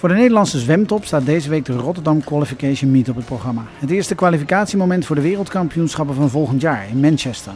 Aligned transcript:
Voor 0.00 0.08
de 0.08 0.14
Nederlandse 0.14 0.58
zwemtop 0.58 1.04
staat 1.04 1.26
deze 1.26 1.48
week 1.48 1.64
de 1.64 1.72
Rotterdam 1.72 2.24
Qualification 2.24 2.90
Meet 2.90 3.08
op 3.08 3.16
het 3.16 3.24
programma. 3.24 3.64
Het 3.78 3.90
eerste 3.90 4.14
kwalificatiemoment 4.14 5.06
voor 5.06 5.16
de 5.16 5.22
wereldkampioenschappen 5.22 6.14
van 6.14 6.30
volgend 6.30 6.60
jaar 6.60 6.88
in 6.88 7.00
Manchester. 7.00 7.52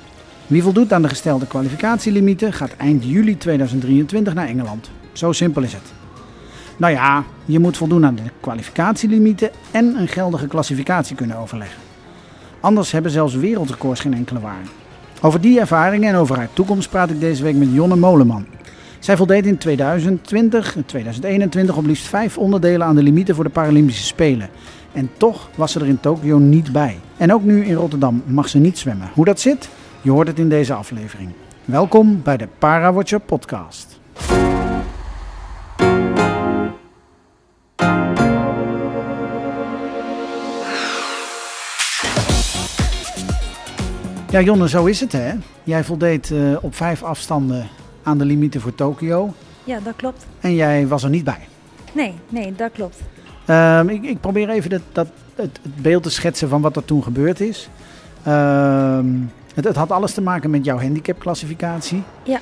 Wie 0.46 0.62
voldoet 0.62 0.92
aan 0.92 1.02
de 1.02 1.08
gestelde 1.08 1.46
kwalificatielimieten 1.46 2.52
gaat 2.52 2.76
eind 2.76 3.04
juli 3.04 3.38
2023 3.38 4.34
naar 4.34 4.46
Engeland. 4.46 4.90
Zo 5.12 5.32
simpel 5.32 5.62
is 5.62 5.72
het. 5.72 5.92
Nou 6.76 6.92
ja, 6.92 7.24
je 7.44 7.58
moet 7.58 7.76
voldoen 7.76 8.06
aan 8.06 8.14
de 8.14 8.22
kwalificatielimieten 8.40 9.50
en 9.70 9.96
een 9.98 10.08
geldige 10.08 10.46
klassificatie 10.46 11.16
kunnen 11.16 11.36
overleggen. 11.36 11.82
Anders 12.60 12.92
hebben 12.92 13.10
zelfs 13.10 13.34
wereldrecords 13.34 14.00
geen 14.00 14.14
enkele 14.14 14.40
waarde. 14.40 14.68
Over 15.20 15.40
die 15.40 15.60
ervaringen 15.60 16.08
en 16.08 16.16
over 16.16 16.36
haar 16.36 16.52
toekomst 16.52 16.90
praat 16.90 17.10
ik 17.10 17.20
deze 17.20 17.42
week 17.42 17.56
met 17.56 17.72
Jonne 17.72 17.96
Moleman. 17.96 18.46
Zij 19.04 19.16
voldeed 19.16 19.46
in 19.46 19.58
2020 19.58 20.76
en 20.76 20.84
2021 20.84 21.76
op 21.76 21.86
liefst 21.86 22.06
vijf 22.06 22.38
onderdelen 22.38 22.86
aan 22.86 22.94
de 22.94 23.02
limieten 23.02 23.34
voor 23.34 23.44
de 23.44 23.50
Paralympische 23.50 24.04
Spelen. 24.04 24.48
En 24.92 25.10
toch 25.16 25.48
was 25.54 25.72
ze 25.72 25.80
er 25.80 25.86
in 25.86 26.00
Tokio 26.00 26.38
niet 26.38 26.72
bij. 26.72 27.00
En 27.16 27.32
ook 27.32 27.42
nu 27.42 27.64
in 27.64 27.74
Rotterdam 27.74 28.22
mag 28.26 28.48
ze 28.48 28.58
niet 28.58 28.78
zwemmen. 28.78 29.10
Hoe 29.14 29.24
dat 29.24 29.40
zit, 29.40 29.68
je 30.02 30.10
hoort 30.10 30.26
het 30.26 30.38
in 30.38 30.48
deze 30.48 30.74
aflevering. 30.74 31.30
Welkom 31.64 32.22
bij 32.22 32.36
de 32.36 32.48
Parawatcher 32.58 33.20
podcast. 33.20 34.00
Ja, 44.30 44.40
Jonne, 44.40 44.68
zo 44.68 44.84
is 44.84 45.00
het 45.00 45.12
hè. 45.12 45.32
Jij 45.64 45.84
voldeed 45.84 46.30
uh, 46.30 46.56
op 46.60 46.74
vijf 46.74 47.02
afstanden 47.02 47.68
aan 48.04 48.18
de 48.18 48.24
limieten 48.24 48.60
voor 48.60 48.74
Tokio. 48.74 49.34
Ja, 49.64 49.78
dat 49.80 49.96
klopt. 49.96 50.26
En 50.40 50.54
jij 50.54 50.86
was 50.86 51.02
er 51.02 51.10
niet 51.10 51.24
bij? 51.24 51.48
Nee, 51.92 52.14
nee, 52.28 52.54
dat 52.56 52.72
klopt. 52.72 53.00
Um, 53.50 53.88
ik, 53.88 54.02
ik, 54.02 54.20
probeer 54.20 54.48
even 54.48 54.70
dat, 54.70 54.80
dat, 54.92 55.08
het, 55.34 55.58
het, 55.62 55.82
beeld 55.82 56.02
te 56.02 56.10
schetsen 56.10 56.48
van 56.48 56.60
wat 56.60 56.76
er 56.76 56.84
toen 56.84 57.02
gebeurd 57.02 57.40
is. 57.40 57.68
Um, 58.26 59.30
het, 59.54 59.64
het, 59.64 59.76
had 59.76 59.90
alles 59.92 60.12
te 60.12 60.20
maken 60.20 60.50
met 60.50 60.64
jouw 60.64 60.78
handicapclassificatie. 60.80 62.02
Ja. 62.22 62.40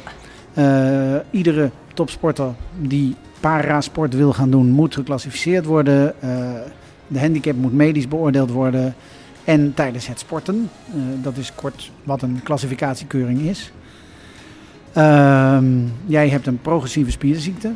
Uh, 0.55 1.20
iedere 1.31 1.70
topsporter 1.94 2.55
die 2.78 3.17
parasport 3.41 4.15
wil 4.15 4.33
gaan 4.33 4.50
doen, 4.50 4.70
moet 4.70 4.94
geclassificeerd 4.94 5.65
worden. 5.65 6.15
Uh, 6.25 6.31
de 7.06 7.20
handicap 7.20 7.56
moet 7.56 7.72
medisch 7.72 8.09
beoordeeld 8.09 8.50
worden. 8.50 8.94
En 9.44 9.75
tijdens 9.75 10.06
het 10.06 10.19
sporten, 10.19 10.70
uh, 10.94 11.03
dat 11.22 11.37
is 11.37 11.55
kort 11.55 11.91
wat 12.05 12.22
een 12.22 12.41
klassificatiekeuring 12.42 13.41
is. 13.41 13.72
Uh, 14.97 15.59
jij 16.07 16.29
hebt 16.29 16.47
een 16.47 16.61
progressieve 16.61 17.11
spierziekte. 17.11 17.73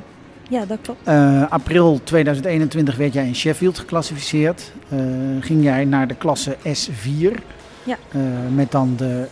Ja, 0.49 0.65
dat 0.65 0.79
klopt. 0.83 1.09
Uh, 1.09 1.51
april 1.51 2.01
2021 2.05 2.97
werd 2.97 3.13
jij 3.13 3.27
in 3.27 3.35
Sheffield 3.35 3.79
geclassificeerd. 3.79 4.73
Uh, 4.93 5.01
ging 5.41 5.63
jij 5.63 5.85
naar 5.85 6.09
de 6.09 6.15
klasse 6.15 6.57
S4. 6.57 7.41
Ja. 7.85 7.97
Uh, 8.13 8.23
met 8.55 8.71
dan 8.71 8.95
de 8.97 9.27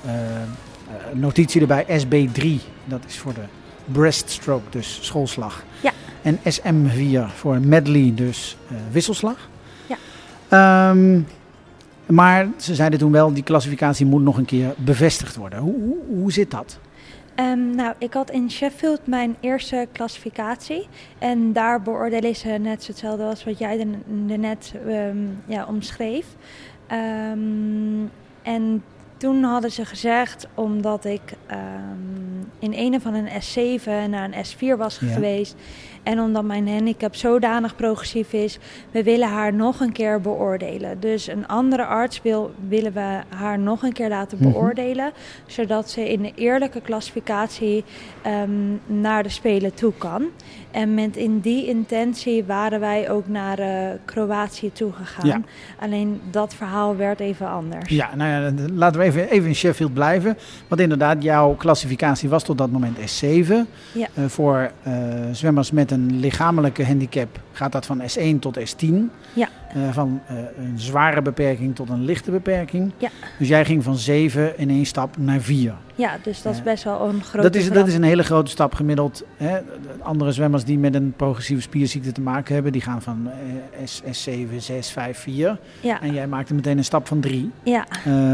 notitie 1.13 1.61
erbij 1.61 2.05
SB3. 2.05 2.47
Dat 2.85 3.01
is 3.07 3.19
voor 3.19 3.35
de 3.35 3.45
breaststroke, 3.85 4.71
dus 4.71 4.98
schoolslag. 5.01 5.65
Ja. 5.81 5.93
En 6.23 6.39
SM4 6.39 7.35
voor 7.35 7.61
medley, 7.61 8.13
dus 8.15 8.57
wisselslag. 8.91 9.48
Ja. 9.87 10.91
Um, 10.91 11.27
maar 12.07 12.48
ze 12.57 12.75
zeiden 12.75 12.98
toen 12.98 13.13
wel, 13.13 13.33
die 13.33 13.43
klassificatie 13.43 14.07
moet 14.07 14.23
nog 14.23 14.37
een 14.37 14.45
keer 14.45 14.75
bevestigd 14.77 15.37
worden. 15.37 15.59
Hoe, 15.59 15.75
hoe, 15.75 16.19
hoe 16.19 16.33
zit 16.33 16.51
dat? 16.51 16.79
Um, 17.41 17.75
nou, 17.75 17.95
ik 17.99 18.13
had 18.13 18.31
in 18.31 18.51
Sheffield 18.51 19.07
mijn 19.07 19.37
eerste 19.41 19.89
klassificatie. 19.93 20.89
En 21.19 21.53
daar 21.53 21.83
beoordelen 21.83 22.37
ze 22.37 22.49
net 22.49 22.87
hetzelfde 22.87 23.25
als 23.25 23.45
wat 23.45 23.59
jij 23.59 23.81
er 23.81 23.87
net 24.39 24.75
um, 24.87 25.43
ja, 25.47 25.67
omschreef. 25.67 26.27
Um, 27.33 28.11
en 28.43 28.85
toen 29.17 29.43
hadden 29.43 29.73
ze 29.73 29.85
gezegd, 29.85 30.47
omdat 30.55 31.05
ik 31.05 31.20
in 32.58 32.73
een 32.73 33.01
van 33.01 33.14
een 33.14 33.29
S7 33.29 34.11
naar 34.11 34.31
een 34.33 34.45
S4 34.45 34.79
was 34.79 34.98
ja. 34.98 35.07
geweest. 35.07 35.57
En 36.05 36.20
omdat 36.20 36.45
mijn 36.45 36.69
handicap 36.69 37.15
zodanig 37.15 37.77
progressief 37.77 38.33
is, 38.33 38.59
we 38.91 39.03
willen 39.03 39.29
haar 39.29 39.55
nog 39.55 39.81
een 39.81 39.92
keer 39.92 40.20
beoordelen. 40.20 41.01
Dus 41.01 41.27
een 41.29 41.47
andere 41.48 41.85
arts 41.85 42.23
wil, 42.23 42.53
willen 42.69 42.92
we 42.92 43.20
haar 43.29 43.59
nog 43.59 43.83
een 43.83 43.92
keer 43.92 44.09
laten 44.09 44.39
Mhm. 44.41 44.51
beoordelen. 44.51 45.13
Zodat 45.47 45.91
ze 45.91 46.13
in 46.13 46.23
de 46.23 46.33
eerlijke 46.35 46.81
klassificatie 46.81 47.85
um, 48.27 48.81
naar 48.87 49.23
de 49.23 49.29
Spelen 49.29 49.75
toe 49.75 49.93
kan. 49.98 50.25
En 50.70 50.95
met 50.95 51.17
in 51.17 51.41
die 51.41 51.67
intentie 51.67 52.45
waren 52.45 52.81
wij 52.81 53.11
ook 53.11 53.29
naar 53.29 53.61
uh, 53.61 53.67
Kroatië 54.05 54.73
toegegaan. 54.73 55.27
Ja. 55.27 55.41
Alleen 55.81 56.20
dat 56.31 56.55
verhaal 56.55 56.97
werd 56.97 57.20
even 57.20 57.48
anders. 57.48 57.91
Ja, 57.91 58.14
nou 58.14 58.31
ja, 58.31 58.53
laten 58.73 59.01
we 59.01 59.07
even, 59.07 59.31
even 59.31 59.48
in 59.48 59.55
Sheffield 59.55 59.95
blijven. 59.95 60.39
Want 60.69 60.81
inderdaad, 60.81 61.23
jouw 61.23 61.55
klassificatie 61.55 62.29
was 62.29 62.43
tot 62.45 62.59
dat 62.59 62.70
moment 62.70 62.98
S7. 62.98 63.53
Ja. 63.93 64.09
Uh, 64.19 64.25
voor 64.27 64.70
uh, 64.87 64.95
zwemmers 65.33 65.70
met 65.70 65.91
een 65.95 66.21
lichamelijke 66.21 66.85
handicap 66.85 67.41
gaat 67.53 67.73
dat 67.73 67.87
van 67.87 68.03
S1 68.03 68.39
tot 68.41 68.59
S10. 68.59 68.95
Ja. 69.33 69.49
Uh, 69.77 69.93
van 69.93 70.21
een 70.57 70.79
zware 70.79 71.23
beperking 71.23 71.75
tot 71.75 71.89
een 71.89 72.05
lichte 72.05 72.31
beperking. 72.31 72.93
Ja. 72.99 73.09
Dus 73.39 73.49
jij 73.49 73.65
ging 73.65 73.85
van 73.85 73.97
7 73.97 74.59
in 74.59 74.71
één 74.71 74.87
stap 74.87 75.17
naar 75.17 75.41
4. 75.41 75.75
Ja, 75.95 76.19
dus 76.23 76.43
dat 76.43 76.55
is 76.55 76.63
best 76.63 76.85
wel 76.85 77.09
een 77.09 77.23
grote 77.23 77.51
dat 77.51 77.55
is, 77.55 77.71
dat 77.71 77.87
is 77.87 77.95
een 77.95 78.03
hele 78.03 78.23
grote 78.23 78.51
stap 78.51 78.75
gemiddeld. 78.75 79.25
Hè. 79.37 79.59
Andere 80.03 80.33
zwemmers 80.33 80.65
die 80.65 80.79
met 80.79 80.95
een 80.95 81.13
progressieve 81.17 81.63
spierziekte 81.63 82.13
te 82.13 82.21
maken 82.21 82.55
hebben, 82.55 82.73
die 82.73 82.81
gaan 82.81 83.03
van 83.03 83.31
S, 83.85 84.03
S7, 84.03 84.57
6, 84.57 84.91
5, 84.91 85.19
4. 85.19 85.59
Ja. 85.81 86.01
En 86.01 86.13
jij 86.13 86.27
maakte 86.27 86.55
meteen 86.55 86.79
een 86.79 86.85
stap 86.85 87.07
van 87.07 87.21
3. 87.21 87.51
Ja. 87.63 87.87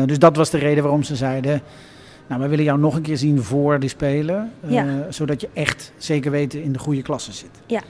Dus 0.06 0.18
dat 0.18 0.36
was 0.36 0.50
de 0.50 0.58
reden 0.58 0.82
waarom 0.82 1.02
ze 1.02 1.16
zeiden, 1.16 1.62
nou, 2.30 2.42
we 2.42 2.48
willen 2.48 2.64
jou 2.64 2.78
nog 2.78 2.94
een 2.94 3.02
keer 3.02 3.16
zien 3.16 3.42
voor 3.42 3.80
de 3.80 3.88
Spelen. 3.88 4.52
Uh, 4.64 4.70
ja. 4.70 4.86
Zodat 5.08 5.40
je 5.40 5.48
echt 5.52 5.92
zeker 5.96 6.30
weten 6.30 6.62
in 6.62 6.72
de 6.72 6.78
goede 6.78 7.02
klasse 7.02 7.32
zit. 7.32 7.50
Ja. 7.66 7.80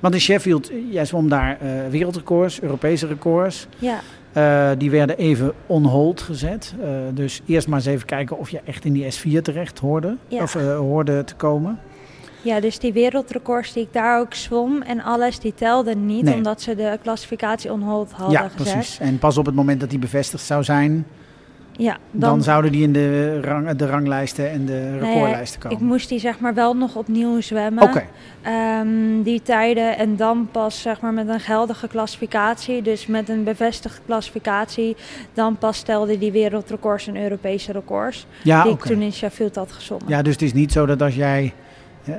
Want 0.00 0.14
in 0.14 0.20
Sheffield, 0.20 0.70
jij 0.90 1.04
zwom 1.04 1.28
daar 1.28 1.58
uh, 1.62 1.70
wereldrecords, 1.90 2.60
Europese 2.60 3.06
records. 3.06 3.66
Ja. 3.78 4.00
Uh, 4.36 4.78
die 4.78 4.90
werden 4.90 5.16
even 5.16 5.52
on 5.66 5.84
hold 5.84 6.20
gezet. 6.20 6.74
Dus 7.14 7.42
eerst 7.46 7.68
maar 7.68 7.78
eens 7.78 7.86
even 7.86 8.06
kijken 8.06 8.38
of 8.38 8.50
je 8.50 8.60
echt 8.64 8.84
in 8.84 8.92
die 8.92 9.04
S4 9.04 9.42
terecht 9.42 9.78
hoorde. 9.78 10.16
Ja. 10.28 10.42
Of 10.42 10.52
hoorde 10.52 11.24
te 11.24 11.34
komen. 11.34 11.78
Ja, 12.42 12.60
dus 12.60 12.78
die 12.78 12.92
wereldrecords 12.92 13.72
die 13.72 13.82
ik 13.82 13.92
daar 13.92 14.20
ook 14.20 14.34
zwom 14.34 14.82
en 14.82 15.02
alles, 15.02 15.38
die 15.38 15.54
telden 15.54 16.06
niet. 16.06 16.24
Nee. 16.24 16.34
Omdat 16.34 16.60
ze 16.60 16.74
de 16.74 16.98
klassificatie 17.02 17.72
on 17.72 17.82
hold 17.82 18.12
hadden 18.12 18.40
ja, 18.40 18.48
gezet. 18.48 18.72
precies. 18.72 18.98
En 18.98 19.18
pas 19.18 19.38
op 19.38 19.46
het 19.46 19.54
moment 19.54 19.80
dat 19.80 19.90
die 19.90 19.98
bevestigd 19.98 20.44
zou 20.44 20.64
zijn... 20.64 21.06
Ja, 21.78 21.98
dan, 22.10 22.30
dan, 22.30 22.42
zouden 22.42 22.72
die 22.72 22.82
in 22.82 22.92
de, 22.92 23.40
rang, 23.40 23.70
de 23.70 23.86
ranglijsten 23.86 24.50
en 24.50 24.66
de 24.66 24.98
recordlijsten 24.98 25.60
komen. 25.60 25.76
Ik 25.76 25.82
moest 25.82 26.08
die 26.08 26.18
zeg 26.18 26.40
maar 26.40 26.54
wel 26.54 26.74
nog 26.74 26.96
opnieuw 26.96 27.40
zwemmen. 27.40 27.82
Oké. 27.82 28.04
Okay. 28.42 28.80
Um, 28.80 29.22
die 29.22 29.42
tijden 29.42 29.96
en 29.96 30.16
dan 30.16 30.48
pas 30.52 30.80
zeg 30.80 31.00
maar 31.00 31.12
met 31.12 31.28
een 31.28 31.40
geldige 31.40 31.88
klassificatie. 31.88 32.82
Dus 32.82 33.06
met 33.06 33.28
een 33.28 33.44
bevestigde 33.44 34.00
klassificatie. 34.06 34.96
Dan 35.32 35.56
pas 35.56 35.76
stelde 35.76 36.18
die 36.18 36.32
wereldrecords 36.32 37.06
en 37.06 37.16
Europese 37.22 37.72
records. 37.72 38.26
Ja, 38.42 38.62
die 38.62 38.72
okay. 38.72 38.84
ik 38.84 38.92
toen 38.92 39.02
in 39.02 39.12
Sheffield 39.12 39.54
had 39.54 39.72
gezongen. 39.72 40.04
Ja, 40.08 40.22
dus 40.22 40.32
het 40.32 40.42
is 40.42 40.52
niet 40.52 40.72
zo 40.72 40.86
dat 40.86 41.02
als 41.02 41.14
jij... 41.14 41.52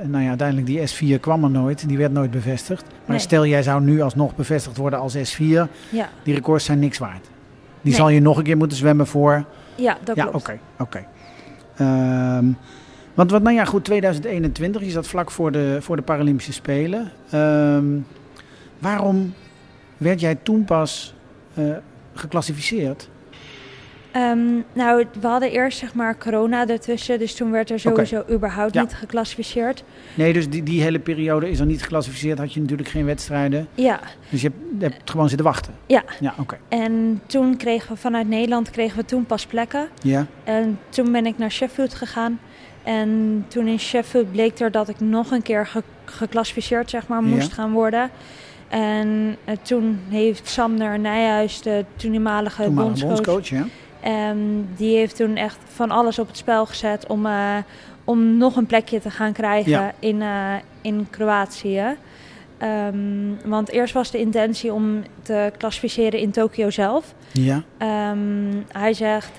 Nou 0.04 0.22
ja, 0.22 0.28
uiteindelijk 0.28 0.66
die 0.66 1.16
S4 1.16 1.20
kwam 1.20 1.44
er 1.44 1.50
nooit. 1.50 1.88
Die 1.88 1.98
werd 1.98 2.12
nooit 2.12 2.30
bevestigd. 2.30 2.82
Maar 2.82 3.00
nee. 3.06 3.18
stel 3.18 3.46
jij 3.46 3.62
zou 3.62 3.82
nu 3.82 4.00
alsnog 4.00 4.34
bevestigd 4.34 4.76
worden 4.76 4.98
als 4.98 5.16
S4. 5.16 5.42
Ja. 5.88 6.08
Die 6.22 6.34
records 6.34 6.64
zijn 6.64 6.78
niks 6.78 6.98
waard. 6.98 7.26
Die 7.82 7.90
nee. 7.90 8.00
zal 8.00 8.08
je 8.08 8.20
nog 8.20 8.38
een 8.38 8.44
keer 8.44 8.56
moeten 8.56 8.76
zwemmen 8.76 9.06
voor... 9.06 9.44
Ja, 9.74 9.98
dat 10.04 10.16
ja, 10.16 10.22
klopt. 10.22 10.36
oké. 10.36 10.58
Okay, 10.78 11.04
okay. 11.78 12.36
um, 12.36 12.56
want 13.14 13.30
wat, 13.30 13.42
nou 13.42 13.54
ja, 13.56 13.64
goed, 13.64 13.84
2021, 13.84 14.82
je 14.82 14.90
zat 14.90 15.06
vlak 15.06 15.30
voor 15.30 15.52
de, 15.52 15.76
voor 15.80 15.96
de 15.96 16.02
Paralympische 16.02 16.52
Spelen. 16.52 17.10
Um, 17.34 18.06
waarom 18.78 19.34
werd 19.96 20.20
jij 20.20 20.34
toen 20.34 20.64
pas 20.64 21.14
uh, 21.54 21.76
geclassificeerd? 22.14 23.08
Um, 24.16 24.64
nou, 24.72 25.04
we 25.20 25.26
hadden 25.26 25.50
eerst 25.50 25.78
zeg 25.78 25.94
maar 25.94 26.18
corona 26.18 26.68
ertussen, 26.68 27.18
dus 27.18 27.34
toen 27.34 27.50
werd 27.50 27.70
er 27.70 27.80
sowieso 27.80 28.18
okay. 28.18 28.34
überhaupt 28.34 28.74
ja. 28.74 28.80
niet 28.80 28.94
geclassificeerd. 28.94 29.84
Nee, 30.14 30.32
dus 30.32 30.48
die, 30.48 30.62
die 30.62 30.82
hele 30.82 30.98
periode 30.98 31.50
is 31.50 31.60
er 31.60 31.66
niet 31.66 31.82
geclassificeerd, 31.82 32.38
had 32.38 32.52
je 32.52 32.60
natuurlijk 32.60 32.88
geen 32.88 33.04
wedstrijden. 33.04 33.68
Ja. 33.74 34.00
Dus 34.28 34.40
je 34.40 34.48
hebt, 34.48 34.60
je 34.78 34.84
hebt 34.84 35.10
gewoon 35.10 35.28
zitten 35.28 35.46
wachten. 35.46 35.74
Ja. 35.86 36.02
Ja, 36.20 36.30
oké. 36.30 36.40
Okay. 36.40 36.58
En 36.68 37.20
toen 37.26 37.56
kregen 37.56 37.92
we 37.92 37.96
vanuit 37.96 38.28
Nederland 38.28 38.70
kregen 38.70 38.96
we 38.96 39.04
toen 39.04 39.26
pas 39.26 39.46
plekken. 39.46 39.88
Ja. 40.02 40.26
En 40.44 40.78
toen 40.88 41.12
ben 41.12 41.26
ik 41.26 41.38
naar 41.38 41.50
Sheffield 41.50 41.94
gegaan. 41.94 42.40
En 42.82 43.44
toen 43.48 43.66
in 43.66 43.78
Sheffield 43.78 44.32
bleek 44.32 44.58
er 44.58 44.70
dat 44.70 44.88
ik 44.88 45.00
nog 45.00 45.30
een 45.30 45.42
keer 45.42 45.66
ge 45.66 45.82
geclassificeerd 46.04 46.90
zeg 46.90 47.06
maar, 47.06 47.22
moest 47.22 47.48
Ja. 47.48 47.54
gaan 47.54 47.72
worden. 47.72 48.10
En 48.68 49.36
uh, 49.48 49.54
toen 49.62 50.00
heeft 50.08 50.48
Sander 50.48 50.98
Nijhuis, 50.98 51.62
de 51.62 51.84
toenmalige 51.96 52.62
Toenmalige 52.62 53.06
bondscoach, 53.06 53.24
bondscoach, 53.24 53.48
ja. 53.48 53.66
Um, 54.06 54.68
die 54.76 54.96
heeft 54.96 55.16
toen 55.16 55.36
echt 55.36 55.58
van 55.72 55.90
alles 55.90 56.18
op 56.18 56.26
het 56.26 56.36
spel 56.36 56.66
gezet 56.66 57.06
om, 57.06 57.26
uh, 57.26 57.56
om 58.04 58.36
nog 58.36 58.56
een 58.56 58.66
plekje 58.66 59.00
te 59.00 59.10
gaan 59.10 59.32
krijgen 59.32 59.70
Ja. 59.70 59.92
in, 59.98 60.16
uh, 60.20 60.54
in 60.80 61.06
Kroatië. 61.10 61.96
Ehm, 62.58 62.96
want 63.44 63.70
eerst 63.70 63.94
was 63.94 64.10
de 64.10 64.18
intentie 64.18 64.72
om 64.72 65.02
te 65.22 65.52
klassificeren 65.58 66.20
in 66.20 66.30
Tokio 66.30 66.70
zelf. 66.70 67.14
Ja. 67.32 67.62
Ehm, 67.78 68.18
hij 68.72 68.92
zegt, 68.92 69.30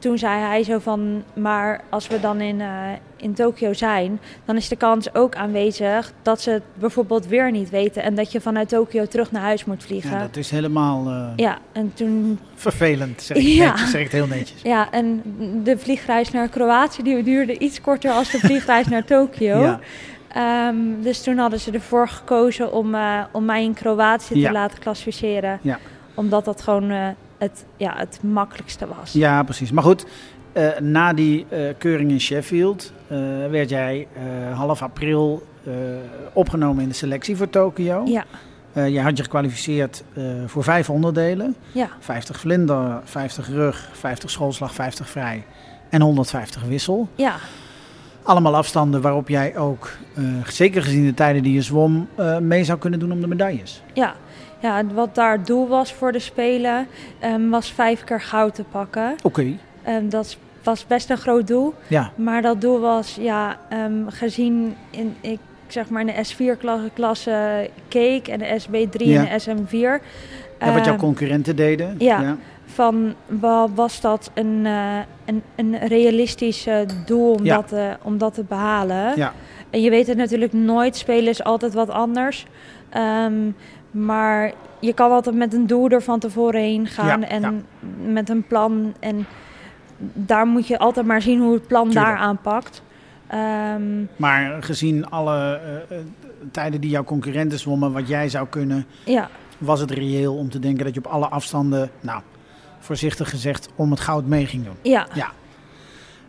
toen 0.00 0.18
zei 0.18 0.40
hij 0.40 0.62
zo 0.62 0.78
van, 0.78 1.22
maar 1.34 1.80
als 1.88 2.06
we 2.08 2.20
dan 2.20 2.40
in, 2.40 2.60
uh, 2.60 2.68
in 3.16 3.34
Tokio 3.34 3.72
zijn, 3.72 4.20
dan 4.44 4.56
is 4.56 4.68
de 4.68 4.76
kans 4.76 5.14
ook 5.14 5.34
aanwezig 5.34 6.12
dat 6.22 6.40
ze 6.40 6.50
het 6.50 6.62
bijvoorbeeld 6.74 7.26
weer 7.26 7.50
niet 7.50 7.70
weten 7.70 8.02
en 8.02 8.14
dat 8.14 8.32
je 8.32 8.40
vanuit 8.40 8.68
Tokio 8.68 9.06
terug 9.06 9.32
naar 9.32 9.42
huis 9.42 9.64
moet 9.64 9.82
vliegen. 9.84 10.10
Ja, 10.10 10.18
dat 10.18 10.36
is 10.36 10.50
helemaal 10.50 11.06
uh, 11.08 11.26
ja, 11.36 11.58
en 11.72 11.90
toen... 11.94 12.38
vervelend, 12.54 13.22
zeg 13.22 13.36
ik, 13.36 13.42
Ja. 13.46 13.70
netjes, 13.70 13.90
zeg 13.90 14.00
ik 14.00 14.06
het 14.06 14.16
heel 14.16 14.26
netjes. 14.26 14.62
Ja, 14.62 14.90
en 14.90 15.22
de 15.64 15.78
vliegreis 15.78 16.30
naar 16.30 16.48
Kroatië 16.48 17.02
die 17.02 17.22
duurde 17.22 17.58
iets 17.58 17.80
korter 17.80 18.10
als 18.10 18.30
de 18.30 18.38
vliegreis 18.48 18.86
naar 18.86 19.04
Tokio. 19.04 19.58
Ja. 19.62 19.80
Ehm, 20.32 20.76
dus 21.02 21.22
toen 21.22 21.38
hadden 21.38 21.60
ze 21.60 21.70
ervoor 21.70 22.08
gekozen 22.08 22.72
om, 22.72 22.94
eh, 22.94 23.20
om 23.32 23.44
mij 23.44 23.62
in 23.62 23.74
Kroatië 23.74 24.38
Ja. 24.38 24.46
te 24.46 24.52
laten 24.52 24.78
klassificeren. 24.78 25.58
Ja. 25.62 25.78
Omdat 26.14 26.44
dat 26.44 26.62
gewoon 26.62 26.90
eh, 26.90 27.06
het, 27.40 27.64
ja, 27.76 27.94
het 27.96 28.18
makkelijkste 28.22 28.86
was. 28.86 29.12
Ja, 29.12 29.42
precies. 29.42 29.72
Maar 29.72 29.84
goed, 29.84 30.06
eh, 30.52 30.78
na 30.78 31.12
die 31.12 31.46
eh, 31.48 31.60
keuring 31.78 32.10
in 32.10 32.20
Sheffield 32.20 32.92
eh, 33.06 33.18
werd 33.50 33.68
jij 33.68 34.08
half 34.54 34.82
april 34.82 35.48
opgenomen 36.32 36.82
in 36.82 36.88
de 36.88 36.94
selectie 36.94 37.36
voor 37.36 37.50
Tokio. 37.50 38.04
Ja, 38.06 38.24
je 38.84 39.00
had 39.00 39.16
je 39.16 39.22
gekwalificeerd 39.22 40.04
voor 40.46 40.62
vijf 40.62 40.90
onderdelen. 40.90 41.56
ja, 41.72 41.88
50 41.98 42.40
vlinder, 42.40 43.00
50 43.04 43.48
rug, 43.48 43.88
50 43.92 44.30
schoolslag, 44.30 44.74
50 44.74 45.08
vrij 45.08 45.44
en 45.88 46.00
150 46.00 46.62
wissel. 46.62 47.08
ja, 47.14 47.36
Allemaal 48.22 48.56
afstanden 48.56 49.00
waarop 49.00 49.28
jij 49.28 49.56
ook, 49.56 49.90
zeker 50.46 50.82
gezien 50.82 51.06
de 51.06 51.14
tijden 51.14 51.42
die 51.42 51.52
je 51.52 51.62
zwom, 51.62 52.08
mee 52.40 52.64
zou 52.64 52.78
kunnen 52.78 52.98
doen 52.98 53.12
om 53.12 53.20
de 53.20 53.26
medailles. 53.26 53.82
ja. 53.92 54.14
Ja, 54.60 54.82
wat 54.94 55.14
daar 55.14 55.32
het 55.32 55.46
doel 55.46 55.68
was 55.68 55.92
voor 55.92 56.12
de 56.12 56.18
Spelen, 56.18 56.86
ehm, 57.18 57.48
was 57.48 57.72
vijf 57.72 58.04
keer 58.04 58.20
goud 58.20 58.54
te 58.54 58.64
pakken. 58.64 59.14
Oké, 59.22 59.46
Ehm, 59.82 60.08
dat 60.08 60.36
was 60.62 60.86
best 60.86 61.10
een 61.10 61.16
groot 61.18 61.46
doel. 61.46 61.74
ja. 61.88 62.10
Maar 62.14 62.42
dat 62.42 62.60
doel 62.60 62.80
was, 62.80 63.16
ja, 63.20 63.56
ehm, 63.68 64.06
gezien 64.08 64.76
in, 64.90 65.16
ik 65.20 65.38
zeg 65.66 65.88
maar 65.88 66.00
in 66.00 66.06
de 66.06 66.24
S4-klasse 66.24 66.90
klasse 66.94 67.70
keek 67.88 68.28
en 68.28 68.38
de 68.38 68.58
SB3 68.60 69.08
Ja. 69.08 69.16
en 69.18 69.24
de 69.24 69.30
SM4. 69.40 70.00
ja 70.60 70.72
wat 70.72 70.84
jouw 70.84 70.96
concurrenten 70.96 71.56
deden. 71.56 71.94
ja. 71.98 72.36
van 72.74 73.14
wa- 73.26 73.68
was 73.74 74.00
dat 74.00 74.30
een, 74.34 74.60
eh, 74.66 74.98
een, 75.24 75.42
een 75.56 75.78
realistisch 75.86 76.66
doel 77.06 77.32
om, 77.32 77.44
Ja. 77.44 77.54
dat, 77.56 77.68
te- 77.68 77.96
om 78.02 78.18
dat 78.18 78.34
te 78.34 78.44
behalen. 78.44 79.16
Ja. 79.16 79.32
En 79.70 79.80
je 79.80 79.90
weet 79.90 80.06
het 80.06 80.16
natuurlijk 80.16 80.52
nooit, 80.52 80.96
spelen 80.96 81.28
is 81.28 81.44
altijd 81.44 81.74
wat 81.74 81.88
anders. 81.90 82.46
Ehm, 82.88 83.34
maar 83.90 84.52
je 84.80 84.92
kan 84.92 85.10
altijd 85.10 85.34
met 85.34 85.54
een 85.54 85.66
doel 85.66 85.88
er 85.88 86.02
van 86.02 86.18
tevoren 86.18 86.60
heen 86.60 86.86
gaan 86.86 87.20
Ja, 87.20 87.28
en 87.28 87.40
ja. 87.42 87.52
met 88.12 88.28
een 88.28 88.46
plan. 88.46 88.94
En 89.00 89.26
daar 90.12 90.46
moet 90.46 90.66
je 90.66 90.78
altijd 90.78 91.06
maar 91.06 91.22
zien 91.22 91.40
hoe 91.40 91.52
het 91.54 91.66
plan 91.66 91.88
Tuurlijk. 91.90 92.06
daar 92.06 92.16
aanpakt. 92.16 92.82
Ehm, 93.26 94.04
Maar 94.16 94.62
gezien 94.62 95.10
alle 95.10 95.60
eh, 95.88 95.96
eh, 95.98 96.04
tijden 96.50 96.80
die 96.80 96.90
jouw 96.90 97.04
concurrenten 97.04 97.58
zwommen, 97.58 97.92
wat 97.92 98.08
jij 98.08 98.28
zou 98.28 98.46
kunnen, 98.48 98.86
ja, 99.04 99.28
was 99.58 99.80
het 99.80 99.90
reëel 99.90 100.36
om 100.36 100.50
te 100.50 100.58
denken 100.58 100.84
dat 100.84 100.94
je 100.94 101.00
op 101.04 101.06
alle 101.12 101.28
afstanden, 101.28 101.90
nou, 102.00 102.20
voorzichtig 102.78 103.30
gezegd, 103.30 103.68
om 103.74 103.90
het 103.90 104.00
goud 104.00 104.26
mee 104.26 104.46
ging 104.46 104.64
doen. 104.64 104.76
ja, 104.82 105.06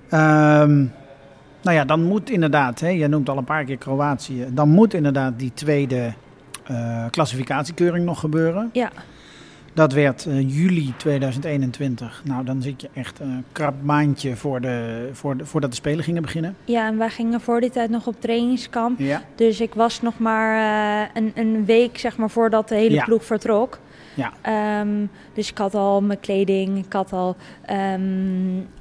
Ehm, 0.10 0.78
nou 1.62 1.76
ja, 1.78 1.86
dan 1.86 2.04
moet 2.04 2.30
inderdaad, 2.30 2.80
hè, 2.80 2.88
jij 2.90 3.08
noemt 3.08 3.30
al 3.30 3.38
een 3.38 3.44
paar 3.44 3.64
keer 3.64 3.78
Kroatië, 3.78 4.46
dan 4.52 4.70
moet 4.70 4.94
inderdaad 4.94 5.40
die 5.40 5.52
tweede 5.54 6.14
klassificatiekeuring 7.10 8.06
nog 8.06 8.20
gebeuren. 8.20 8.70
ja, 8.74 8.90
Dat 9.74 9.94
werd 9.94 10.26
eh, 10.26 10.40
juli 10.56 10.94
2021. 10.98 12.22
Nou, 12.26 12.46
dan 12.46 12.62
zit 12.62 12.82
je 12.82 12.90
echt 12.94 13.20
een 13.20 13.44
krap 13.52 13.74
maandje 13.84 14.36
voor 14.36 14.62
de, 14.62 15.10
voor 15.14 15.38
de, 15.38 15.46
voordat 15.46 15.70
de 15.70 15.76
Spelen 15.76 16.04
gingen 16.04 16.22
beginnen. 16.22 16.56
ja, 16.66 16.88
en 16.88 16.98
wij 16.98 17.10
gingen 17.10 17.42
voor 17.42 17.62
die 17.62 17.70
tijd 17.70 17.90
nog 17.90 18.08
op 18.08 18.16
trainingskamp. 18.20 19.00
Ja. 19.00 19.22
Dus 19.36 19.62
ik 19.62 19.74
was 19.74 20.02
nog 20.02 20.20
maar 20.20 20.56
eh, 21.04 21.10
een, 21.14 21.32
een 21.36 21.66
week 21.66 21.98
zeg 21.98 22.18
maar, 22.18 22.30
voordat 22.30 22.70
de 22.70 22.76
hele 22.76 22.96
Ja. 22.96 23.04
ploeg 23.04 23.26
vertrok. 23.26 23.80
Ja. 24.14 24.32
Ehm, 24.42 25.06
dus 25.34 25.50
ik 25.50 25.58
had 25.58 25.76
al 25.76 26.02
mijn 26.02 26.20
kleding, 26.20 26.86
ik 26.86 26.94
had 26.94 27.14
al 27.14 27.36
ehm, 27.66 28.02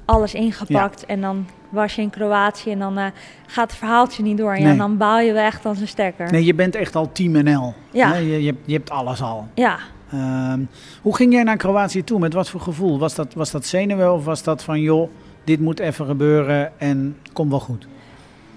alles 0.05 0.33
ingepakt. 0.33 1.05
En 1.05 1.21
dan 1.21 1.47
was 1.69 1.95
je 1.95 2.01
in 2.01 2.09
Kroatië 2.09 2.71
en 2.71 2.79
dan 2.79 2.97
eh, 2.97 3.05
gaat 3.45 3.69
het 3.69 3.79
verhaaltje 3.79 4.23
niet 4.23 4.37
door. 4.37 4.53
En 4.53 4.61
ja, 4.61 4.73
dan 4.73 4.97
baal 4.97 5.19
je 5.19 5.33
weg 5.33 5.65
als 5.65 5.79
een 5.79 5.87
stekker. 5.87 6.31
Nee, 6.31 6.45
je 6.45 6.53
bent 6.53 6.75
echt 6.75 6.95
al 6.95 7.11
Team 7.11 7.43
NL. 7.43 7.73
Ja. 7.91 8.15
Je, 8.15 8.41
je, 8.41 8.45
hebt, 8.45 8.61
je 8.65 8.73
hebt 8.73 8.89
alles 8.89 9.21
al. 9.21 9.47
Ja, 9.53 9.77
Ehm, 10.11 10.59
hoe 11.01 11.15
ging 11.15 11.33
jij 11.33 11.43
naar 11.43 11.57
Kroatië 11.57 12.03
toe? 12.03 12.19
Met 12.19 12.33
wat 12.33 12.49
voor 12.49 12.61
gevoel? 12.61 12.99
Was 12.99 13.15
dat, 13.15 13.33
was 13.33 13.51
dat 13.51 13.65
zenuwen 13.65 14.13
of 14.13 14.25
was 14.25 14.43
dat 14.43 14.63
van, 14.63 14.81
joh, 14.81 15.09
dit 15.43 15.59
moet 15.59 15.79
even 15.79 16.05
gebeuren 16.05 16.79
en 16.79 17.17
komt 17.33 17.49
wel 17.49 17.59
goed? 17.59 17.87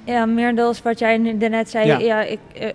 ja, 0.05 0.27
meer 0.27 0.55
dan 0.55 0.75
wat 0.83 0.99
jij 0.99 1.17
net 1.19 1.71
zei. 1.71 1.87
Ja. 1.87 1.99
Ja. 1.99 2.23
ik, 2.23 2.39
eh, 2.55 2.69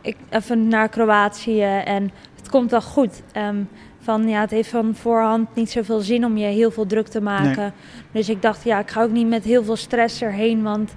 ik 0.00 0.16
even 0.30 0.68
naar 0.68 0.88
Kroatië 0.88 1.62
en 1.84 2.10
het 2.44 2.52
komt 2.52 2.70
wel 2.70 2.82
goed. 2.82 3.22
Ehm, 3.32 3.62
van, 4.00 4.28
ja, 4.28 4.40
het 4.40 4.50
heeft 4.50 4.68
van 4.68 4.94
voorhand 4.94 5.54
niet 5.54 5.70
zoveel 5.70 6.00
zin 6.00 6.24
om 6.24 6.36
je 6.36 6.46
heel 6.46 6.70
veel 6.70 6.86
druk 6.86 7.08
te 7.08 7.20
maken. 7.20 7.72
Dus 8.12 8.28
ik 8.28 8.42
dacht, 8.42 8.64
ja, 8.64 8.78
ik 8.78 8.90
ga 8.90 9.02
ook 9.02 9.10
niet 9.10 9.28
met 9.28 9.44
heel 9.44 9.64
veel 9.64 9.76
stress 9.76 10.22
erheen. 10.22 10.62
Want 10.62 10.94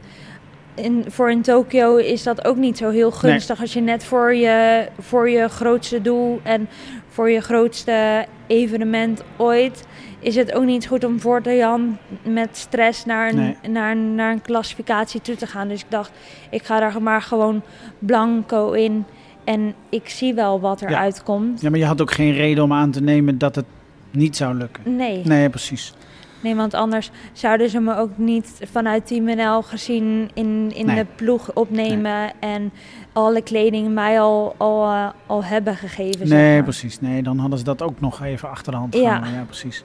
in, 0.75 1.05
voor 1.07 1.31
in 1.31 1.41
Tokio 1.41 1.95
is 1.95 2.23
dat 2.23 2.45
ook 2.45 2.55
niet 2.57 2.77
zo 2.77 2.89
heel 2.89 3.11
gunstig. 3.11 3.61
Als 3.61 3.73
je 3.73 3.81
net 3.81 4.03
voor 4.03 4.33
je, 4.33 4.87
voor 4.99 5.29
je 5.29 5.47
grootste 5.47 6.01
doel 6.01 6.39
en 6.43 6.69
voor 7.07 7.29
je 7.29 7.41
grootste 7.41 8.25
evenement 8.47 9.23
ooit... 9.37 9.85
is 10.19 10.35
het 10.35 10.53
ook 10.53 10.63
niet 10.65 10.87
goed 10.87 11.03
om 11.03 11.19
voor 11.19 11.41
de 11.41 11.55
Jan 11.55 11.97
met 12.23 12.57
stress 12.57 13.05
naar 13.05 13.29
een, 13.29 13.35
Nee. 13.35 13.55
naar, 13.69 13.95
naar 13.95 14.31
een 14.31 14.41
klassificatie 14.41 15.21
toe 15.21 15.35
te 15.35 15.47
gaan. 15.47 15.67
Dus 15.67 15.81
ik 15.81 15.91
dacht, 15.91 16.11
ik 16.49 16.63
ga 16.63 16.79
daar 16.79 17.01
maar 17.01 17.21
gewoon 17.21 17.61
blanco 17.99 18.71
in... 18.71 19.05
En 19.47 19.73
ik 19.89 20.09
zie 20.09 20.33
wel 20.33 20.59
wat 20.59 20.79
Ja. 20.79 20.87
eruit 20.87 21.23
komt. 21.23 21.61
Ja, 21.61 21.69
maar 21.69 21.79
je 21.79 21.85
had 21.85 22.01
ook 22.01 22.11
geen 22.11 22.33
reden 22.33 22.63
om 22.63 22.73
aan 22.73 22.91
te 22.91 23.01
nemen 23.01 23.37
dat 23.37 23.55
het 23.55 23.65
niet 24.11 24.35
zou 24.35 24.55
lukken. 24.55 24.95
Nee. 24.95 25.21
Nee, 25.25 25.49
precies. 25.49 25.93
Nee, 26.41 26.55
want 26.55 26.73
anders 26.73 27.11
zouden 27.33 27.69
ze 27.69 27.79
me 27.79 27.95
ook 27.97 28.09
niet 28.17 28.59
vanuit 28.71 29.07
Team 29.07 29.23
NL 29.25 29.61
gezien 29.61 30.29
in, 30.33 30.71
in 30.75 30.85
Nee. 30.85 30.95
de 30.95 31.05
ploeg 31.15 31.51
opnemen 31.53 32.31
en 32.39 32.71
alle 33.13 33.41
kleding 33.41 33.93
mij 33.93 34.19
al, 34.21 34.55
al, 34.57 34.83
eh, 34.85 35.07
al 35.25 35.43
hebben 35.43 35.75
gegeven. 35.75 36.27
zeg 36.27 36.37
Nee, 36.37 36.53
maar. 36.53 36.63
precies. 36.63 36.99
Nee, 37.01 37.23
dan 37.23 37.37
hadden 37.37 37.57
ze 37.59 37.63
dat 37.65 37.81
ook 37.81 37.99
nog 37.99 38.23
even 38.23 38.49
achter 38.49 38.71
de 38.71 38.77
hand 38.77 38.93
Ja. 38.95 39.01
gehouden. 39.01 39.33
Ja, 39.33 39.43
precies. 39.43 39.83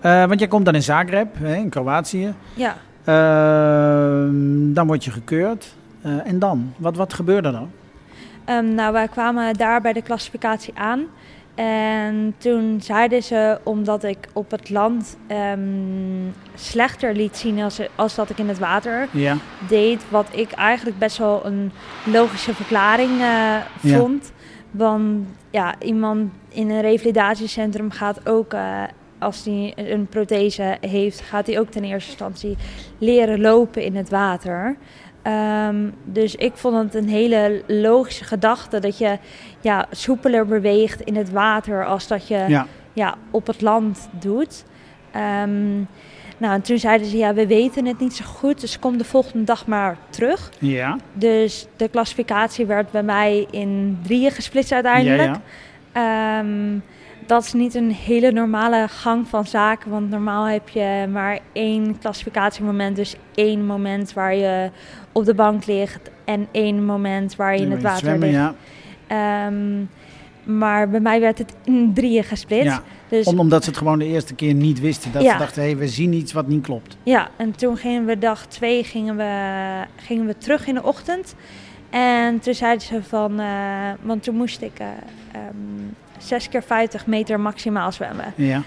Eh, 0.00 0.24
want 0.26 0.38
jij 0.38 0.48
komt 0.48 0.64
dan 0.64 0.74
in 0.74 0.82
Zagreb, 0.82 1.28
hè, 1.38 1.54
in 1.54 1.68
Kroatië. 1.68 2.34
Ja, 2.54 2.76
Ehm, 3.04 4.72
dan 4.72 4.86
word 4.86 5.04
je 5.04 5.10
gekeurd. 5.10 5.74
Eh, 6.02 6.12
en 6.26 6.38
dan? 6.38 6.72
Wat, 6.76 6.96
wat 6.96 7.12
gebeurde 7.14 7.48
er? 7.48 7.66
Ehm, 8.48 8.74
nou, 8.74 8.92
wij 8.92 9.08
kwamen 9.08 9.54
daar 9.54 9.80
bij 9.80 9.92
de 9.92 10.02
klassificatie 10.02 10.72
aan. 10.76 11.06
En 11.54 12.34
toen 12.38 12.80
zeiden 12.82 13.22
ze, 13.22 13.58
omdat 13.62 14.04
ik 14.04 14.28
op 14.32 14.50
het 14.50 14.70
land 14.70 15.16
ehm, 15.26 15.60
slechter 16.54 17.14
liet 17.14 17.36
zien 17.36 17.60
als, 17.60 17.80
als 17.94 18.14
dat 18.14 18.30
ik 18.30 18.38
in 18.38 18.48
het 18.48 18.58
water 18.58 19.08
Ja, 19.10 19.36
deed, 19.68 20.02
wat 20.10 20.26
ik 20.30 20.52
eigenlijk 20.52 20.98
best 20.98 21.18
wel 21.18 21.46
een 21.46 21.72
logische 22.04 22.54
verklaring 22.54 23.20
eh, 23.20 23.56
vond. 23.76 24.32
Want 24.70 25.26
ja, 25.50 25.74
iemand 25.80 26.32
in 26.48 26.70
een 26.70 26.80
revalidatiecentrum 26.80 27.90
gaat 27.90 28.28
ook, 28.28 28.52
eh, 28.52 28.82
als 29.18 29.44
hij 29.44 29.72
een 29.76 30.06
prothese 30.06 30.76
heeft, 30.80 31.20
gaat 31.20 31.46
hij 31.46 31.58
ook 31.58 31.70
ten 31.70 31.84
eerste 31.84 32.10
instantie 32.10 32.56
leren 32.98 33.40
lopen 33.40 33.82
in 33.82 33.96
het 33.96 34.10
water. 34.10 34.76
Ehm, 35.22 35.76
dus 36.04 36.34
ik 36.34 36.52
vond 36.54 36.76
het 36.76 36.94
een 36.94 37.08
hele 37.08 37.62
logische 37.66 38.24
gedachte 38.24 38.78
dat 38.78 38.98
je 38.98 39.18
ja, 39.60 39.86
soepeler 39.90 40.46
beweegt 40.46 41.00
in 41.00 41.16
het 41.16 41.30
water 41.30 41.86
als 41.86 42.06
dat 42.06 42.28
je 42.28 42.44
ja. 42.48 42.66
ja, 42.92 43.14
op 43.30 43.46
het 43.46 43.60
land 43.60 44.08
doet. 44.20 44.64
Ehm, 45.10 45.76
nou, 46.38 46.54
en 46.54 46.62
toen 46.62 46.78
zeiden 46.78 47.06
ze, 47.06 47.16
ja, 47.16 47.34
we 47.34 47.46
weten 47.46 47.86
het 47.86 47.98
niet 47.98 48.14
zo 48.14 48.24
goed, 48.24 48.60
dus 48.60 48.78
kom 48.78 48.98
de 48.98 49.04
volgende 49.04 49.44
dag 49.44 49.66
maar 49.66 49.96
terug. 50.10 50.50
ja. 50.58 50.96
Dus 51.12 51.66
de 51.76 51.88
klassificatie 51.88 52.66
werd 52.66 52.90
bij 52.90 53.02
mij 53.02 53.46
in 53.50 53.98
drieën 54.02 54.30
gesplitst 54.30 54.72
uiteindelijk. 54.72 55.34
Ja, 55.34 55.40
ja. 55.94 56.38
Ehm, 56.38 56.78
dat 57.28 57.44
is 57.44 57.52
niet 57.52 57.74
een 57.74 57.90
hele 57.92 58.32
normale 58.32 58.88
gang 58.88 59.28
van 59.28 59.46
zaken, 59.46 59.90
want 59.90 60.10
normaal 60.10 60.44
heb 60.44 60.68
je 60.68 61.06
maar 61.12 61.38
één 61.52 61.98
klassificatiemoment. 61.98 62.96
Dus 62.96 63.16
één 63.34 63.66
moment 63.66 64.12
waar 64.12 64.34
je 64.34 64.70
op 65.12 65.24
de 65.24 65.34
bank 65.34 65.66
ligt 65.66 66.10
en 66.24 66.46
één 66.50 66.84
moment 66.84 67.36
waar 67.36 67.56
je 67.56 67.62
in 67.62 67.70
het 67.70 67.82
water 67.82 67.98
Zwemmen, 67.98 68.28
ligt. 68.28 68.40
ja. 68.40 68.54
Ehm, 69.46 69.84
maar 70.58 70.88
bij 70.88 71.00
mij 71.00 71.20
werd 71.20 71.38
het 71.38 71.54
in 71.64 71.92
drieën 71.94 72.24
gesplitst. 72.24 72.64
Ja, 72.66 72.82
Dus 73.08 73.26
om- 73.26 73.38
omdat 73.38 73.62
ze 73.64 73.68
het 73.70 73.78
gewoon 73.78 73.98
de 73.98 74.04
eerste 74.06 74.34
keer 74.34 74.54
niet 74.54 74.80
wisten. 74.80 75.12
Dat 75.12 75.22
Ja. 75.22 75.32
ze 75.32 75.38
dachten, 75.38 75.62
hé, 75.62 75.76
we 75.76 75.88
zien 75.88 76.12
iets 76.12 76.32
wat 76.32 76.46
niet 76.46 76.62
klopt. 76.62 76.96
Ja, 77.02 77.28
en 77.36 77.56
toen 77.56 77.76
gingen 77.76 78.04
we 78.04 78.18
dag 78.18 78.46
twee 78.46 78.84
gingen 78.84 79.16
we, 79.16 79.30
gingen 79.96 80.26
we 80.26 80.38
terug 80.38 80.66
in 80.66 80.74
de 80.74 80.82
ochtend. 80.82 81.34
En 81.90 82.38
toen 82.38 82.54
zeiden 82.54 82.86
ze 82.86 83.02
van, 83.02 83.40
eh, 83.40 83.46
want 84.02 84.22
toen 84.22 84.34
moest 84.36 84.62
ik 84.62 84.78
eh, 84.78 84.86
ehm, 85.32 85.46
6 86.18 86.48
keer 86.48 86.62
50 86.62 87.06
meter 87.06 87.40
maximaal 87.40 87.92
zwemmen. 87.92 88.32
Ja. 88.36 88.62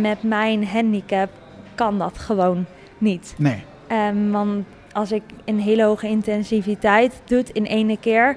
Met 0.00 0.22
mijn 0.22 0.66
handicap 0.66 1.30
kan 1.74 1.98
dat 1.98 2.18
gewoon 2.18 2.64
niet. 2.98 3.34
Nee. 3.38 3.62
Ehm, 3.86 4.30
want 4.30 4.64
als 4.92 5.12
ik 5.12 5.22
een 5.44 5.60
hele 5.60 5.84
hoge 5.84 6.08
intensiviteit 6.08 7.22
doe 7.24 7.44
in 7.52 7.64
ene 7.64 7.96
keer, 8.00 8.36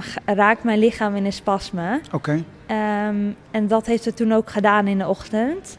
g- 0.00 0.16
raakt 0.24 0.62
mijn 0.64 0.78
lichaam 0.78 1.14
in 1.16 1.24
een 1.24 1.32
spasme. 1.32 2.00
Oké. 2.12 2.42
Ehm, 2.66 3.16
en 3.50 3.66
dat 3.68 3.86
heeft 3.86 4.04
het 4.04 4.16
toen 4.16 4.32
ook 4.32 4.50
gedaan 4.50 4.86
in 4.86 4.98
de 4.98 5.08
ochtend. 5.08 5.78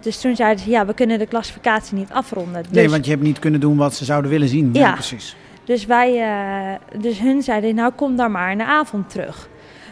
Dus 0.00 0.20
toen 0.20 0.36
zeiden 0.36 0.64
ze, 0.64 0.70
ja, 0.70 0.86
we 0.86 0.94
kunnen 0.94 1.18
de 1.18 1.26
klassificatie 1.26 1.96
niet 1.96 2.10
afronden. 2.12 2.62
Dus, 2.62 2.72
Nee, 2.72 2.90
want 2.90 3.04
je 3.04 3.10
hebt 3.10 3.22
niet 3.22 3.38
kunnen 3.38 3.60
doen 3.60 3.76
wat 3.76 3.94
ze 3.94 4.04
zouden 4.04 4.30
willen 4.30 4.48
zien. 4.48 4.70
Ja, 4.72 4.80
Ja. 4.80 4.92
precies. 4.92 5.36
dus 5.64 5.86
wij, 5.86 6.20
eh, 6.22 7.00
dus 7.00 7.18
hun 7.18 7.42
zeiden, 7.42 7.74
nou 7.74 7.92
kom 7.92 8.16
dan 8.16 8.30
maar 8.30 8.50
in 8.52 8.58
de 8.58 8.64
avond 8.64 9.10
terug. 9.10 9.48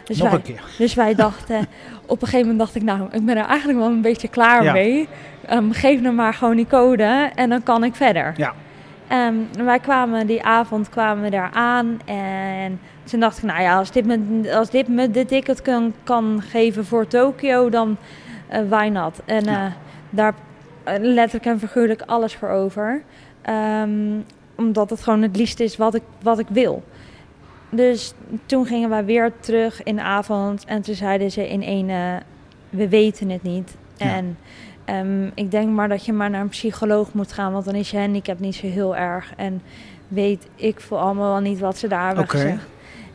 Dus 0.09 0.19
Nog 0.19 0.29
wij, 0.29 0.37
een 0.39 0.43
keer. 0.45 0.61
Dus 0.79 0.95
wij 0.95 1.15
dachten, 1.25 1.67
op 2.07 2.23
een 2.23 2.29
gegeven 2.29 2.41
moment 2.41 2.59
dacht 2.59 2.75
ik, 2.75 2.83
nou, 2.83 3.03
ik 3.13 3.25
ben 3.25 3.37
er 3.37 3.45
eigenlijk 3.45 3.79
wel 3.79 3.89
een 3.89 4.01
beetje 4.01 4.29
klaar 4.29 4.63
Ja. 4.65 4.73
mee. 4.73 5.09
Ehm, 5.47 5.71
geef 5.71 6.01
me 6.01 6.11
maar 6.13 6.35
gewoon 6.35 6.57
die 6.57 6.67
code 6.67 7.31
en 7.35 7.49
dan 7.51 7.63
kan 7.63 7.85
ik 7.85 7.95
verder. 7.95 8.33
Ja. 8.37 8.55
Ehm, 9.09 9.35
wij 9.65 9.79
kwamen 9.79 10.27
die 10.27 10.43
avond 10.45 10.89
kwamen 10.89 11.23
we 11.25 11.31
daar 11.31 11.51
aan 11.53 12.01
en 12.05 12.81
toen 13.05 13.21
dacht 13.21 13.39
ik, 13.39 13.45
nou 13.45 13.61
ja, 13.63 13.77
als 13.79 13.91
dit 13.91 14.07
me, 14.07 14.51
als 14.55 14.71
dit 14.71 14.89
me 14.89 15.11
de 15.11 15.25
ticket 15.27 15.63
kan, 15.63 15.93
kan 16.05 16.43
geven 16.51 16.85
voor 16.87 17.07
Tokio, 17.07 17.69
dan 17.71 17.97
eh 18.49 18.61
why 18.69 18.89
not? 18.93 19.21
En 19.25 19.45
Ja. 19.45 19.65
eh, 19.67 19.73
daar 20.11 20.35
eh, 20.85 20.95
letterlijk 20.99 21.47
en 21.47 21.59
figuurlijk 21.59 22.03
alles 22.07 22.35
voor 22.35 22.49
over. 22.49 23.03
Ehm, 23.43 23.91
omdat 24.57 24.91
het 24.91 25.03
gewoon 25.03 25.23
het 25.23 25.37
liefst 25.37 25.61
is 25.61 25.77
wat 25.77 25.95
ik, 25.95 26.03
wat 26.23 26.39
ik 26.39 26.47
wil. 26.49 26.83
Dus 27.71 28.13
toen 28.47 28.67
gingen 28.67 28.89
wij 28.89 29.05
weer 29.05 29.33
terug 29.41 29.83
in 29.83 29.97
de 29.97 30.03
avond 30.03 30.65
en 30.65 30.83
toen 30.83 30.95
zeiden 30.95 31.31
ze 31.31 31.49
in 31.49 31.63
één, 31.63 31.89
eh, 31.91 32.15
we 32.71 32.89
weten 32.89 33.31
het 33.31 33.43
niet. 33.43 33.77
Ja. 33.97 34.07
En 34.07 34.39
ehm, 34.85 35.31
ik 35.35 35.51
denk 35.51 35.71
maar 35.71 35.89
dat 35.89 36.05
je 36.05 36.13
maar 36.13 36.31
naar 36.31 36.41
een 36.41 36.49
psycholoog 36.49 37.13
moet 37.13 37.33
gaan, 37.33 37.53
want 37.53 37.65
dan 37.65 37.75
is 37.75 37.91
je 37.91 37.99
handicap 37.99 38.39
niet 38.39 38.55
zo 38.55 38.67
heel 38.67 38.97
erg. 38.97 39.33
En 39.37 39.63
weet 40.09 40.49
ik 40.55 40.81
voor 40.81 40.99
allemaal 40.99 41.33
wel 41.33 41.41
niet 41.51 41.59
wat 41.59 41.79
ze 41.79 41.89
daar 41.89 42.07
hebben 42.07 42.29
gezegd. 42.29 42.67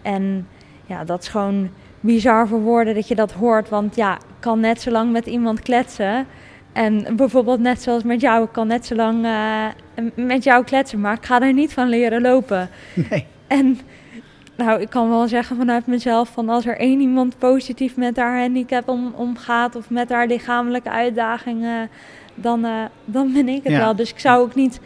En 0.02 0.48
ja, 0.86 1.04
dat 1.04 1.22
is 1.22 1.28
gewoon 1.28 1.70
bizar 2.00 2.48
voor 2.48 2.60
woorden 2.60 2.94
dat 2.94 3.08
je 3.08 3.16
dat 3.16 3.32
hoort. 3.32 3.70
Want 3.70 3.96
ja, 3.96 4.16
ik 4.16 4.22
kan 4.40 4.60
net 4.60 4.82
zo 4.82 4.92
lang 4.92 5.12
met 5.12 5.26
iemand 5.26 5.60
kletsen. 5.60 6.28
En 6.74 7.16
bijvoorbeeld 7.16 7.60
net 7.60 7.82
zoals 7.82 8.04
met 8.04 8.22
jou, 8.22 8.44
ik 8.44 8.52
kan 8.52 8.68
net 8.68 8.86
zo 8.86 8.96
lang 8.96 9.26
eh, 9.26 9.66
met 10.16 10.44
jou 10.44 10.64
kletsen, 10.64 11.02
maar 11.02 11.14
ik 11.14 11.26
ga 11.26 11.42
er 11.42 11.54
niet 11.54 11.74
van 11.74 11.90
leren 11.90 12.22
lopen. 12.22 12.70
Nee. 13.10 13.26
En 13.48 13.80
nou, 14.58 14.82
ik 14.82 14.90
kan 14.90 15.10
wel 15.10 15.28
zeggen 15.28 15.56
vanuit 15.58 15.88
mezelf 15.88 16.30
van 16.30 16.50
als 16.50 16.66
er 16.66 16.78
één 16.78 17.00
iemand 17.00 17.38
positief 17.38 17.96
met 17.96 18.18
haar 18.18 18.40
handicap 18.40 18.88
om, 18.90 19.14
omgaat 19.16 19.76
of 19.76 19.90
met 19.90 20.10
haar 20.10 20.28
lichamelijke 20.28 20.90
uitdagingen, 20.90 21.90
dan, 22.36 22.66
eh, 22.66 22.84
dan 23.06 23.34
ben 23.34 23.48
ik 23.48 23.64
het 23.64 23.72
Ja. 23.72 23.80
wel. 23.80 23.96
Dus 23.96 24.10
ik 24.12 24.20
zou 24.20 24.42
ook 24.42 24.56
niet 24.56 24.80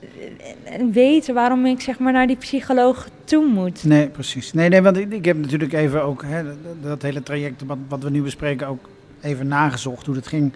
eh, 0.00 0.82
weten 0.92 1.34
waarom 1.34 1.66
ik 1.66 1.80
zeg 1.80 1.98
maar 1.98 2.12
naar 2.12 2.26
die 2.26 2.36
psycholoog 2.36 3.08
toe 3.24 3.46
moet. 3.46 3.84
Nee, 3.84 4.08
precies. 4.08 4.52
Nee, 4.52 4.68
nee, 4.68 4.82
want 4.82 4.96
ik, 4.96 5.12
ik 5.12 5.24
heb 5.24 5.36
natuurlijk 5.36 5.72
even 5.72 6.02
ook 6.02 6.22
hè, 6.26 6.44
dat, 6.44 6.54
dat 6.82 7.02
hele 7.02 7.22
traject 7.22 7.62
wat, 7.66 7.78
wat 7.88 8.02
we 8.02 8.10
nu 8.10 8.22
bespreken 8.22 8.66
ook 8.66 8.88
even 9.20 9.48
nagezocht 9.48 10.06
hoe 10.06 10.14
dat 10.14 10.26
ging. 10.26 10.52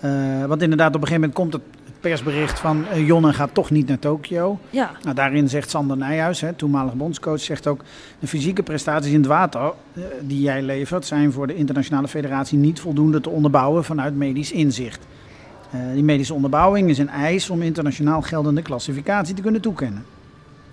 Eh, 0.00 0.44
want 0.44 0.62
inderdaad, 0.62 0.94
op 0.94 1.00
een 1.02 1.06
gegeven 1.08 1.20
moment 1.20 1.34
komt 1.34 1.52
het 1.52 1.62
persbericht 2.00 2.58
van 2.58 2.86
eh, 2.86 3.06
Jonne 3.06 3.32
gaat 3.32 3.54
toch 3.54 3.70
niet 3.70 3.86
naar 3.88 3.98
Tokio. 3.98 4.58
Ja, 4.70 4.90
Nou, 5.02 5.14
daarin 5.14 5.48
zegt 5.48 5.70
Sander 5.70 5.96
Nijhuis, 5.96 6.40
hè, 6.40 6.52
toenmalig 6.52 6.94
bondscoach, 6.94 7.40
zegt 7.40 7.66
ook... 7.66 7.80
de 8.18 8.26
fysieke 8.26 8.62
prestaties 8.62 9.12
in 9.12 9.18
het 9.18 9.26
water 9.26 9.60
eh, 9.60 10.02
die 10.20 10.40
jij 10.40 10.62
levert... 10.62 11.06
zijn 11.06 11.32
voor 11.32 11.46
de 11.46 11.54
internationale 11.54 12.08
federatie 12.08 12.58
niet 12.58 12.80
voldoende 12.80 13.20
te 13.20 13.30
onderbouwen 13.30 13.84
vanuit 13.84 14.16
medisch 14.16 14.52
inzicht. 14.52 15.06
Eh, 15.70 15.80
die 15.92 16.02
medische 16.02 16.34
onderbouwing 16.34 16.88
is 16.88 16.98
een 16.98 17.08
eis 17.08 17.50
om 17.50 17.62
internationaal 17.62 18.22
geldende 18.22 18.62
klassificatie 18.62 19.34
te 19.34 19.42
kunnen 19.42 19.60
toekennen. 19.60 20.04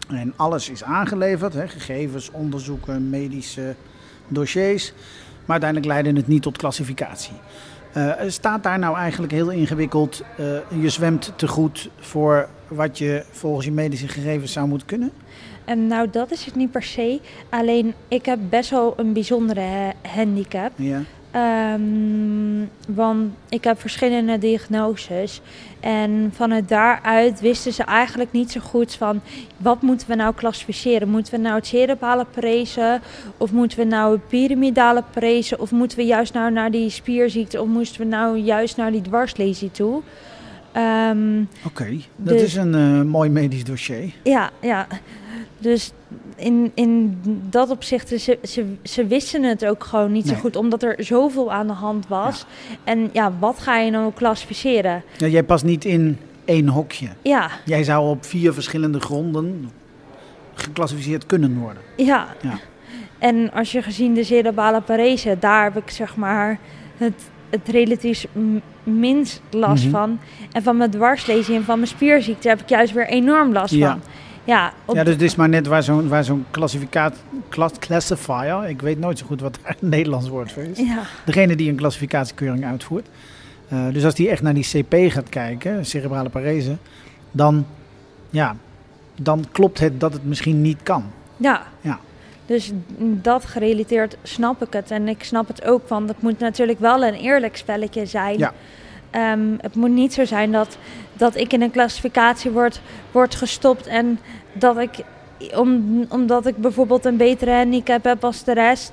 En 0.08 0.34
alles 0.36 0.70
is 0.70 0.84
aangeleverd, 0.84 1.54
hè, 1.54 1.68
gegevens, 1.68 2.32
onderzoeken, 2.32 3.10
medische 3.10 3.76
dossiers... 4.28 4.94
maar 5.46 5.62
uiteindelijk 5.62 5.92
leidde 5.92 6.20
het 6.20 6.28
niet 6.28 6.42
tot 6.42 6.58
klassificatie. 6.58 7.36
Eh, 7.98 8.12
staat 8.28 8.64
daar 8.64 8.80
nou 8.80 8.98
eigenlijk 8.98 9.34
heel 9.34 9.50
ingewikkeld, 9.50 10.24
eh, 10.38 10.46
je 10.82 10.90
zwemt 10.90 11.34
te 11.36 11.48
goed 11.48 11.90
voor 12.00 12.48
wat 12.68 12.98
je 12.98 13.24
volgens 13.32 13.66
je 13.66 13.72
medische 13.72 14.08
gegevens 14.08 14.52
zou 14.52 14.68
moeten 14.68 14.88
kunnen? 14.88 15.12
en 15.66 15.88
nou 15.88 16.10
dat 16.10 16.32
is 16.32 16.46
het 16.46 16.56
niet 16.56 16.72
per 16.72 16.84
se. 16.84 17.20
Alleen 17.50 17.94
ik 18.08 18.26
heb 18.26 18.40
best 18.50 18.70
wel 18.70 18.94
een 18.98 19.14
bijzondere 19.14 19.62
ha- 19.62 19.94
handicap. 20.10 20.72
Ja. 20.76 21.02
Ehm, 21.38 22.66
want 22.88 23.32
ik 23.50 23.64
heb 23.64 23.80
verschillende 23.80 24.38
diagnoses. 24.38 25.42
En 25.80 26.32
vanuit 26.36 26.70
daaruit 26.70 27.40
wisten 27.40 27.74
ze 27.74 27.84
eigenlijk 27.84 28.32
niet 28.32 28.52
zo 28.52 28.60
goed 28.60 28.94
van... 28.96 29.22
wat 29.58 29.82
moeten 29.82 30.08
we 30.08 30.16
nou 30.16 30.34
klassificeren? 30.34 31.10
Moeten 31.10 31.34
we 31.34 31.40
nou 31.40 31.56
het 31.56 31.68
cerebrale 31.68 32.26
parese? 32.26 33.00
Of 33.38 33.52
moeten 33.52 33.78
we 33.78 33.84
nou 33.84 34.12
het 34.12 34.28
piramidale 34.28 35.04
parese? 35.14 35.60
Of 35.60 35.72
moeten 35.72 35.98
we 35.98 36.06
juist 36.06 36.34
nou 36.34 36.52
naar 36.52 36.72
die 36.72 36.90
spierziekte? 36.90 37.62
Of 37.62 37.68
moesten 37.68 38.02
we 38.02 38.08
nou 38.08 38.38
juist 38.38 38.78
naar 38.78 38.92
die 38.92 39.02
dwarslesie 39.02 39.72
toe? 39.72 40.02
Ehm, 40.78 41.42
Oké, 41.66 41.98
dat 42.16 42.34
Dus- 42.34 42.42
is 42.44 42.56
een 42.56 42.76
eh, 42.76 43.02
mooi 43.02 43.30
medisch 43.30 43.64
dossier. 43.64 44.14
ja, 44.24 44.50
ja. 44.62 44.88
Dus 45.60 45.92
in, 46.36 46.72
in 46.74 47.20
dat 47.50 47.70
opzicht, 47.70 48.08
ze, 48.08 48.38
ze, 48.44 48.74
ze 48.84 49.06
wisten 49.08 49.44
het 49.44 49.66
ook 49.66 49.84
gewoon 49.84 50.12
niet 50.12 50.26
Nee. 50.26 50.34
zo 50.36 50.40
goed, 50.40 50.56
omdat 50.56 50.84
er 50.84 50.96
zoveel 51.04 51.52
aan 51.52 51.68
de 51.68 51.74
hand 51.74 52.08
was. 52.08 52.46
En 52.84 53.10
ja, 53.14 53.34
wat 53.40 53.60
ga 53.60 53.78
je 53.78 53.92
nou 53.92 54.12
klassificeren? 54.14 55.04
Ja, 55.18 55.28
jij 55.28 55.44
past 55.44 55.64
niet 55.64 55.86
in 55.86 56.18
één 56.46 56.68
hokje. 56.68 57.08
Ja, 57.22 57.50
Jij 57.66 57.84
zou 57.84 58.10
op 58.10 58.26
vier 58.26 58.54
verschillende 58.54 59.00
gronden 59.00 59.70
geclassificeerd 60.54 61.26
kunnen 61.26 61.58
worden. 61.58 61.82
ja. 61.96 62.28
Ja. 62.42 62.60
En 63.20 63.52
als 63.54 63.72
je 63.72 63.82
gezien 63.82 64.14
de 64.14 64.24
cerebrale 64.24 64.82
parese, 64.82 65.36
daar 65.40 65.64
heb 65.64 65.78
ik 65.84 65.90
zeg 65.90 66.16
maar 66.16 66.60
het, 66.98 67.22
het 67.50 67.68
relatief 67.68 68.26
minst 68.88 69.42
last 69.50 69.84
Mhm. 69.84 69.92
van. 69.92 70.20
En 70.52 70.64
van 70.64 70.78
mijn 70.78 70.90
dwarslesie 70.90 71.56
en 71.56 71.64
van 71.64 71.76
mijn 71.76 71.88
spierziekte 71.92 72.48
heb 72.48 72.62
ik 72.62 72.70
juist 72.70 72.94
weer 72.94 73.08
enorm 73.08 73.54
last 73.54 73.74
Ja. 73.74 73.90
van. 73.92 74.02
Ja, 74.44 74.74
Ja, 74.94 75.04
dus 75.04 75.14
het 75.14 75.22
is 75.22 75.36
maar 75.36 75.50
net 75.50 75.68
waar 75.68 75.84
zo'n 75.84 76.08
waar 76.08 76.24
zo'n 76.24 76.46
classifier, 76.52 77.12
ik 78.70 78.82
weet 78.82 79.00
nooit 79.00 79.20
zo 79.20 79.26
goed 79.26 79.42
wat 79.42 79.60
daar 79.64 79.72
het 79.72 79.82
Nederlands 79.82 80.30
woord 80.30 80.52
voor 80.52 80.64
is. 80.64 80.78
ja. 80.78 81.02
Degene 81.26 81.56
die 81.56 81.70
een 81.70 81.76
klassificatiekeuring 81.76 82.66
uitvoert. 82.66 83.08
Eh, 83.68 83.80
dus 83.92 84.06
als 84.06 84.16
die 84.16 84.30
echt 84.30 84.42
naar 84.42 84.54
die 84.54 84.68
CP 84.84 85.12
gaat 85.12 85.30
kijken, 85.30 85.86
cerebrale 85.86 86.30
parese, 86.30 86.78
dan, 87.32 87.66
ja, 88.30 88.56
dan 89.22 89.46
klopt 89.52 89.80
het 89.80 90.00
dat 90.00 90.14
het 90.14 90.26
misschien 90.26 90.62
niet 90.62 90.78
kan. 90.84 91.04
Ja. 91.38 91.62
Ja. 91.82 92.00
Dus 92.48 92.72
dat 93.00 93.46
gerelateerd 93.46 94.18
snap 94.24 94.62
ik 94.66 94.74
het. 94.74 94.92
En 94.92 95.08
ik 95.08 95.24
snap 95.24 95.48
het 95.48 95.66
ook, 95.66 95.88
want 95.90 96.10
het 96.10 96.22
moet 96.22 96.40
natuurlijk 96.40 96.80
wel 96.80 97.04
een 97.04 97.14
eerlijk 97.14 97.58
spelletje 97.58 98.06
zijn. 98.06 98.38
Ja. 98.38 98.54
Ehm, 99.12 99.40
het 99.62 99.76
moet 99.76 99.90
niet 99.90 100.14
zo 100.14 100.26
zijn 100.26 100.52
dat, 100.52 100.78
dat 101.14 101.36
ik 101.36 101.54
in 101.54 101.62
een 101.62 101.72
klassificatie 101.72 102.52
word, 102.52 102.82
word 103.12 103.36
gestopt 103.36 103.88
en 103.88 104.20
dat 104.54 104.78
ik, 104.78 104.90
om, 105.56 106.06
omdat 106.10 106.46
ik 106.46 106.58
bijvoorbeeld 106.58 107.06
een 107.06 107.18
betere 107.18 107.52
handicap 107.52 108.04
heb 108.04 108.24
als 108.24 108.44
de 108.44 108.54
rest, 108.54 108.92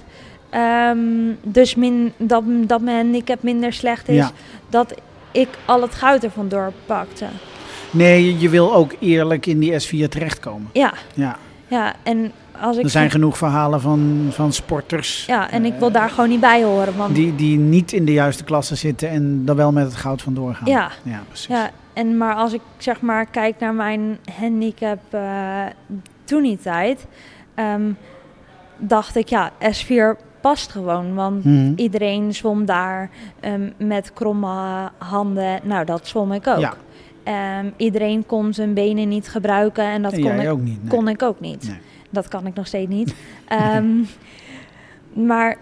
ehm, 0.51 0.99
dus 1.43 1.75
min, 1.75 2.13
dat, 2.17 2.43
dat 2.47 2.81
mijn 2.81 2.97
handicap 2.97 3.43
minder 3.43 3.73
slecht 3.73 4.09
is, 4.09 4.17
Ja. 4.17 4.31
dat 4.69 4.95
ik 5.33 5.49
al 5.65 5.83
het 5.83 5.95
goud 5.95 6.25
ervan 6.25 6.49
doorpakte. 6.49 7.27
Nee, 7.91 8.25
je- 8.27 8.39
je 8.39 8.49
wil 8.49 8.75
ook 8.75 8.93
eerlijk 9.01 9.47
in 9.47 9.59
die 9.59 9.73
S4 9.81 10.09
terechtkomen. 10.09 10.71
Ja, 10.73 10.93
Ja. 11.15 11.37
ja, 11.69 11.95
en 12.03 12.33
als 12.61 12.77
ik... 12.77 12.85
Er 12.85 12.91
zijn 12.91 13.11
genoeg 13.11 13.37
verhalen 13.39 13.81
van, 13.81 14.27
van 14.31 14.53
sporters 14.53 15.27
ja, 15.27 15.51
en 15.51 15.65
ik 15.65 15.75
wil 15.79 15.91
daar 15.93 16.11
gewoon 16.11 16.29
niet 16.29 16.41
bij 16.41 16.63
horen, 16.65 16.97
want... 16.97 17.15
die, 17.15 17.35
die 17.35 17.59
niet 17.59 17.93
in 17.93 18.05
de 18.05 18.13
juiste 18.13 18.45
klasse 18.45 18.75
zitten 18.75 19.09
en 19.09 19.43
er 19.47 19.57
wel 19.57 19.73
met 19.73 19.85
het 19.85 19.95
goud 19.97 20.23
vandoor 20.23 20.55
gaan. 20.55 20.67
Ja. 20.71 20.91
ja 21.03 21.23
precies. 21.29 21.47
Ja, 21.47 21.71
en 21.93 22.17
maar 22.17 22.35
als 22.35 22.53
ik 22.53 22.61
zeg 22.77 23.01
maar 23.01 23.27
kijk 23.27 23.59
naar 23.59 23.75
mijn 23.75 24.19
handicap 24.39 24.99
eh 25.11 25.21
toen 26.25 26.43
die 26.43 26.59
tijd, 26.59 27.07
ehm, 27.55 27.93
dacht 28.79 29.17
ik 29.17 29.29
ja, 29.29 29.51
S4 29.61 30.21
past 30.41 30.71
gewoon. 30.71 31.15
Want 31.15 31.45
Mhm. 31.45 31.73
iedereen 31.77 32.35
zwom 32.35 32.65
daar 32.65 33.11
ehm, 33.41 33.71
met 33.77 34.13
kromme 34.13 34.91
handen. 34.99 35.61
Nou, 35.63 35.85
dat 35.85 36.07
zwom 36.07 36.33
ik 36.33 36.47
ook. 36.47 36.59
Ja. 36.59 36.75
Ehm, 37.23 37.67
iedereen 37.77 38.27
kon 38.27 38.53
zijn 38.55 38.75
benen 38.75 39.09
niet 39.09 39.29
gebruiken 39.29 39.85
en 39.85 40.03
dat 40.03 40.13
En 40.13 40.21
kon, 40.23 40.33
ik, 40.41 40.49
ook 40.51 40.61
niet. 40.61 40.83
nee. 40.83 40.91
kon 40.91 41.09
ik 41.09 41.23
ook 41.23 41.41
niet. 41.41 41.67
Nee. 41.69 41.79
Dat 42.15 42.29
kan 42.29 42.47
ik 42.47 42.55
nog 42.55 42.67
steeds 42.67 42.91
niet. 42.91 43.15
Ehm, 43.49 43.87
maar 45.29 45.57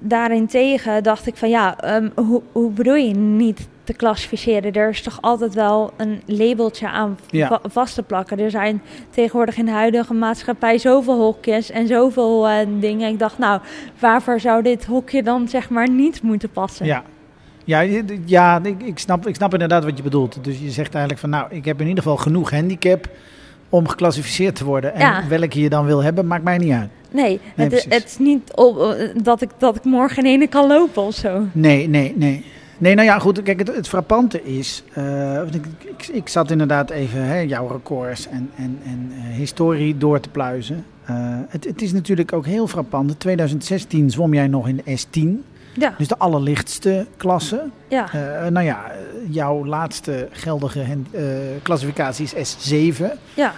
daarentegen 0.00 1.02
dacht 1.02 1.26
ik 1.26 1.36
van 1.36 1.48
ja, 1.48 1.78
ehm, 1.80 2.08
hoe, 2.14 2.42
hoe 2.52 2.70
bedoel 2.70 2.94
je 2.94 3.14
niet 3.14 3.68
te 3.84 3.92
klassificeren. 3.92 4.72
Er 4.72 4.88
is 4.88 5.02
toch 5.02 5.18
altijd 5.20 5.54
wel 5.54 5.92
een 5.96 6.20
labeltje 6.26 6.88
aan 6.88 7.18
Ja. 7.30 7.48
va- 7.48 7.60
vast 7.68 7.94
te 7.94 8.02
plakken. 8.02 8.38
Er 8.38 8.50
zijn 8.50 8.82
tegenwoordig 9.10 9.56
in 9.56 9.64
de 9.64 9.70
huidige 9.70 10.14
maatschappij 10.14 10.78
zoveel 10.78 11.18
hokjes 11.20 11.70
en 11.70 11.86
zoveel 11.86 12.48
eh, 12.48 12.66
dingen. 12.80 13.08
Ik 13.12 13.18
dacht, 13.18 13.38
nou, 13.38 13.60
waarvoor 13.98 14.40
zou 14.40 14.62
dit 14.62 14.84
hokje 14.84 15.22
dan 15.22 15.48
zeg 15.48 15.70
maar 15.70 15.90
niet 15.90 16.22
moeten 16.22 16.50
passen? 16.50 16.86
Ja, 16.86 17.02
ja, 17.64 17.80
ja 18.24 18.60
ik, 18.62 18.82
ik, 18.82 18.98
snap, 18.98 19.26
ik 19.26 19.34
snap 19.34 19.52
inderdaad 19.52 19.84
wat 19.84 19.96
je 19.96 20.02
bedoelt. 20.02 20.44
Dus 20.44 20.58
je 20.60 20.70
zegt 20.70 20.90
eigenlijk 20.94 21.20
van, 21.20 21.30
nou, 21.30 21.46
ik 21.50 21.64
heb 21.64 21.80
in 21.80 21.86
ieder 21.86 22.02
geval 22.02 22.18
genoeg 22.18 22.50
handicap 22.50 23.08
om 23.68 23.88
geclassificeerd 23.88 24.54
te 24.56 24.64
worden. 24.64 24.94
En 24.94 25.00
Ja. 25.00 25.24
welke 25.28 25.60
je 25.60 25.68
dan 25.68 25.84
wil 25.86 26.02
hebben, 26.02 26.26
maakt 26.26 26.44
mij 26.44 26.58
niet 26.58 26.72
uit. 26.72 26.88
Nee, 27.10 27.40
het, 27.54 28.04
is 28.06 28.18
niet 28.18 28.52
op, 28.54 28.78
eh, 28.78 29.08
dat, 29.22 29.42
ik, 29.42 29.50
dat 29.58 29.76
ik 29.76 29.84
morgen 29.84 30.24
in 30.24 30.30
ene 30.32 30.46
kan 30.46 30.66
lopen 30.68 31.02
of 31.02 31.14
zo. 31.14 31.42
Nee, 31.52 31.88
nee, 31.88 32.12
nee. 32.16 32.44
Nee, 32.78 32.94
nou 32.94 33.06
ja, 33.06 33.18
goed. 33.18 33.42
Kijk, 33.42 33.58
het, 33.58 33.74
het 33.76 33.88
frappante 33.88 34.44
is. 34.44 34.82
eh, 34.92 35.40
ik, 35.52 35.66
ik, 35.78 36.06
ik 36.12 36.28
zat 36.28 36.50
inderdaad 36.50 36.90
even 36.90 37.22
hè, 37.24 37.38
jouw 37.38 37.66
records 37.68 38.28
en, 38.28 38.50
en, 38.56 38.78
en 38.84 39.12
eh, 39.14 39.36
historie 39.36 39.98
door 39.98 40.20
te 40.20 40.28
pluizen. 40.28 40.84
Het, 41.48 41.64
het 41.64 41.82
is 41.82 41.92
natuurlijk 41.92 42.32
ook 42.32 42.46
heel 42.46 42.66
frappant. 42.66 43.10
In 43.10 43.16
2016 43.16 44.10
zwom 44.10 44.34
jij 44.34 44.46
nog 44.46 44.68
in 44.68 44.80
de 44.84 44.98
S10, 44.98 45.44
Ja, 45.72 45.94
dus 45.98 46.08
de 46.08 46.18
allerlichtste 46.18 47.06
klasse. 47.16 47.62
ja, 47.88 48.12
Eh, 48.12 48.46
nou 48.46 48.66
ja, 48.66 48.92
jouw 49.28 49.66
laatste 49.66 50.28
geldige 50.30 50.80
eh, 51.10 51.22
klassificatie 51.62 52.28
is 52.34 52.56
S7. 52.56 53.04
ja, 53.34 53.52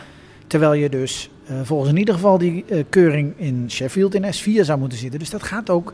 Terwijl 0.47 0.73
je 0.73 0.89
dus 0.89 1.31
eh, 1.47 1.55
volgens 1.63 1.91
in 1.91 1.97
ieder 1.97 2.15
geval 2.15 2.39
die 2.39 2.65
eh, 2.69 2.85
keuring 2.89 3.33
in 3.37 3.71
Sheffield 3.71 4.15
in 4.15 4.25
S4 4.25 4.61
zou 4.65 4.79
moeten 4.79 4.99
zitten. 4.99 5.19
Dus 5.19 5.31
dat 5.31 5.43
gaat 5.43 5.71
ook 5.71 5.93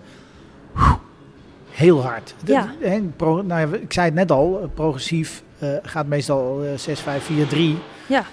heel 1.70 2.02
hard. 2.02 2.35
De- 2.44 2.52
Ja. 2.52 2.68
pro- 3.16 3.42
nou 3.42 3.70
ja, 3.70 3.76
ik 3.78 3.92
zei 3.92 4.06
het 4.06 4.14
net 4.14 4.30
al, 4.32 4.70
progressief 4.75 5.42
eh, 5.58 5.68
gaat 5.82 6.06
meestal 6.06 6.62
eh 6.64 6.68
6, 6.78 7.00
5, 7.00 7.25
4, 7.25 7.46
3. 7.46 7.78
ja. 8.06 8.25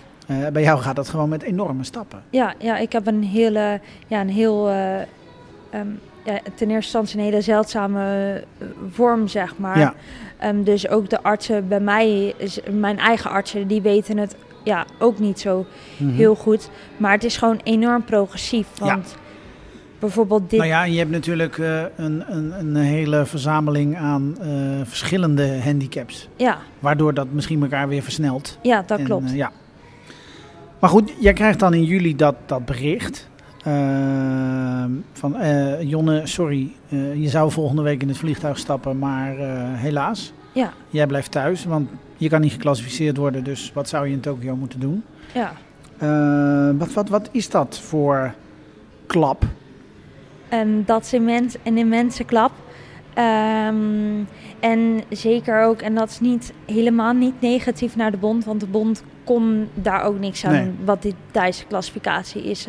Bij 0.53 0.61
jou 0.61 0.79
gaat 0.79 0.95
dat 0.95 1.09
gewoon 1.09 1.29
met 1.29 1.41
enorme 1.41 1.83
stappen. 1.83 2.23
Ja, 2.29 2.53
ja, 2.59 2.77
ik 2.77 2.91
heb 2.91 3.07
een 3.07 3.23
hele, 3.23 3.79
ja, 4.07 4.21
een 4.21 4.29
heel, 4.29 4.69
ehm, 4.69 5.87
ja, 6.25 6.33
ten 6.55 6.69
eerste 6.69 6.73
instantie 6.73 7.17
een 7.17 7.23
hele 7.23 7.41
zeldzame 7.41 8.33
eh, 8.57 8.65
vorm, 8.91 9.27
zeg 9.27 9.57
maar. 9.57 9.79
Ja. 9.79 9.93
Ehm, 10.37 10.63
dus 10.63 10.87
ook 10.89 11.09
de 11.09 11.23
artsen 11.23 11.67
bij 11.67 11.79
mij, 11.79 12.33
is- 12.37 12.59
mijn 12.71 12.99
eigen 12.99 13.29
artsen, 13.31 13.67
die 13.67 13.81
weten 13.81 14.17
het 14.17 14.35
ja, 14.63 14.85
ook 14.99 15.19
niet 15.19 15.39
zo 15.39 15.65
Mhm. 15.97 16.11
heel 16.15 16.35
goed. 16.35 16.69
Maar 16.97 17.11
het 17.11 17.23
is 17.23 17.37
gewoon 17.37 17.59
enorm 17.63 18.03
progressief. 18.03 18.67
Ja. 18.79 18.85
Want 18.85 19.15
bijvoorbeeld 19.99 20.49
dit... 20.49 20.59
Nou 20.59 20.71
ja, 20.71 20.83
je 20.83 20.97
hebt 20.97 21.11
natuurlijk 21.11 21.57
eh, 21.57 21.81
een, 21.95 22.23
een, 22.27 22.53
een 22.59 22.75
hele 22.75 23.25
verzameling 23.25 23.97
aan 23.97 24.37
eh, 24.41 24.49
verschillende 24.83 25.61
handicaps. 25.61 26.29
ja, 26.35 26.57
Waardoor 26.79 27.13
dat 27.13 27.27
misschien 27.31 27.61
elkaar 27.61 27.87
weer 27.87 28.01
versnelt. 28.03 28.57
ja, 28.61 28.83
dat 28.87 28.99
En, 28.99 29.05
klopt. 29.05 29.31
ja. 29.31 29.51
Maar 30.79 30.89
goed, 30.89 31.13
jij 31.19 31.33
krijgt 31.33 31.59
dan 31.59 31.73
in 31.73 31.83
juli 31.83 32.15
dat, 32.15 32.35
dat 32.45 32.65
bericht. 32.65 33.29
Ehm, 33.63 34.91
van 35.13 35.35
eh, 35.35 35.81
Jonne, 35.81 36.21
sorry, 36.27 36.71
eh, 36.89 37.15
je 37.21 37.29
zou 37.29 37.51
volgende 37.51 37.81
week 37.81 38.01
in 38.01 38.07
het 38.07 38.17
vliegtuig 38.17 38.57
stappen, 38.57 38.99
maar 38.99 39.37
eh, 39.37 39.47
helaas, 39.73 40.33
ja, 40.51 40.73
jij 40.89 41.07
blijft 41.07 41.31
thuis, 41.31 41.65
want 41.65 41.89
je 42.17 42.29
kan 42.29 42.41
niet 42.41 42.51
geclassificeerd 42.51 43.17
worden, 43.17 43.43
dus 43.43 43.71
wat 43.73 43.89
zou 43.89 44.07
je 44.07 44.13
in 44.13 44.19
Tokio 44.19 44.55
moeten 44.55 44.79
doen? 44.79 45.03
ja. 45.33 45.51
Eh, 45.97 46.69
wat, 46.77 46.93
wat, 46.93 47.09
wat 47.09 47.29
is 47.31 47.49
dat 47.49 47.79
voor 47.79 48.33
klap? 49.05 49.43
En 50.49 50.83
dat 50.85 51.03
is 51.03 51.13
immens, 51.13 51.55
een 51.63 51.77
immense 51.77 52.23
klap. 52.23 52.51
Ehm, 53.13 54.23
en 54.59 55.01
zeker 55.09 55.63
ook, 55.63 55.81
en 55.81 55.95
dat 55.95 56.09
is 56.09 56.19
niet, 56.19 56.53
helemaal 56.65 57.13
niet 57.13 57.41
negatief 57.41 57.95
naar 57.95 58.11
de 58.11 58.17
bond, 58.17 58.45
want 58.45 58.59
de 58.59 58.65
bond 58.65 59.03
kon 59.23 59.69
daar 59.73 60.03
ook 60.03 60.19
niks 60.19 60.45
aan 60.45 60.51
Nee. 60.51 60.71
wat 60.85 61.01
die 61.01 61.15
Thaise 61.31 61.65
klassificatie 61.65 62.43
is, 62.43 62.67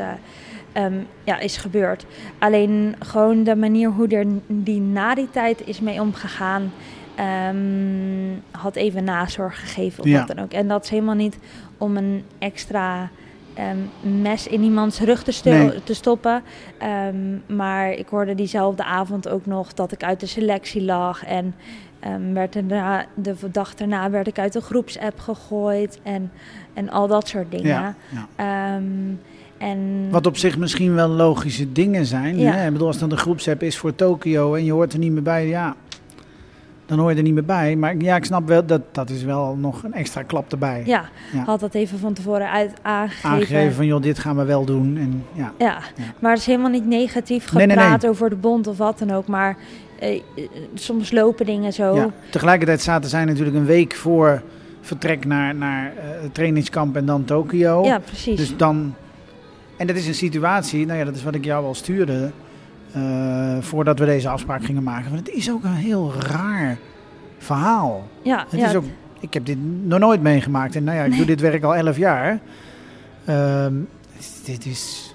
ehm, 0.74 0.94
ja, 1.24 1.38
is 1.38 1.56
gebeurd. 1.56 2.06
Alleen 2.38 2.94
gewoon 2.98 3.42
de 3.44 3.56
manier 3.56 3.88
hoe 3.90 4.08
er 4.08 4.26
die 4.46 4.80
na 4.80 5.14
die 5.14 5.30
tijd 5.30 5.66
is 5.66 5.80
mee 5.80 6.00
omgegaan, 6.00 6.72
ehm, 7.14 8.34
had 8.50 8.76
even 8.76 9.04
nazorg 9.04 9.60
gegeven 9.60 10.02
of 10.02 10.08
Ja. 10.08 10.18
wat 10.18 10.36
dan 10.36 10.44
ook. 10.44 10.52
En 10.52 10.68
dat 10.68 10.84
is 10.84 10.90
helemaal 10.90 11.14
niet 11.14 11.38
om 11.78 11.96
een 11.96 12.22
extra 12.38 13.08
ehm, 13.54 14.20
mes 14.22 14.46
in 14.46 14.62
iemands 14.62 15.00
rug 15.00 15.22
te, 15.22 15.48
Nee. 15.50 15.82
te 15.82 15.94
stoppen. 15.94 16.42
Maar 17.46 17.90
ik 17.92 18.08
hoorde 18.08 18.34
diezelfde 18.34 18.84
avond 18.84 19.28
ook 19.28 19.46
nog 19.46 19.72
dat 19.74 19.92
ik 19.92 20.02
uit 20.04 20.20
de 20.20 20.26
selectie 20.26 20.82
lag. 20.82 21.24
En 21.24 21.54
werd 22.32 22.54
er 22.54 22.68
daarna, 22.68 23.04
de 23.14 23.34
dag 23.50 23.74
daarna 23.74 24.10
werd 24.10 24.26
ik 24.26 24.38
uit 24.38 24.52
de 24.52 24.60
groepsapp 24.60 25.18
gegooid. 25.20 26.00
En, 26.02 26.32
en 26.74 26.90
al 26.90 27.06
dat 27.06 27.28
soort 27.28 27.50
dingen. 27.50 27.66
Ja, 27.66 27.94
ja. 28.36 28.80
En 29.58 30.08
Wat 30.10 30.26
op 30.26 30.36
zich 30.36 30.58
misschien 30.58 30.94
wel 30.94 31.08
logische 31.08 31.72
dingen 31.72 32.06
zijn. 32.06 32.38
Ja. 32.38 32.52
Hè? 32.52 32.66
Ik 32.66 32.72
bedoel, 32.72 32.86
als 32.86 32.98
dan 32.98 33.08
de 33.08 33.16
groepsapp 33.16 33.62
is 33.62 33.76
voor 33.78 33.94
Tokio 33.94 34.54
en 34.54 34.64
je 34.64 34.72
hoort 34.72 34.92
er 34.92 34.98
niet 34.98 35.12
meer 35.12 35.22
bij, 35.22 35.48
ja, 35.48 35.76
dan 36.86 36.98
hoor 36.98 37.10
je 37.10 37.16
er 37.16 37.22
niet 37.22 37.34
meer 37.34 37.44
bij. 37.44 37.76
Maar 37.76 37.96
ja, 37.96 38.16
ik 38.16 38.24
snap 38.24 38.48
wel, 38.48 38.66
dat, 38.66 38.80
dat 38.92 39.10
is 39.10 39.22
wel 39.22 39.56
nog 39.56 39.82
een 39.82 39.92
extra 39.92 40.22
klap 40.22 40.52
erbij. 40.52 40.82
ja, 40.86 41.04
Ja. 41.32 41.44
had 41.44 41.60
dat 41.60 41.74
even 41.74 41.98
van 41.98 42.12
tevoren 42.12 42.50
uit 42.50 42.72
aangegeven. 42.82 43.30
Aangegeven 43.30 43.74
van, 43.74 43.86
joh, 43.86 44.02
dit 44.02 44.18
gaan 44.18 44.36
we 44.36 44.44
wel 44.44 44.64
doen. 44.64 44.96
En, 44.96 45.24
ja. 45.32 45.52
Ja, 45.58 45.78
Ja. 45.96 46.04
maar 46.18 46.30
het 46.30 46.40
is 46.40 46.46
helemaal 46.46 46.70
niet 46.70 46.86
negatief 46.86 47.52
Nee, 47.52 47.66
nee, 47.66 47.76
gepraat 47.76 48.02
nee. 48.02 48.10
over 48.10 48.30
de 48.30 48.36
bond 48.36 48.66
of 48.66 48.78
wat 48.78 48.98
dan 48.98 49.10
ook. 49.10 49.26
Maar 49.26 49.56
eh, 49.98 50.14
eh, 50.14 50.20
soms 50.74 51.12
lopen 51.12 51.46
dingen 51.46 51.72
zo. 51.72 51.94
Ja. 51.94 52.10
Tegelijkertijd 52.30 52.80
zaten 52.82 53.10
zij 53.10 53.24
natuurlijk 53.24 53.56
een 53.56 53.64
week 53.64 53.94
voor 53.94 54.42
vertrek 54.80 55.24
naar, 55.24 55.54
naar 55.54 55.86
eh, 55.96 56.22
het 56.22 56.34
trainingskamp 56.34 56.96
en 56.96 57.06
dan 57.06 57.24
Tokio. 57.24 57.84
Ja, 57.84 57.98
precies. 57.98 58.36
Dus 58.36 58.56
dan... 58.56 58.94
En 59.84 59.90
dat 59.90 59.98
is 59.98 60.06
een 60.06 60.14
situatie, 60.14 60.86
nou 60.86 60.98
ja, 60.98 61.04
dat 61.04 61.14
is 61.16 61.22
wat 61.22 61.34
ik 61.34 61.44
jou 61.44 61.64
al 61.64 61.74
stuurde... 61.74 62.30
eh, 62.92 63.56
voordat 63.60 63.98
we 63.98 64.04
deze 64.04 64.28
afspraak 64.28 64.64
gingen 64.64 64.82
maken. 64.82 65.10
Want 65.10 65.26
het 65.26 65.36
is 65.36 65.50
ook 65.50 65.64
een 65.64 65.72
heel 65.74 66.12
raar 66.28 66.78
verhaal. 67.38 68.08
ja, 68.22 68.46
Het 68.50 68.60
ja, 68.60 68.68
is 68.68 68.74
ook, 68.74 68.84
ik 69.20 69.34
heb 69.34 69.46
dit 69.46 69.58
nog 69.82 69.98
nooit 69.98 70.22
meegemaakt. 70.22 70.76
En 70.76 70.84
nou 70.84 70.96
ja, 70.98 71.04
ik 71.04 71.16
doe 71.16 71.26
dit 71.26 71.40
werk 71.40 71.62
al 71.62 71.74
elf 71.76 71.96
jaar. 71.96 72.38
Ehm, 73.24 73.72
dit 74.44 74.66
is 74.66 75.14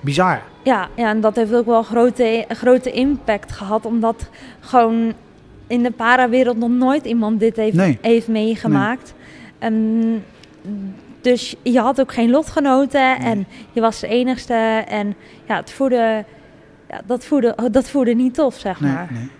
bizar. 0.00 0.42
Ja, 0.64 0.88
ja, 0.96 1.08
en 1.08 1.20
dat 1.20 1.36
heeft 1.36 1.54
ook 1.54 1.66
wel 1.66 1.82
grote, 1.82 2.44
grote 2.48 2.90
impact 2.92 3.52
gehad, 3.52 3.86
omdat 3.86 4.30
gewoon 4.60 5.12
in 5.66 5.82
de 5.82 5.90
parawereld 5.90 6.56
nog 6.58 6.70
nooit 6.70 7.04
iemand 7.04 7.40
dit 7.40 7.56
heeft, 7.56 7.76
Nee. 7.76 7.98
heeft 8.00 8.28
meegemaakt. 8.28 9.14
Dus 11.26 11.54
je 11.62 11.80
had 11.80 12.00
ook 12.00 12.12
geen 12.12 12.30
lotgenoten 12.30 13.00
Nee. 13.18 13.30
en 13.30 13.46
je 13.72 13.80
was 13.80 14.00
de 14.00 14.06
enigste. 14.06 14.84
En 14.88 15.14
ja, 15.48 15.56
het 15.56 15.70
voelde, 15.72 16.24
ja, 16.88 17.00
dat, 17.06 17.24
voelde, 17.24 17.68
dat 17.70 17.90
voelde 17.90 18.14
niet 18.14 18.34
tof, 18.34 18.54
zeg 18.58 18.80
maar. 18.80 19.08
nee. 19.10 19.30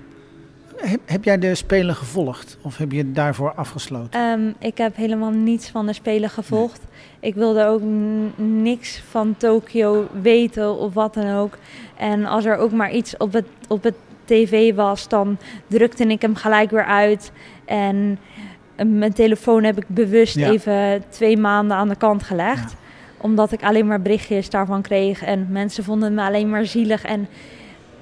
Heb, 0.77 1.01
heb 1.05 1.25
jij 1.25 1.39
de 1.39 1.55
Spelen 1.55 1.95
gevolgd? 1.95 2.59
Of 2.63 2.77
heb 2.77 2.93
je 2.93 3.13
daarvoor 3.13 3.55
afgesloten? 3.55 4.21
Ehm, 4.21 4.53
ik 4.59 4.79
heb 4.79 4.97
helemaal 4.97 5.31
niets 5.31 5.69
van 5.69 5.87
de 5.87 5.93
Spelen 5.93 6.31
gevolgd. 6.31 6.81
Ik 7.21 7.35
wilde 7.35 7.65
ook 7.65 7.81
niks 8.37 9.03
van 9.11 9.37
Tokio 9.37 10.09
weten 10.23 10.79
of 10.79 10.95
wat 10.95 11.15
dan 11.15 11.35
ook. 11.35 11.59
En 11.97 12.25
als 12.25 12.45
er 12.45 12.57
ook 12.57 12.73
maar 12.73 12.93
iets 12.93 13.17
op 13.17 13.33
het, 13.33 13.47
op 13.69 13.83
het 13.83 13.95
tv 14.25 14.75
was, 14.75 15.09
dan 15.09 15.39
drukte 15.67 16.05
ik 16.05 16.23
hem 16.23 16.35
gelijk 16.35 16.71
weer 16.71 16.85
uit. 16.85 17.33
En 17.65 18.19
mijn 18.85 19.13
telefoon 19.13 19.65
heb 19.65 19.77
ik 19.77 19.85
bewust 19.89 20.35
Ja. 20.37 20.51
even 20.51 21.03
twee 21.09 21.37
maanden 21.37 21.77
aan 21.77 21.89
de 21.89 21.97
kant 21.97 22.23
gelegd. 22.23 22.71
Ja. 22.71 22.77
Omdat 23.21 23.53
ik 23.53 23.63
alleen 23.63 23.87
maar 23.87 24.03
berichtjes 24.03 24.51
daarvan 24.51 24.83
kreeg. 24.83 25.23
En 25.23 25.47
mensen 25.51 25.85
vonden 25.85 26.15
me 26.15 26.23
alleen 26.23 26.51
maar 26.51 26.67
zielig. 26.67 27.05
En 27.05 27.29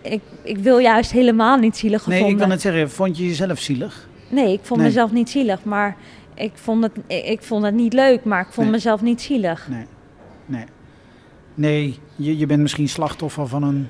ik, 0.03 0.21
ik 0.43 0.59
wil 0.59 0.79
juist 0.79 1.13
helemaal 1.13 1.57
niet 1.57 1.77
zielig 1.77 2.07
nee, 2.07 2.17
gevonden. 2.17 2.37
ik 2.37 2.43
kan 2.43 2.51
het 2.51 2.61
zeggen. 2.61 2.91
Vond 2.91 3.17
je 3.19 3.27
jezelf 3.27 3.59
zielig? 3.59 4.09
Nee, 4.29 4.53
ik 4.53 4.61
vond 4.63 4.81
Nee. 4.81 4.89
mezelf 4.89 5.13
niet 5.13 5.31
zielig, 5.31 5.65
maar 5.65 5.97
ik 6.35 6.53
vond 6.55 6.83
het, 6.83 6.93
ik, 7.07 7.43
vond 7.43 7.65
het 7.65 7.75
niet 7.75 7.93
leuk, 7.93 8.25
maar 8.25 8.41
ik 8.41 8.47
vond 8.51 8.67
Nee. 8.67 8.77
mezelf 8.77 9.03
niet 9.03 9.23
zielig. 9.23 9.69
Nee. 9.71 9.85
Nee. 10.47 10.65
Nee, 11.55 11.99
je, 12.17 12.39
je 12.39 12.47
bent 12.47 12.61
misschien 12.63 12.89
slachtoffer 12.89 13.47
van 13.47 13.63
een... 13.63 13.89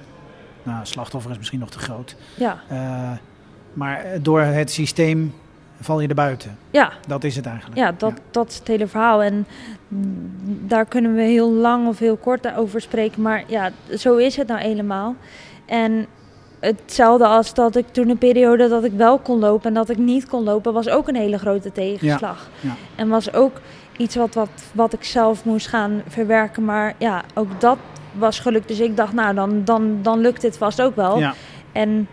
Nou, 0.62 0.86
slachtoffer 0.86 1.30
is 1.30 1.36
misschien 1.38 1.58
nog 1.60 1.70
te 1.70 1.78
groot. 1.78 2.16
Ja, 2.34 2.62
Eh, 2.68 3.10
maar 3.72 4.04
door 4.22 4.40
het 4.40 4.70
systeem 4.70 5.34
val 5.84 6.00
je 6.00 6.08
er 6.08 6.14
buiten. 6.14 6.58
ja, 6.70 6.92
Dat 7.06 7.24
is 7.24 7.36
het 7.36 7.46
eigenlijk. 7.46 7.78
ja, 7.78 7.92
dat, 7.96 8.12
dat 8.30 8.48
is 8.48 8.58
het 8.58 8.68
hele 8.68 8.86
verhaal. 8.86 9.22
En 9.22 9.46
daar 10.66 10.84
kunnen 10.84 11.14
we 11.14 11.22
heel 11.22 11.50
lang 11.50 11.88
of 11.88 11.98
heel 11.98 12.16
kort 12.16 12.56
over 12.56 12.80
spreken, 12.80 13.22
maar 13.22 13.44
ja, 13.46 13.70
zo 13.96 14.16
is 14.16 14.36
het 14.36 14.46
nou 14.48 14.60
helemaal. 14.60 15.14
En 15.66 16.06
hetzelfde 16.60 17.26
als 17.26 17.54
dat 17.54 17.76
ik 17.76 17.86
toen 17.92 18.08
een 18.08 18.18
periode 18.18 18.68
dat 18.68 18.84
ik 18.84 18.92
wel 18.92 19.18
kon 19.18 19.38
lopen 19.38 19.68
en 19.68 19.74
dat 19.74 19.88
ik 19.90 19.98
niet 19.98 20.26
kon 20.26 20.44
lopen, 20.44 20.72
was 20.72 20.88
ook 20.88 21.08
een 21.08 21.16
hele 21.16 21.38
grote 21.38 21.72
tegenslag. 21.72 22.50
ja. 22.60 22.74
En 22.96 23.08
was 23.08 23.32
ook 23.32 23.60
iets 23.96 24.14
wat, 24.16 24.34
wat, 24.34 24.48
wat 24.72 24.92
ik 24.92 25.04
zelf 25.04 25.44
moest 25.44 25.66
gaan 25.66 26.02
verwerken. 26.08 26.64
Maar 26.64 26.94
ja, 26.98 27.22
ook 27.34 27.60
dat 27.60 27.78
was 28.12 28.38
gelukt. 28.38 28.68
Dus 28.68 28.80
ik 28.80 28.96
dacht, 28.96 29.12
nou, 29.12 29.34
dan, 29.34 29.64
dan, 29.64 29.98
dan 30.02 30.20
lukt 30.20 30.40
dit 30.40 30.56
vast 30.56 30.82
ook 30.82 30.96
wel. 30.96 31.18
Ja. 31.18 31.34
En 31.72 32.08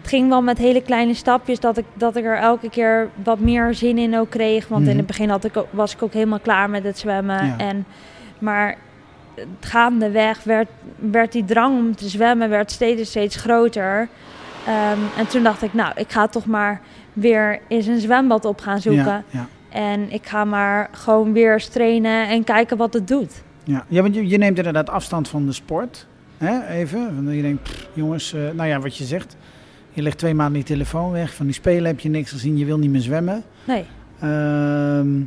het 0.00 0.08
ging 0.08 0.28
wel 0.28 0.42
met 0.42 0.58
hele 0.58 0.82
kleine 0.82 1.14
stapjes 1.14 1.60
dat 1.60 1.76
ik, 1.78 1.84
dat 1.94 2.16
ik 2.16 2.24
er 2.24 2.36
elke 2.38 2.70
keer 2.70 3.08
wat 3.22 3.38
meer 3.38 3.74
zin 3.74 3.98
in 3.98 4.18
ook 4.18 4.30
kreeg. 4.30 4.68
Want 4.68 4.82
in 4.82 4.88
Mhm. 4.88 4.96
het 4.98 5.06
begin 5.06 5.28
had 5.28 5.44
ik, 5.44 5.56
ook- 5.56 5.66
was 5.70 5.94
ik 5.94 6.02
ook 6.02 6.12
helemaal 6.12 6.40
klaar 6.40 6.70
met 6.70 6.84
het 6.84 6.98
zwemmen. 6.98 7.46
Ja. 7.46 7.54
En, 7.58 7.84
maar 8.38 8.76
gaandeweg 9.60 10.42
werd, 10.44 10.68
werd 11.10 11.32
die 11.32 11.44
drang 11.44 11.78
om 11.78 11.96
te 11.96 12.08
zwemmen 12.08 12.48
werd 12.48 12.70
steeds, 12.70 13.08
steeds 13.08 13.36
groter. 13.36 14.08
Ehm, 14.66 14.98
en 15.18 15.26
toen 15.28 15.42
dacht 15.42 15.62
ik, 15.62 15.74
nou, 15.74 15.92
ik 15.96 16.12
ga 16.12 16.26
toch 16.26 16.46
maar 16.46 16.80
weer 17.12 17.60
eens 17.68 17.86
een 17.86 18.00
zwembad 18.00 18.44
op 18.44 18.60
gaan 18.60 18.80
zoeken. 18.80 19.04
Ja, 19.04 19.22
ja, 19.30 19.46
En 19.68 20.12
ik 20.12 20.26
ga 20.26 20.44
maar 20.44 20.88
gewoon 20.92 21.32
weer 21.32 21.52
eens 21.52 21.68
trainen 21.68 22.28
en 22.28 22.44
kijken 22.44 22.76
wat 22.76 22.92
het 22.92 23.08
doet. 23.08 23.42
ja. 23.64 23.84
ja 23.88 24.02
want 24.02 24.14
je, 24.14 24.28
je 24.28 24.38
neemt 24.38 24.56
inderdaad 24.58 24.90
afstand 24.90 25.28
van 25.28 25.46
de 25.46 25.52
sport. 25.52 26.06
Hè? 26.38 26.66
Even. 26.68 27.24
Want 27.24 27.36
je 27.36 27.42
denkt, 27.42 27.62
pff, 27.62 27.88
jongens, 27.92 28.32
eh, 28.34 28.40
nou 28.54 28.68
ja, 28.68 28.80
wat 28.80 28.96
je 28.96 29.04
zegt. 29.04 29.36
Je 29.92 30.02
legt 30.02 30.18
twee 30.18 30.34
maanden 30.34 30.58
je 30.58 30.66
telefoon 30.66 31.10
weg. 31.10 31.34
Van 31.34 31.46
die 31.46 31.54
spelen 31.54 31.84
heb 31.86 32.00
je 32.00 32.08
niks 32.08 32.30
gezien. 32.30 32.56
Je 32.58 32.64
wil 32.64 32.78
niet 32.78 32.90
meer 32.90 33.00
zwemmen. 33.00 33.42
Nee, 33.66 33.84
Ehm, 34.20 35.18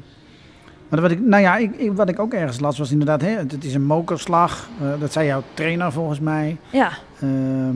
maar 0.90 1.02
wat 1.02 1.12
ik, 1.12 1.20
nou 1.20 1.42
ja, 1.42 1.56
ik, 1.58 1.76
ik- 1.76 1.92
wat 1.94 2.10
ik 2.10 2.20
ook 2.20 2.34
ergens 2.34 2.60
las 2.60 2.78
was 2.78 2.92
inderdaad, 2.92 3.22
hè, 3.22 3.28
het, 3.30 3.52
het 3.52 3.64
is 3.64 3.74
een 3.74 3.86
mokerslag. 3.86 4.70
Eh, 4.82 5.00
dat 5.00 5.12
zei 5.14 5.28
jouw 5.28 5.44
trainer 5.54 5.92
volgens 5.92 6.20
mij. 6.20 6.58
ja, 6.72 6.92
Ehm 7.22 7.76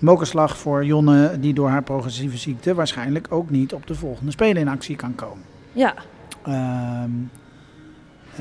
mokerslag 0.00 0.58
voor 0.58 0.84
Jonne, 0.84 1.38
die 1.40 1.54
door 1.54 1.68
haar 1.68 1.82
progressieve 1.82 2.36
ziekte 2.36 2.74
waarschijnlijk 2.74 3.26
ook 3.30 3.50
niet 3.50 3.72
op 3.72 3.86
de 3.86 3.94
volgende 3.94 4.30
Spelen 4.30 4.56
in 4.62 4.68
actie 4.68 4.96
kan 4.96 5.14
komen. 5.14 5.42
ja. 5.72 5.94
Ehm, 6.44 7.10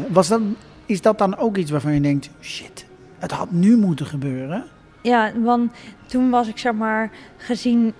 was 0.10 0.28
dat, 0.28 0.42
is 0.86 1.02
dat 1.02 1.18
dan 1.18 1.38
ook 1.38 1.58
iets 1.58 1.72
waarvan 1.72 1.94
je 1.94 2.02
denkt, 2.02 2.30
shit, 2.42 2.86
het 3.20 3.32
had 3.32 3.52
nu 3.52 3.78
moeten 3.78 4.06
gebeuren? 4.06 4.64
Ja, 5.02 5.32
want 5.44 5.72
toen 6.14 6.30
was 6.30 6.48
ik 6.48 6.58
zeg 6.58 6.74
maar, 6.74 7.10
gezien 7.38 7.94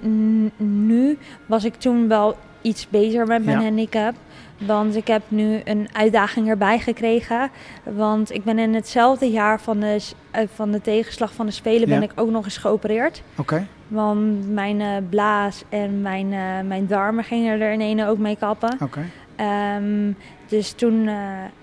nu, 0.58 1.18
was 1.46 1.64
ik 1.64 1.76
toen 1.76 2.08
wel 2.08 2.38
iets 2.62 2.90
beter 2.90 3.28
met 3.28 3.46
mijn 3.46 3.58
Ja. 3.60 3.64
handicap. 3.64 4.14
Want 4.58 4.96
ik 4.96 5.08
heb 5.08 5.22
nu 5.28 5.62
een 5.64 5.88
uitdaging 5.94 6.48
erbij 6.50 6.80
gekregen. 6.80 7.50
Want 7.84 8.32
ik 8.34 8.44
ben 8.44 8.60
in 8.60 8.74
hetzelfde 8.74 9.32
jaar 9.32 9.60
van 9.62 9.80
de, 9.80 10.00
eh, 10.32 10.42
van 10.54 10.72
de 10.72 10.82
tegenslag 10.82 11.34
van 11.34 11.46
de 11.46 11.52
Spelen 11.52 11.90
ben 11.90 12.04
ik 12.04 12.12
ook 12.16 12.30
nog 12.30 12.44
eens 12.46 12.58
geopereerd. 12.58 13.22
Oké, 13.38 13.68
Want 13.88 14.50
mijn 14.54 14.82
eh, 14.82 14.88
blaas 15.10 15.64
en 15.70 16.02
mijn, 16.02 16.34
eh, 16.34 16.40
mijn 16.68 16.88
darmen 16.88 17.24
gingen 17.24 17.62
er 17.62 17.72
in 17.72 17.82
ene 17.82 18.08
ook 18.08 18.18
mee 18.18 18.36
kappen. 18.36 18.78
oké. 18.82 19.02
Ehm, 19.36 20.12
dus 20.48 20.72
toen 20.72 21.08
eh, 21.08 21.16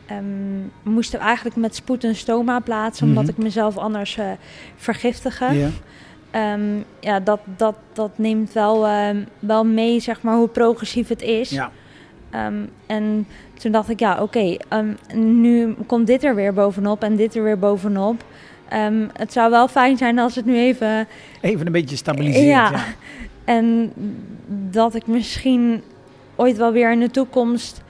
ehm, 0.07 0.25
moesten 0.83 1.19
we 1.19 1.25
eigenlijk 1.25 1.57
met 1.57 1.75
spoed 1.75 2.05
een 2.05 2.17
stoma 2.17 2.59
plaatsen, 2.61 3.07
omdat 3.07 3.23
Mhm. 3.23 3.33
ik 3.33 3.39
mezelf 3.39 3.77
anders 3.79 4.19
vergiftige. 4.77 5.45
Ja, 5.53 5.69
Ehm, 6.31 6.61
ja, 7.01 7.21
dat, 7.21 7.41
dat, 7.57 7.75
dat 7.93 8.11
neemt 8.17 8.53
wel, 8.53 8.87
ehm, 8.87 9.17
wel 9.39 9.65
mee, 9.65 10.01
zeg 10.01 10.23
maar, 10.23 10.37
hoe 10.37 10.49
progressief 10.49 11.09
het 11.09 11.23
is. 11.23 11.51
ja, 11.51 11.71
Ehm, 12.31 12.55
en 12.87 13.27
toen 13.55 13.73
dacht 13.73 13.89
ik, 13.89 14.01
ja, 14.01 14.23
oké, 14.23 14.57
nu 15.15 15.75
komt 15.87 16.07
dit 16.07 16.25
er 16.25 16.35
weer 16.35 16.55
bovenop 16.55 17.03
en 17.03 17.17
dit 17.17 17.35
er 17.35 17.43
weer 17.43 17.59
bovenop. 17.59 18.25
Het 19.13 19.33
zou 19.33 19.51
wel 19.51 19.69
fijn 19.69 19.97
zijn 19.97 20.19
als 20.19 20.35
het 20.35 20.45
nu 20.45 20.57
even 20.59 21.07
even 21.41 21.67
een 21.67 21.73
beetje 21.73 21.97
stabiliseert. 21.97 22.47
Ja. 22.47 22.71
Ja. 22.71 22.85
en 23.57 23.93
dat 24.71 24.95
ik 24.95 25.07
misschien 25.07 25.83
ooit 26.37 26.57
wel 26.57 26.73
weer 26.73 26.93
in 26.93 27.01
de 27.01 27.11
toekomst 27.11 27.83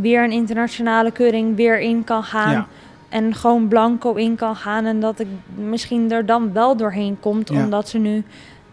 weer 0.00 0.24
een 0.24 0.32
internationale 0.32 1.10
keuring 1.10 1.56
weer 1.56 1.80
in 1.80 2.04
kan 2.04 2.22
gaan. 2.22 2.50
Ja. 2.50 2.66
En 3.12 3.34
gewoon 3.34 3.68
blanco 3.68 4.12
in 4.14 4.36
kan 4.36 4.56
gaan. 4.56 4.84
En 4.84 5.00
dat 5.00 5.20
ik 5.20 5.26
misschien 5.54 6.10
er 6.12 6.26
dan 6.26 6.52
wel 6.52 6.76
doorheen 6.76 7.16
komt. 7.20 7.48
Ja. 7.48 7.64
Omdat 7.64 7.88
ze 7.88 7.98
nu. 7.98 8.24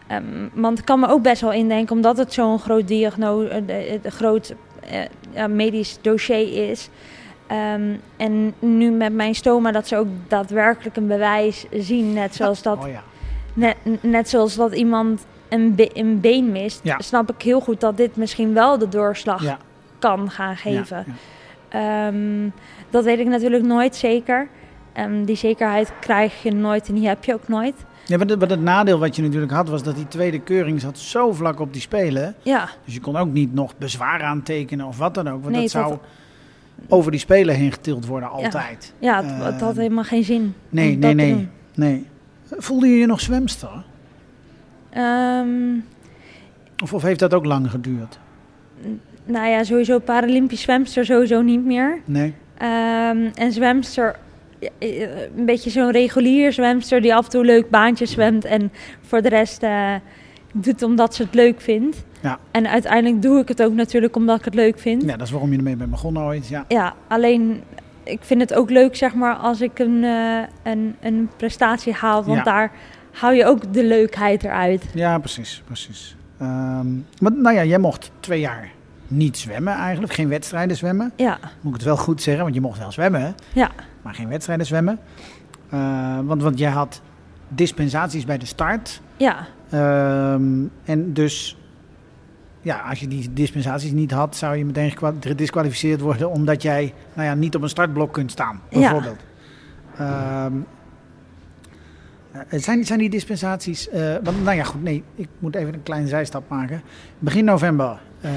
ehm, 0.06 0.22
want 0.52 0.78
ik 0.78 0.84
kan 0.84 1.00
me 1.00 1.08
ook 1.08 1.22
best 1.22 1.40
wel 1.40 1.52
indenken, 1.52 1.96
omdat 1.96 2.16
het 2.16 2.32
zo'n 2.32 2.58
groot 2.58 2.88
diagnose, 2.88 3.62
groot 4.04 4.54
eh, 4.90 5.00
ja, 5.34 5.46
medisch 5.46 5.98
dossier 6.00 6.70
is. 6.70 6.88
Ehm, 7.46 7.82
en 8.16 8.54
nu 8.58 8.90
met 8.90 9.12
mijn 9.12 9.34
stoma 9.34 9.72
dat 9.72 9.88
ze 9.88 9.96
ook 9.96 10.06
daadwerkelijk 10.28 10.96
een 10.96 11.06
bewijs 11.06 11.66
zien. 11.70 12.12
Net 12.12 12.34
zoals 12.34 12.62
dat 12.62 12.78
Oh 12.78 12.88
ja. 12.88 13.02
Net, 13.54 13.76
net 14.00 14.28
zoals 14.28 14.54
dat 14.56 14.74
iemand 14.74 15.26
een, 15.48 15.74
be- 15.74 15.90
een 15.92 16.20
been 16.20 16.52
mist, 16.52 16.80
Ja. 16.82 16.96
snap 17.00 17.30
ik 17.32 17.42
heel 17.42 17.60
goed 17.60 17.80
dat 17.80 17.96
dit 17.96 18.16
misschien 18.16 18.54
wel 18.54 18.78
de 18.78 18.88
doorslag 18.88 19.58
kan 19.98 20.30
gaan 20.30 20.56
geven. 20.56 21.04
Ja, 21.70 22.06
Ehm, 22.08 22.48
dat 22.90 23.04
weet 23.04 23.18
ik 23.18 23.26
natuurlijk 23.26 23.64
nooit 23.64 23.96
zeker. 23.96 24.48
Ehm, 24.92 25.24
die 25.24 25.36
zekerheid 25.36 25.92
krijg 26.00 26.42
je 26.42 26.52
nooit 26.52 26.88
en 26.88 26.94
die 26.94 27.08
heb 27.08 27.24
je 27.24 27.34
ook 27.34 27.48
nooit. 27.48 27.74
Ja, 28.06 28.18
wat, 28.18 28.50
het, 28.50 28.60
nadeel 28.60 28.98
wat 28.98 29.16
je 29.16 29.22
natuurlijk 29.22 29.52
had, 29.52 29.68
was 29.68 29.82
dat 29.82 29.94
die 29.96 30.08
tweede 30.08 30.40
keuring 30.40 30.80
zat 30.80 30.98
zo 30.98 31.32
vlak 31.32 31.60
op 31.60 31.72
die 31.72 31.82
spelen. 31.82 32.34
Ja, 32.42 32.68
Dus 32.84 32.94
je 32.94 33.00
kon 33.00 33.16
ook 33.16 33.32
niet 33.32 33.54
nog 33.54 33.78
bezwaar 33.78 34.22
aantekenen 34.22 34.86
of 34.86 34.98
wat 34.98 35.14
dan 35.14 35.28
ook. 35.28 35.42
Want 35.42 35.54
Nee, 35.54 35.62
dat 35.62 35.62
het 35.62 35.70
zou 35.70 35.98
over 36.88 37.10
die 37.10 37.20
spelen 37.20 37.54
heen 37.54 37.72
getild 37.72 38.06
worden, 38.06 38.30
altijd. 38.30 38.94
ja 38.98 39.22
het, 39.24 39.44
het 39.44 39.60
had 39.60 39.70
Ehm, 39.70 39.80
helemaal 39.80 40.04
geen 40.04 40.24
zin. 40.24 40.54
Nee, 40.68 40.96
nee, 40.96 41.14
nee, 41.14 41.48
nee. 41.74 42.06
Voelde 42.44 42.86
je 42.88 42.96
je 42.98 43.06
nog 43.06 43.20
zwemster? 43.20 43.84
Of, 46.82 46.92
of 46.94 47.02
heeft 47.02 47.20
dat 47.20 47.34
ook 47.34 47.44
lang 47.44 47.70
geduurd? 47.70 48.18
Nou 49.30 49.48
ja, 49.48 49.64
sowieso 49.64 49.98
Paralympisch 49.98 50.60
zwemster 50.60 51.04
sowieso 51.04 51.40
niet 51.42 51.64
meer. 51.64 52.00
Nee? 52.04 52.34
Ehm, 52.58 53.18
en 53.34 53.52
zwemster, 53.52 54.16
eh, 54.78 55.00
een 55.36 55.44
beetje 55.46 55.70
zo'n 55.70 55.90
regulier 55.90 56.52
zwemster 56.52 57.00
die 57.00 57.14
af 57.14 57.24
en 57.24 57.30
toe 57.30 57.44
leuk 57.44 57.70
baantje 57.70 58.06
zwemt 58.06 58.44
en 58.44 58.72
voor 59.00 59.22
de 59.22 59.28
rest 59.28 59.62
eh, 59.62 59.94
doet 60.54 60.82
omdat 60.82 61.14
ze 61.14 61.22
het 61.22 61.34
leuk 61.34 61.60
vindt. 61.60 62.04
Ja. 62.22 62.38
En 62.50 62.68
uiteindelijk 62.68 63.22
doe 63.22 63.40
ik 63.40 63.48
het 63.48 63.62
ook 63.62 63.72
natuurlijk 63.74 64.16
omdat 64.16 64.38
ik 64.38 64.44
het 64.44 64.54
leuk 64.54 64.78
vind. 64.78 65.02
Ja, 65.02 65.16
dat 65.16 65.26
is 65.26 65.32
waarom 65.32 65.50
je 65.50 65.56
ermee 65.56 65.76
bent 65.76 65.90
begonnen 65.90 66.22
ooit. 66.22 66.48
Ja, 66.48 66.64
Ja, 66.68 66.94
alleen 67.08 67.62
ik 68.04 68.18
vind 68.22 68.40
het 68.40 68.54
ook 68.54 68.70
leuk 68.70 68.96
zeg 68.96 69.14
maar 69.14 69.34
als 69.34 69.60
ik 69.60 69.78
een, 69.78 70.04
eh, 70.04 70.38
een, 70.62 70.96
een 71.00 71.30
prestatie 71.36 71.92
haal, 71.92 72.24
want 72.24 72.38
Ja. 72.38 72.44
daar 72.44 72.72
hou 73.12 73.34
je 73.34 73.44
ook 73.46 73.72
de 73.72 73.84
leukheid 73.84 74.44
eruit. 74.44 74.84
ja 74.94 75.18
precies, 75.18 75.62
precies. 75.66 76.16
Ehm, 76.38 76.86
maar 77.20 77.32
nou 77.32 77.54
ja, 77.54 77.64
jij 77.64 77.78
mocht 77.78 78.10
twee 78.20 78.40
jaar 78.40 78.70
niet 79.10 79.38
zwemmen 79.38 79.74
eigenlijk, 79.74 80.12
geen 80.12 80.28
wedstrijden 80.28 80.76
zwemmen. 80.76 81.12
Ja, 81.16 81.38
Moet 81.60 81.72
ik 81.72 81.78
het 81.78 81.82
wel 81.88 81.96
goed 81.96 82.22
zeggen, 82.22 82.42
want 82.42 82.54
je 82.54 82.60
mocht 82.60 82.78
wel 82.78 82.92
zwemmen, 82.92 83.34
ja, 83.52 83.70
maar 84.02 84.14
geen 84.14 84.28
wedstrijden 84.28 84.66
zwemmen. 84.66 84.98
Eh, 85.70 86.18
want, 86.24 86.42
want 86.42 86.58
jij 86.58 86.70
had 86.70 87.00
dispensaties 87.48 88.24
bij 88.24 88.38
de 88.38 88.46
start. 88.46 89.00
ja, 89.16 89.46
Ehm, 89.70 90.62
en 90.84 91.12
dus, 91.12 91.56
ja, 92.60 92.78
als 92.78 93.00
je 93.00 93.08
die 93.08 93.32
dispensaties 93.32 93.92
niet 93.92 94.10
had, 94.10 94.36
zou 94.36 94.56
je 94.56 94.64
meteen 94.64 94.92
gedisqualificeerd 95.20 96.00
worden 96.00 96.30
omdat 96.30 96.62
jij 96.62 96.94
nou 97.14 97.28
ja, 97.28 97.34
niet 97.34 97.54
op 97.54 97.62
een 97.62 97.68
startblok 97.68 98.12
kunt 98.12 98.30
staan, 98.30 98.60
bijvoorbeeld. 98.70 99.18
Ehm, 99.96 100.06
eh, 100.06 100.46
zijn, 102.50 102.84
zijn 102.84 102.98
die 102.98 103.10
dispensaties, 103.10 103.88
eh, 103.88 104.14
want, 104.22 104.42
nou 104.44 104.56
ja 104.56 104.62
goed, 104.64 104.82
nee, 104.82 105.02
ik 105.14 105.28
moet 105.38 105.54
even 105.54 105.74
een 105.74 105.82
kleine 105.82 106.08
zijstap 106.08 106.48
maken. 106.48 106.82
Begin 107.18 107.44
november 107.44 107.98
eh, 108.20 108.30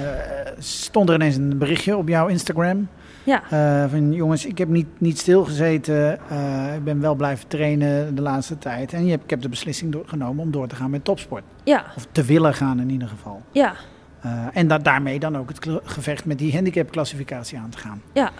stond 0.57 1.09
er 1.09 1.15
ineens 1.15 1.35
een 1.35 1.57
berichtje 1.57 1.97
op 1.97 2.07
jouw 2.07 2.27
Instagram. 2.27 2.87
ja, 3.23 3.43
Eh, 3.49 3.89
van 3.89 4.13
jongens, 4.13 4.45
ik 4.45 4.57
heb 4.57 4.67
niet, 4.67 4.87
niet 4.97 5.19
stilgezeten. 5.19 6.19
eh, 6.29 6.75
ik 6.75 6.83
ben 6.83 6.99
wel 7.01 7.15
blijven 7.15 7.47
trainen 7.47 8.15
de 8.15 8.21
laatste 8.21 8.57
tijd. 8.57 8.93
En 8.93 9.03
je 9.05 9.11
hebt, 9.11 9.23
ik 9.23 9.29
heb 9.29 9.41
de 9.41 9.49
beslissing 9.49 9.91
door, 9.91 10.03
genomen 10.07 10.43
om 10.43 10.51
door 10.51 10.67
te 10.67 10.75
gaan 10.75 10.89
met 10.89 11.03
topsport. 11.03 11.43
ja, 11.63 11.85
Of 11.95 12.07
te 12.11 12.23
willen 12.23 12.53
gaan 12.53 12.79
in 12.79 12.89
ieder 12.89 13.07
geval. 13.07 13.41
ja, 13.51 13.73
Eh, 14.21 14.31
en 14.53 14.67
da 14.67 14.77
daarmee 14.77 15.19
dan 15.19 15.37
ook 15.37 15.49
het 15.49 15.67
gevecht 15.83 16.25
met 16.25 16.37
die 16.37 16.53
handicapclassificatie 16.53 17.57
aan 17.57 17.69
te 17.69 17.77
gaan. 17.77 18.01
ja. 18.13 18.31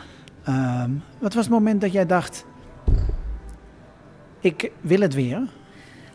Ehm, 0.44 0.90
wat 1.20 1.34
was 1.34 1.44
het 1.46 1.54
moment 1.54 1.82
dat 1.82 1.92
jij 1.92 2.06
dacht, 2.06 2.46
ik 4.44 4.72
wil 4.82 5.00
het 5.00 5.14
weer? 5.14 5.42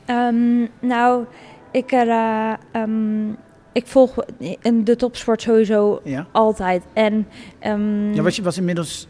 Ehm, 0.05 0.67
nou, 0.81 1.25
ik, 1.71 1.93
ehm, 1.93 3.29
ik 3.73 3.87
volg 3.87 4.17
in 4.63 4.85
de 4.85 4.97
topsport 4.97 5.43
sowieso 5.43 6.01
Ja. 6.05 6.27
altijd. 6.33 6.83
En 6.93 7.27
ehm, 7.59 8.13
ja 8.15 8.23
was, 8.23 8.37
je, 8.37 8.43
was 8.43 8.59
inmiddels 8.59 9.09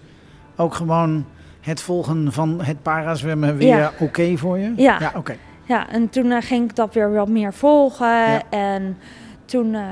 ook 0.57 0.75
gewoon 0.75 1.25
het 1.61 1.81
volgen 1.81 2.33
van 2.33 2.61
het 2.63 2.83
parazwemmen 2.83 3.57
weer 3.57 3.77
Ja. 3.77 3.93
oké 4.01 4.37
voor 4.37 4.59
je? 4.59 4.73
Ja. 4.77 4.97
Ja, 5.01 5.13
oké. 5.17 5.37
Ja, 5.65 5.89
en 5.89 6.09
toen 6.09 6.31
eh, 6.31 6.43
ging 6.43 6.71
ik 6.71 6.77
dat 6.77 6.95
weer 6.95 7.13
wat 7.13 7.29
meer 7.29 7.53
volgen. 7.53 8.07
Ja. 8.07 8.43
En 8.51 8.97
toen 9.45 9.75
eh, 9.75 9.83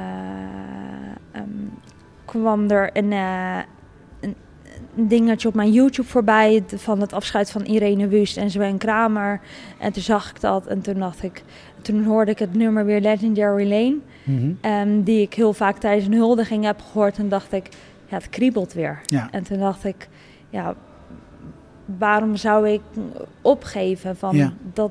kwam 2.25 2.71
er 2.71 2.91
een 2.93 3.13
dingetje 4.97 5.49
op 5.49 5.55
mijn 5.55 5.73
YouTube 5.73 6.09
voorbij 6.09 6.63
van 6.75 7.01
het 7.01 7.13
afscheid 7.13 7.51
van 7.51 7.63
Irene 7.65 8.09
Wust 8.09 8.37
en 8.37 8.51
Sven 8.51 8.79
Kramer. 8.79 9.41
En 9.79 9.93
toen 9.93 10.03
zag 10.03 10.31
ik 10.31 10.41
dat 10.41 10.67
en 10.67 10.81
toen 10.81 10.99
dacht 10.99 11.23
ik, 11.23 11.43
toen 11.83 12.05
hoorde 12.05 12.31
ik 12.31 12.39
het 12.39 12.55
nummer 12.55 12.85
weer 12.85 13.01
Legendary 13.01 13.69
Lane, 13.71 13.97
Mhm. 14.25 14.51
ehm, 14.61 15.03
die 15.03 15.21
ik 15.21 15.35
heel 15.35 15.53
vaak 15.53 15.79
tijdens 15.79 16.07
een 16.07 16.13
huldiging 16.13 16.65
heb 16.65 16.81
gehoord. 16.81 17.19
En 17.19 17.29
dacht 17.29 17.53
ik, 17.53 17.69
ja, 18.07 18.17
het 18.17 18.29
kriebelt 18.29 18.73
weer. 18.73 19.01
Ja. 19.05 19.29
En 19.31 19.43
toen 19.43 19.59
dacht 19.59 19.85
ik, 19.85 20.09
ja, 20.51 20.75
waarom 21.99 22.37
zou 22.37 22.69
ik 22.69 22.81
opgeven 23.43 24.17
van 24.17 24.37
Ja. 24.37 24.53
dat 24.73 24.91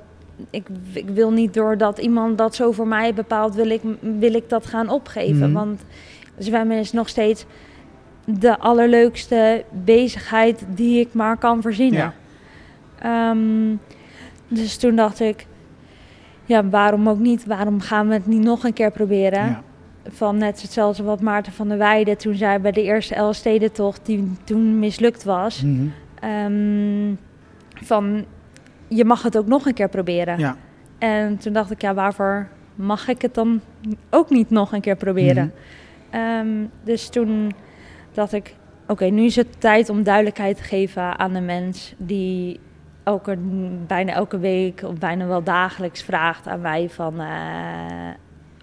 ik, 0.49 0.67
ik 0.93 1.09
wil 1.09 1.31
niet 1.31 1.53
doordat 1.53 1.97
iemand 1.97 2.37
dat 2.37 2.55
zo 2.55 2.71
voor 2.71 2.87
mij 2.87 3.13
bepaalt, 3.13 3.55
wil 3.55 3.69
ik, 3.69 3.81
wil 3.99 4.33
ik 4.33 4.49
dat 4.49 4.65
gaan 4.65 4.89
opgeven. 4.89 5.51
Mhm. 5.51 5.53
Want 5.53 5.81
zwemmen 6.37 6.77
is 6.77 6.91
nog 6.91 7.09
steeds 7.09 7.45
de 8.25 8.59
allerleukste 8.59 9.63
bezigheid 9.71 10.65
die 10.67 10.99
ik 10.99 11.13
maar 11.13 11.37
kan 11.37 11.61
verzinnen. 11.61 11.99
Ja. 11.99 12.13
Ehm, 12.99 13.75
dus 14.47 14.77
toen 14.77 14.95
dacht 14.95 15.19
ik, 15.19 15.45
ja, 16.45 16.69
waarom 16.69 17.09
ook 17.09 17.19
niet? 17.19 17.45
Waarom 17.45 17.81
gaan 17.81 18.07
we 18.07 18.13
het 18.13 18.27
niet 18.27 18.43
nog 18.43 18.63
een 18.63 18.73
keer 18.73 18.91
proberen? 18.91 19.45
Ja. 19.45 19.61
Van 20.07 20.37
net 20.37 20.61
hetzelfde 20.61 21.03
wat 21.03 21.21
Maarten 21.21 21.53
van 21.53 21.67
der 21.67 21.77
Weijden 21.77 22.17
toen 22.17 22.35
zei 22.35 22.59
bij 22.59 22.71
de 22.71 22.83
eerste 22.83 23.15
Elfstedentocht, 23.15 24.05
die 24.05 24.31
toen 24.43 24.79
mislukt 24.79 25.23
was. 25.23 25.61
Mhm. 25.61 25.87
Ehm, 26.19 27.13
van, 27.85 28.25
je 28.87 29.05
mag 29.05 29.21
het 29.21 29.37
ook 29.37 29.47
nog 29.47 29.65
een 29.65 29.73
keer 29.73 29.89
proberen. 29.89 30.39
ja. 30.39 30.57
En 30.97 31.37
toen 31.37 31.53
dacht 31.53 31.71
ik, 31.71 31.81
ja, 31.81 31.93
waarvoor 31.93 32.47
mag 32.75 33.07
ik 33.07 33.21
het 33.21 33.33
dan 33.33 33.61
ook 34.09 34.29
niet 34.29 34.49
nog 34.49 34.73
een 34.73 34.81
keer 34.81 34.95
proberen? 34.95 35.53
Mhm. 36.09 36.21
Ehm, 36.21 36.47
dus 36.83 37.09
toen 37.09 37.51
dacht 38.15 38.33
ik, 38.33 38.55
oké, 38.87 39.05
nu 39.05 39.23
is 39.25 39.35
het 39.35 39.61
tijd 39.61 39.89
om 39.89 40.03
duidelijkheid 40.03 40.57
te 40.57 40.63
geven 40.63 41.19
aan 41.19 41.33
de 41.33 41.41
mens 41.41 41.93
die 41.97 42.59
elke, 43.03 43.37
bijna 43.87 44.11
elke 44.13 44.39
week 44.39 44.81
of 44.83 44.93
bijna 44.93 45.25
wel 45.25 45.43
dagelijks 45.43 46.03
vraagt 46.03 46.47
aan 46.47 46.61
mij 46.61 46.89
van, 46.89 47.19
eh, 47.19 47.27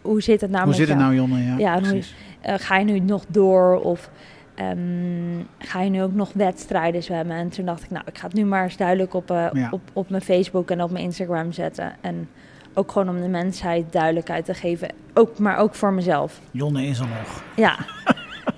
hoe 0.03 0.21
zit 0.23 0.41
het 0.41 0.51
nou 0.51 0.65
Hoe 0.65 0.75
zit 0.75 0.89
het 0.89 0.99
nou, 0.99 1.15
Jonne? 1.15 1.45
Ja, 1.45 1.57
Ja, 1.59 1.81
hoe-. 1.81 2.03
Eh, 2.41 2.55
ga 2.59 2.79
je 2.79 2.85
nu 2.85 2.99
nog 2.99 3.25
door 3.29 3.81
of 3.81 4.11
ehm, 4.55 5.41
ga 5.59 5.81
je 5.81 5.91
nu 5.91 6.03
ook 6.03 6.13
nog 6.15 6.33
wedstrijden 6.33 7.03
zwemmen? 7.03 7.37
En 7.37 7.49
toen 7.49 7.65
dacht 7.65 7.83
ik, 7.83 7.91
nou, 7.91 8.05
ik 8.07 8.19
ga 8.19 8.27
het 8.27 8.35
nu 8.37 8.45
maar 8.45 8.63
eens 8.63 8.77
duidelijk 8.77 9.15
op, 9.15 9.31
eh, 9.31 9.47
Ja. 9.53 9.69
op, 9.71 9.81
op 9.93 10.11
mijn 10.11 10.23
Facebook 10.23 10.71
en 10.71 10.83
op 10.83 10.91
mijn 10.91 11.05
Instagram 11.05 11.53
zetten. 11.53 11.93
En 12.01 12.29
ook 12.75 12.93
gewoon 12.93 13.09
om 13.09 13.21
de 13.21 13.29
mensheid 13.29 13.93
duidelijkheid 13.93 14.45
te 14.45 14.55
geven, 14.55 14.89
ook, 15.15 15.39
maar 15.39 15.57
ook 15.57 15.75
voor 15.75 15.93
mezelf. 15.93 16.41
Jonne 16.51 16.85
is 16.87 16.99
er 16.99 17.07
nog. 17.07 17.43
Ja, 17.57 17.77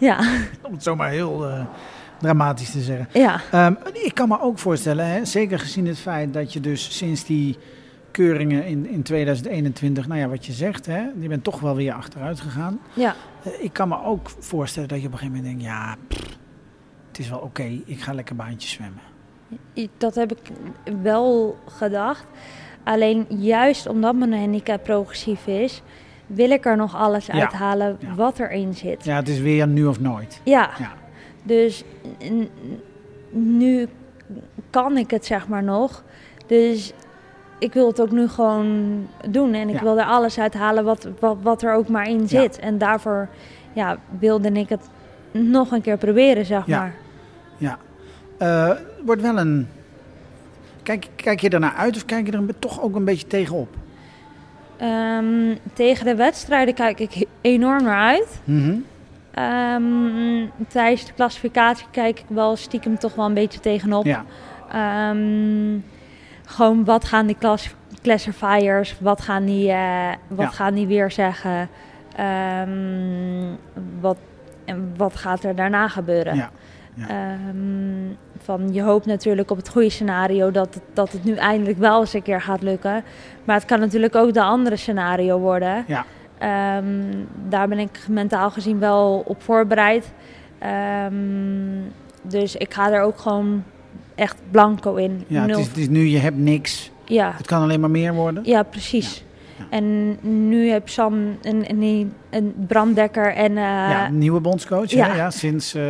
ja, 0.04 0.18
Om 0.62 0.72
het 0.72 0.82
zomaar 0.82 1.10
heel 1.10 1.48
eh, 1.48 1.64
dramatisch 2.20 2.70
te 2.70 2.80
zeggen. 2.80 3.08
ja, 3.12 3.40
Ehm, 3.50 3.74
ik 3.92 4.14
kan 4.14 4.28
me 4.28 4.40
ook 4.40 4.58
voorstellen, 4.58 5.06
hè, 5.06 5.24
zeker 5.24 5.58
gezien 5.58 5.86
het 5.86 5.98
feit 5.98 6.32
dat 6.34 6.52
je 6.52 6.60
dus 6.60 6.96
sinds 6.96 7.24
die 7.24 7.56
keuringen 8.10 8.64
in, 8.66 8.86
in 8.88 9.02
2021, 9.02 10.06
nou 10.06 10.20
ja, 10.20 10.28
wat 10.28 10.46
je 10.46 10.52
zegt, 10.52 10.86
hè, 10.86 11.06
je 11.20 11.28
bent 11.28 11.44
toch 11.44 11.60
wel 11.60 11.74
weer 11.76 11.92
achteruit 11.92 12.40
gegaan. 12.40 12.78
ja. 12.92 13.14
Eh, 13.42 13.52
ik 13.64 13.72
kan 13.72 13.88
me 13.88 14.02
ook 14.02 14.30
voorstellen 14.38 14.88
dat 14.88 15.00
je 15.00 15.06
op 15.06 15.12
een 15.12 15.18
gegeven 15.18 15.40
moment 15.42 15.58
denkt, 15.60 15.72
ja, 15.74 15.96
pff, 16.08 16.36
het 17.08 17.18
is 17.18 17.28
wel 17.28 17.38
oké, 17.38 17.62
ik 17.84 18.00
ga 18.00 18.12
lekker 18.12 18.36
baantjes 18.36 18.70
zwemmen. 18.70 19.00
Dat 19.96 20.14
heb 20.14 20.32
ik 20.32 20.50
wel 21.02 21.58
gedacht. 21.68 22.24
Alleen 22.84 23.26
juist 23.28 23.86
omdat 23.86 24.14
mijn 24.14 24.32
handicap 24.32 24.82
progressief 24.82 25.46
is, 25.46 25.82
wil 26.26 26.50
ik 26.50 26.64
er 26.66 26.76
nog 26.76 26.96
alles 26.96 27.26
Ja, 27.26 27.32
uithalen 27.32 27.96
ja. 28.00 28.14
wat 28.14 28.38
erin 28.38 28.74
zit. 28.74 29.04
Ja, 29.04 29.16
het 29.16 29.28
is 29.28 29.40
weer 29.40 29.66
nu 29.68 29.86
of 29.86 30.00
nooit. 30.00 30.40
Ja, 30.44 30.70
Ja. 30.78 30.92
dus 31.42 31.84
nu 33.30 33.88
kan 34.70 34.96
ik 34.96 35.10
het 35.10 35.26
zeg 35.26 35.48
maar 35.48 35.62
nog. 35.62 36.02
Dus 36.46 36.92
ik 37.58 37.72
wil 37.72 37.86
het 37.86 38.00
ook 38.00 38.10
nu 38.10 38.28
gewoon 38.28 38.90
doen. 39.28 39.54
En 39.54 39.68
ik 39.68 39.80
wil 39.80 39.98
er 39.98 40.04
alles 40.04 40.38
uithalen 40.38 40.84
wat, 40.84 41.08
wat, 41.18 41.36
wat 41.42 41.62
er 41.62 41.74
ook 41.74 41.88
maar 41.88 42.08
in 42.08 42.28
zit. 42.28 42.58
En 42.58 42.78
daarvoor 42.78 43.28
ja, 43.72 43.96
wilde 44.18 44.52
ik 44.52 44.68
het 44.68 44.88
nog 45.30 45.70
een 45.70 45.80
keer 45.82 45.96
proberen, 45.96 46.44
zeg 46.44 46.66
maar. 46.66 46.94
Ja. 47.56 47.78
Eh, 48.38 48.70
wordt 49.04 49.22
wel 49.22 49.38
een... 49.38 49.68
Kijk, 50.82 51.08
kijk 51.16 51.40
je 51.40 51.48
ernaar 51.48 51.74
uit 51.74 51.96
of 51.96 52.04
kijk 52.04 52.26
je 52.26 52.32
er 52.32 52.38
een, 52.38 52.50
toch 52.58 52.82
ook 52.82 52.94
een 52.94 53.04
beetje 53.04 53.26
tegenop? 53.26 53.76
Ehm, 54.76 55.56
tegen 55.72 56.04
de 56.04 56.14
wedstrijden 56.14 56.74
kijk 56.74 57.00
ik 57.00 57.26
enorm 57.40 57.82
naar 57.82 58.08
uit. 58.08 58.40
Mhm. 58.44 58.74
Ehm, 59.34 60.46
tijdens 60.68 61.04
de 61.06 61.12
klassificatie 61.12 61.86
kijk 61.90 62.18
ik 62.18 62.24
wel 62.28 62.56
stiekem 62.56 62.98
toch 62.98 63.14
wel 63.14 63.24
een 63.26 63.34
beetje 63.34 63.60
tegenop. 63.60 64.04
Ja, 64.04 64.24
Ehm, 64.72 65.78
gewoon 66.44 66.84
wat 66.84 67.04
gaan 67.04 67.26
die 67.26 67.36
class 67.38 67.74
classifiers, 68.02 68.96
wat 69.00 69.20
gaan 69.20 69.44
die, 69.44 69.70
eh, 69.70 70.08
wat 70.28 70.46
Ja. 70.46 70.50
gaan 70.50 70.74
die 70.74 70.86
weer 70.86 71.10
zeggen? 71.10 71.68
Wat, 74.00 74.16
en 74.64 74.92
wat 74.96 75.16
gaat 75.16 75.44
er 75.44 75.54
daarna 75.54 75.88
gebeuren? 75.88 76.34
ja. 76.36 76.50
Ja. 76.94 77.08
Ehm, 77.08 78.12
van, 78.38 78.72
je 78.72 78.82
hoopt 78.82 79.06
natuurlijk 79.06 79.50
op 79.50 79.56
het 79.56 79.68
goede 79.68 79.90
scenario 79.90 80.50
dat 80.50 80.74
het, 80.74 80.82
dat 80.92 81.12
het 81.12 81.24
nu 81.24 81.34
eindelijk 81.34 81.78
wel 81.78 82.00
eens 82.00 82.12
een 82.12 82.22
keer 82.22 82.40
gaat 82.40 82.62
lukken. 82.62 83.04
Maar 83.44 83.56
het 83.56 83.64
kan 83.64 83.80
natuurlijk 83.80 84.14
ook 84.14 84.34
de 84.34 84.42
andere 84.42 84.76
scenario 84.76 85.38
worden. 85.38 85.84
Ja. 85.86 86.04
Ehm, 86.38 86.86
daar 87.48 87.68
ben 87.68 87.78
ik 87.78 87.98
mentaal 88.08 88.50
gezien 88.50 88.78
wel 88.78 89.22
op 89.26 89.42
voorbereid. 89.42 90.12
Ehm, 90.58 91.14
dus 92.22 92.56
ik 92.56 92.74
ga 92.74 92.92
er 92.92 93.02
ook 93.02 93.18
gewoon 93.18 93.62
echt 94.14 94.36
blanco 94.50 94.94
in. 94.94 95.24
ja 95.26 95.46
het, 95.46 95.58
is, 95.58 95.66
het 95.66 95.76
is 95.76 95.88
nu, 95.88 96.06
je 96.06 96.18
hebt 96.18 96.38
niks. 96.38 96.90
ja. 97.04 97.32
Het 97.36 97.46
kan 97.46 97.62
alleen 97.62 97.80
maar 97.80 97.90
meer 97.90 98.14
worden. 98.14 98.42
ja, 98.44 98.62
precies. 98.62 99.16
Ja. 99.16 99.22
En 99.70 100.16
nu 100.48 100.68
heb 100.68 100.88
Sam 100.88 101.14
een, 101.42 101.64
een, 101.70 102.12
een 102.30 102.54
Bram 102.66 102.94
Dekker 102.94 103.32
en... 103.34 103.50
eh, 103.56 103.62
ja, 103.64 104.08
nieuwe 104.10 104.40
bondscoach, 104.40 104.90
ja. 104.90 105.08
Hè? 105.10 105.16
Ja, 105.16 105.30
sinds 105.30 105.74
eh, 105.74 105.82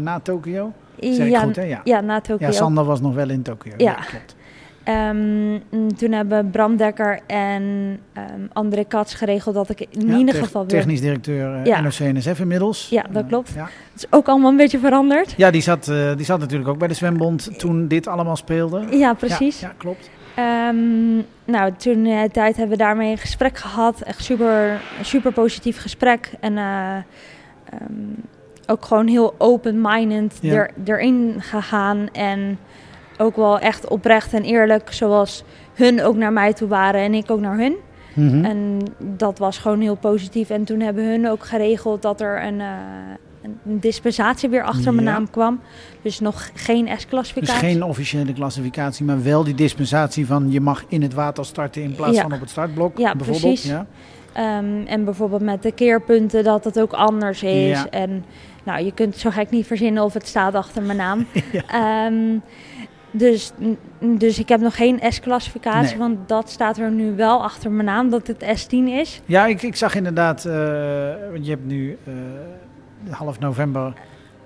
na 0.00 0.20
Tokio. 0.22 0.72
Zeg 1.00 1.26
ik 1.26 1.30
ja, 1.32 1.40
goed, 1.40 1.56
hè? 1.56 1.62
Ja. 1.62 1.80
ja, 1.84 2.00
na 2.00 2.20
Tokio. 2.20 2.46
Ja, 2.46 2.52
Sander 2.52 2.84
was 2.84 3.00
nog 3.00 3.14
wel 3.14 3.30
in 3.30 3.42
Tokio. 3.42 3.72
Ja. 3.76 3.92
klopt. 3.94 4.36
Ehm, 4.84 5.58
toen 5.96 6.12
hebben 6.12 6.50
Bram 6.50 6.76
Dekker 6.76 7.20
en 7.26 7.62
ehm 8.12 8.24
André 8.52 8.84
Kats 8.84 9.14
geregeld 9.14 9.54
dat 9.54 9.68
ik 9.68 9.80
in 9.90 10.12
ieder 10.12 10.34
geval 10.34 10.60
weer... 10.66 10.70
Technisch 10.80 11.00
directeur 11.00 11.54
eh, 11.54 11.64
Ja. 11.64 11.80
NOC-NSF 11.80 12.40
inmiddels. 12.40 12.88
Ja, 12.88 13.04
dat 13.10 13.26
klopt. 13.26 13.52
Ja, 13.54 13.62
Het 13.64 13.70
is 14.02 14.06
ook 14.10 14.28
allemaal 14.28 14.50
een 14.50 14.56
beetje 14.56 14.78
veranderd. 14.78 15.34
ja 15.36 15.50
die, 15.50 15.60
zat, 15.62 15.84
die 16.16 16.24
zat 16.24 16.38
natuurlijk 16.40 16.68
ook 16.70 16.78
bij 16.78 16.88
de 16.88 16.94
zwembond 16.94 17.58
toen 17.58 17.88
dit 17.88 18.06
allemaal 18.06 18.36
speelde. 18.36 18.82
Ja, 18.90 19.14
precies. 19.14 19.60
Ja, 19.60 19.72
klopt. 19.76 20.10
Ehm, 20.38 21.16
nou, 21.44 21.72
toen 21.76 22.04
eh, 22.06 22.22
tijd 22.22 22.56
hebben 22.56 22.76
we 22.76 22.82
daarmee 22.82 23.10
een 23.10 23.18
gesprek 23.18 23.56
gehad. 23.58 24.00
Echt 24.00 24.24
super, 24.24 24.80
super 25.02 25.32
positief 25.32 25.80
gesprek. 25.80 26.30
En 26.40 26.58
eh, 26.58 26.96
ehm, 27.70 27.92
ook 28.66 28.84
gewoon 28.84 29.06
heel 29.06 29.34
open-minded 29.38 30.38
Ja. 30.40 30.54
er, 30.54 30.70
erin 30.84 31.34
gegaan. 31.38 32.08
En 32.12 32.58
ook 33.16 33.36
wel 33.36 33.58
echt 33.58 33.88
oprecht 33.88 34.32
en 34.32 34.42
eerlijk. 34.42 34.92
Zoals 34.92 35.44
hun 35.74 36.02
ook 36.02 36.16
naar 36.16 36.32
mij 36.32 36.52
toe 36.52 36.68
waren 36.68 37.00
en 37.00 37.14
ik 37.14 37.30
ook 37.30 37.40
naar 37.40 37.58
hun. 37.58 37.76
Mhm. 38.14 38.44
En 38.44 38.78
dat 38.98 39.38
was 39.38 39.58
gewoon 39.58 39.80
heel 39.80 39.96
positief. 39.96 40.50
En 40.50 40.64
toen 40.64 40.80
hebben 40.80 41.04
hun 41.04 41.28
ook 41.28 41.44
geregeld 41.44 42.02
dat 42.02 42.20
er 42.20 42.42
een, 42.44 42.60
eh, 42.60 42.66
een 43.42 43.80
dispensatie 43.80 44.48
weer 44.48 44.62
achter 44.62 44.94
mijn 44.94 45.06
naam 45.06 45.30
kwam. 45.30 45.60
Dus 46.02 46.20
nog 46.20 46.50
geen 46.54 46.84
Dus 46.84 47.00
S-klassificatie. 47.00 47.58
geen 47.68 47.82
officiële 47.82 48.32
klassificatie, 48.32 49.04
maar 49.04 49.22
wel 49.22 49.44
die 49.44 49.54
dispensatie 49.54 50.26
van 50.26 50.50
je 50.50 50.60
mag 50.60 50.84
in 50.88 51.02
het 51.02 51.14
water 51.14 51.44
starten 51.44 51.82
in 51.82 51.94
plaats 51.94 52.16
Ja. 52.16 52.22
van 52.22 52.32
op 52.32 52.40
het 52.40 52.50
startblok. 52.50 52.98
Ja, 52.98 53.14
bijvoorbeeld. 53.14 53.42
precies. 53.42 53.70
Ja. 53.70 53.86
Ehm, 54.32 54.86
en 54.86 55.04
bijvoorbeeld 55.04 55.42
met 55.42 55.62
de 55.62 55.72
keerpunten 55.72 56.44
dat 56.44 56.64
het 56.64 56.80
ook 56.80 56.92
anders 56.92 57.42
is. 57.42 57.68
Ja. 57.68 57.88
En 57.90 58.24
nou, 58.64 58.84
je 58.84 58.92
kunt 58.92 59.16
zo 59.16 59.30
gek 59.30 59.50
niet 59.50 59.66
verzinnen 59.66 60.02
of 60.02 60.12
het 60.14 60.26
staat 60.26 60.54
achter 60.54 60.82
mijn 60.82 60.98
naam. 60.98 61.26
Ehm, 61.66 62.38
dus, 63.10 63.52
dus 64.00 64.38
ik 64.38 64.48
heb 64.48 64.60
nog 64.60 64.76
geen 64.76 65.00
S-klassificatie, 65.08 65.88
Nee. 65.90 65.98
want 66.08 66.28
dat 66.28 66.50
staat 66.50 66.78
er 66.78 66.90
nu 66.90 67.16
wel 67.16 67.42
achter 67.42 67.70
mijn 67.70 67.86
naam, 67.86 68.10
dat 68.10 68.26
het 68.26 68.42
S10 68.44 68.88
is. 68.88 69.20
Ja, 69.26 69.46
ik, 69.46 69.62
ik 69.62 69.76
zag 69.76 69.94
inderdaad, 69.94 70.44
eh, 70.44 70.52
want 71.32 71.44
je 71.44 71.50
hebt 71.50 71.66
nu 71.66 71.96
eh, 72.04 72.12
half 73.10 73.38
november 73.38 73.92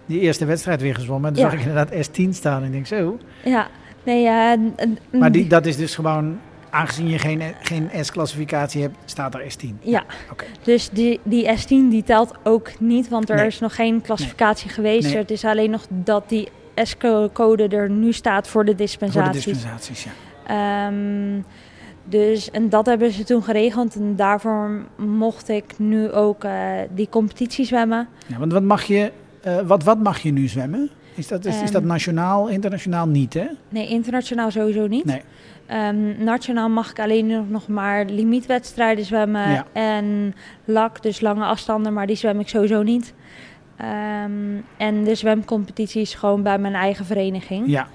die 0.07 0.21
eerste 0.21 0.45
wedstrijd 0.45 0.81
weer 0.81 0.95
gezwommen. 0.95 1.29
En 1.29 1.35
toen 1.35 1.45
Ja. 1.45 1.51
zag 1.51 1.59
ik 1.61 1.67
inderdaad 1.67 2.09
S10 2.09 2.29
staan 2.31 2.61
en 2.61 2.67
ik 2.67 2.73
denk 2.73 2.87
zo. 2.87 3.19
Ja, 3.45 3.69
nee, 4.05 4.29
n- 4.57 4.99
Maar 5.19 5.33
die, 5.33 5.47
dat 5.47 5.67
is 5.67 5.77
dus 5.77 5.95
gewoon, 5.95 6.39
aangezien 6.71 7.09
je 7.09 7.19
geen, 7.19 7.43
geen 7.63 7.91
S-klassificatie 8.01 8.83
hebt, 8.83 8.97
staat 9.05 9.35
er 9.35 9.41
S10. 9.53 9.69
Ja, 9.81 10.05
Oké. 10.31 10.45
dus 10.63 10.91
die, 10.91 11.21
die 11.23 11.47
S10 11.59 11.67
die 11.91 12.03
telt 12.03 12.35
ook 12.43 12.71
niet, 12.81 13.09
want 13.09 13.31
er 13.31 13.37
Nee. 13.37 13.47
is 13.47 13.59
nog 13.61 13.75
geen 13.75 14.01
klassificatie 14.01 14.71
geweest. 14.71 15.09
Nee. 15.09 15.17
Het 15.17 15.31
is 15.31 15.45
alleen 15.45 15.71
nog 15.71 15.87
dat 15.89 16.29
die 16.29 16.49
S-code 16.75 17.69
er 17.69 17.91
nu 17.91 18.13
staat 18.13 18.49
voor 18.49 18.65
de 18.65 18.71
Voor 18.71 18.77
de 18.77 18.83
dispensaties. 18.83 19.45
dispensaties, 19.45 20.05
ja. 20.05 20.11
Ehm, 20.47 21.41
dus, 22.05 22.51
en 22.51 22.69
dat 22.69 22.87
hebben 22.87 23.13
ze 23.13 23.25
toen 23.25 23.43
geregeld. 23.43 23.95
En 23.95 24.17
daarvoor 24.17 24.71
mocht 24.97 25.49
ik 25.49 25.79
nu 25.79 26.11
ook 26.11 26.45
eh, 26.45 26.53
die 26.95 27.09
competitie 27.09 27.65
zwemmen. 27.65 28.09
ja 28.27 28.39
want 28.39 28.53
wat 28.53 28.63
mag, 28.63 28.83
je, 28.83 29.13
eh, 29.41 29.61
wat, 29.61 29.83
wat 29.85 29.99
mag 29.99 30.19
je 30.19 30.33
nu 30.33 30.49
zwemmen? 30.49 30.91
Is 31.15 31.29
dat, 31.29 31.45
is, 31.45 31.63
is 31.63 31.71
dat 31.71 31.81
Ehm. 31.81 31.91
nationaal, 31.91 32.49
internationaal 32.49 33.07
niet, 33.07 33.35
hè? 33.35 33.47
Nee, 33.69 33.89
internationaal 33.89 34.51
sowieso 34.51 34.87
niet. 34.87 35.05
Nee. 35.05 35.23
Ehm, 35.67 36.25
nationaal 36.25 36.69
mag 36.69 36.91
ik 36.91 37.01
alleen 37.01 37.27
nog, 37.27 37.49
nog 37.49 37.69
maar 37.69 38.05
limietwedstrijden 38.05 39.05
zwemmen. 39.05 39.51
Ja. 39.51 39.67
En 39.73 40.35
lak, 40.65 41.03
dus 41.03 41.21
lange 41.21 41.45
afstanden, 41.45 41.93
maar 41.93 42.07
die 42.07 42.17
zwem 42.17 42.41
ik 42.41 42.49
sowieso 42.49 42.83
niet. 42.83 43.15
Ehm, 43.77 44.31
en 44.77 45.05
de 45.05 45.15
zwemcompetities 45.15 46.15
gewoon 46.15 46.43
bij 46.43 46.59
mijn 46.59 46.75
eigen 46.75 47.05
vereniging. 47.05 47.67
Ja. 47.67 47.87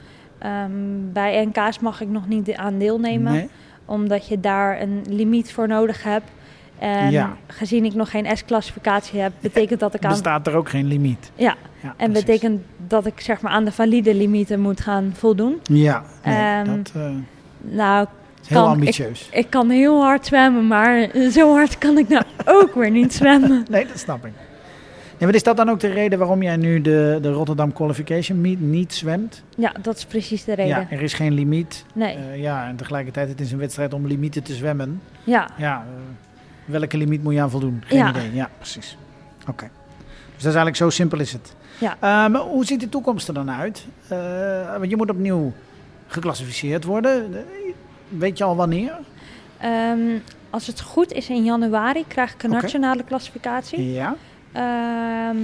Bij 1.14 1.46
NK's 1.46 1.80
mag 1.80 2.02
ik 2.02 2.10
nog 2.10 2.28
niet 2.28 2.54
aan 2.54 2.78
deelnemen. 2.78 3.34
Nee. 3.34 3.50
Omdat 3.88 4.28
je 4.28 4.40
daar 4.40 4.82
een 4.82 5.02
limiet 5.10 5.52
voor 5.54 5.68
nodig 5.68 6.04
hebt. 6.04 6.26
En 6.80 7.12
Ja. 7.12 7.36
gezien 7.48 7.86
ik 7.86 7.94
nog 7.94 8.10
geen 8.10 8.38
S-classificatie 8.38 9.20
heb, 9.20 9.32
betekent 9.40 9.80
dat 9.80 9.94
ik 9.94 10.04
aan... 10.04 10.10
Bestaat 10.12 10.48
er 10.48 10.56
ook 10.56 10.70
geen 10.70 10.86
limiet. 10.88 11.32
Ja, 11.36 11.56
Ja, 11.82 11.94
en 11.98 12.12
precies. 12.12 12.26
betekent 12.26 12.62
dat 12.88 13.06
ik 13.06 13.20
zeg 13.20 13.42
maar 13.42 13.52
aan 13.52 13.66
de 13.66 13.72
valide 13.72 14.16
limieten 14.16 14.60
moet 14.60 14.80
gaan 14.82 15.14
voldoen. 15.18 15.60
Ja, 15.64 16.04
nee, 16.24 16.36
Ehm, 16.36 16.66
dat 16.66 16.92
eh, 16.96 17.02
Nou, 17.62 18.06
is 18.42 18.48
heel 18.48 18.62
kan- 18.62 18.72
ambitieus. 18.72 19.30
ik 19.32 19.50
kan 19.50 19.70
heel 19.70 20.02
hard 20.02 20.26
zwemmen, 20.26 20.68
maar 20.68 21.08
zo 21.32 21.54
hard 21.54 21.78
kan 21.78 21.98
ik 21.98 22.08
nou 22.08 22.24
ook 22.46 22.76
weer 22.76 22.92
niet 22.92 23.14
zwemmen. 23.14 23.66
Nee, 23.70 23.86
dat 23.88 24.00
snap 24.00 24.26
ik. 24.26 24.32
Maar 25.26 25.36
is 25.36 25.44
dat 25.44 25.58
dan 25.58 25.70
ook 25.70 25.80
de 25.80 25.88
reden 25.88 26.20
waarom 26.20 26.42
jij 26.44 26.56
nu 26.58 26.82
de, 26.82 27.20
de 27.22 27.32
Rotterdam 27.32 27.74
Qualification 27.74 28.42
Meet 28.42 28.62
niet 28.62 28.94
zwemt? 28.94 29.44
Ja, 29.58 29.72
dat 29.82 29.98
is 29.98 30.06
precies 30.06 30.44
de 30.44 30.54
reden. 30.54 30.78
Ja, 30.80 30.88
er 30.90 31.02
is 31.02 31.14
geen 31.14 31.34
limiet. 31.34 31.86
Nee, 31.94 32.16
Eh, 32.16 32.42
ja, 32.42 32.68
en 32.68 32.76
tegelijkertijd 32.76 33.30
het 33.30 33.40
is 33.42 33.52
een 33.52 33.58
wedstrijd 33.58 33.94
om 33.94 34.08
limieten 34.08 34.44
te 34.44 34.54
zwemmen. 34.54 35.02
ja. 35.24 35.50
Ja, 35.58 35.76
eh, 35.76 36.02
welke 36.66 36.98
limiet 36.98 37.24
moet 37.24 37.34
je 37.34 37.42
aan 37.42 37.50
voldoen? 37.50 37.84
Geen 37.86 37.98
Ja. 37.98 38.10
idee. 38.10 38.34
Ja, 38.34 38.50
precies. 38.58 38.98
Oké. 39.50 39.70
Dus 40.34 40.46
dat 40.46 40.54
is 40.56 40.58
eigenlijk 40.58 40.76
zo 40.76 40.90
simpel 40.90 41.20
is 41.20 41.34
het. 41.34 41.56
Ja. 41.80 41.92
Eh, 41.94 42.00
maar 42.32 42.42
hoe 42.42 42.66
ziet 42.66 42.80
de 42.80 42.90
toekomst 42.90 43.28
er 43.28 43.34
dan 43.34 43.52
uit? 43.52 43.86
Eh, 44.08 44.18
want 44.78 44.90
je 44.90 44.96
moet 44.96 45.10
opnieuw 45.10 45.54
geclassificeerd 46.08 46.84
worden. 46.84 47.46
Weet 48.10 48.38
je 48.38 48.44
al 48.44 48.56
wanneer? 48.56 48.98
Ehm, 49.58 50.00
als 50.50 50.68
het 50.68 50.82
goed 50.82 51.12
is 51.12 51.30
in 51.30 51.44
januari 51.44 52.04
krijg 52.08 52.34
ik 52.34 52.44
een 52.44 52.50
nationale 52.50 53.04
klassificatie. 53.04 53.92
Ja. 53.94 54.16
Ehm, 54.58 55.38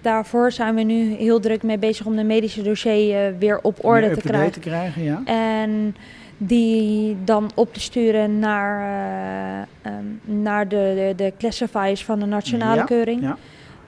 daarvoor 0.00 0.52
zijn 0.52 0.74
we 0.74 0.82
nu 0.82 1.14
heel 1.14 1.40
druk 1.40 1.62
mee 1.62 1.78
bezig 1.78 2.06
om 2.06 2.16
de 2.16 2.24
medische 2.24 2.62
dossier 2.62 3.26
eh, 3.26 3.32
weer 3.38 3.58
op 3.62 3.84
orde 3.84 4.10
te 4.10 4.20
krijgen. 4.20 4.52
te 4.52 4.58
krijgen, 4.60 5.02
ja. 5.02 5.22
En 5.24 5.96
die 6.38 7.16
dan 7.24 7.50
op 7.54 7.74
te 7.74 7.80
sturen 7.80 8.38
naar, 8.38 8.80
eh, 8.80 9.92
ehm, 9.92 10.04
naar 10.42 10.68
de, 10.68 11.12
de, 11.16 11.24
de 11.24 11.32
classifiers 11.38 12.04
van 12.04 12.18
de 12.18 12.26
nationale 12.26 12.76
Ja, 12.76 12.84
keuring. 12.84 13.20
ja. 13.22 13.36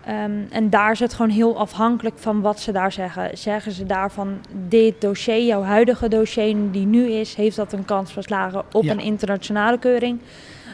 Ehm, 0.04 0.30
en 0.50 0.70
daar 0.70 0.90
is 0.92 0.98
het 1.00 1.14
gewoon 1.14 1.30
heel 1.30 1.58
afhankelijk 1.58 2.14
van 2.18 2.40
wat 2.40 2.60
ze 2.60 2.72
daar 2.72 2.92
zeggen. 2.92 3.38
Zeggen 3.38 3.72
ze 3.72 3.86
daar 3.86 4.10
van 4.10 4.28
dit 4.68 5.00
dossier, 5.00 5.44
jouw 5.46 5.62
huidige 5.62 6.08
dossier 6.08 6.56
die 6.70 6.86
nu 6.86 7.10
is, 7.10 7.34
heeft 7.34 7.56
dat 7.56 7.72
een 7.72 7.84
kans 7.84 8.12
van 8.12 8.22
slagen 8.22 8.62
op 8.72 8.82
Ja. 8.84 8.92
een 8.92 9.00
internationale 9.00 9.78
keuring? 9.78 10.20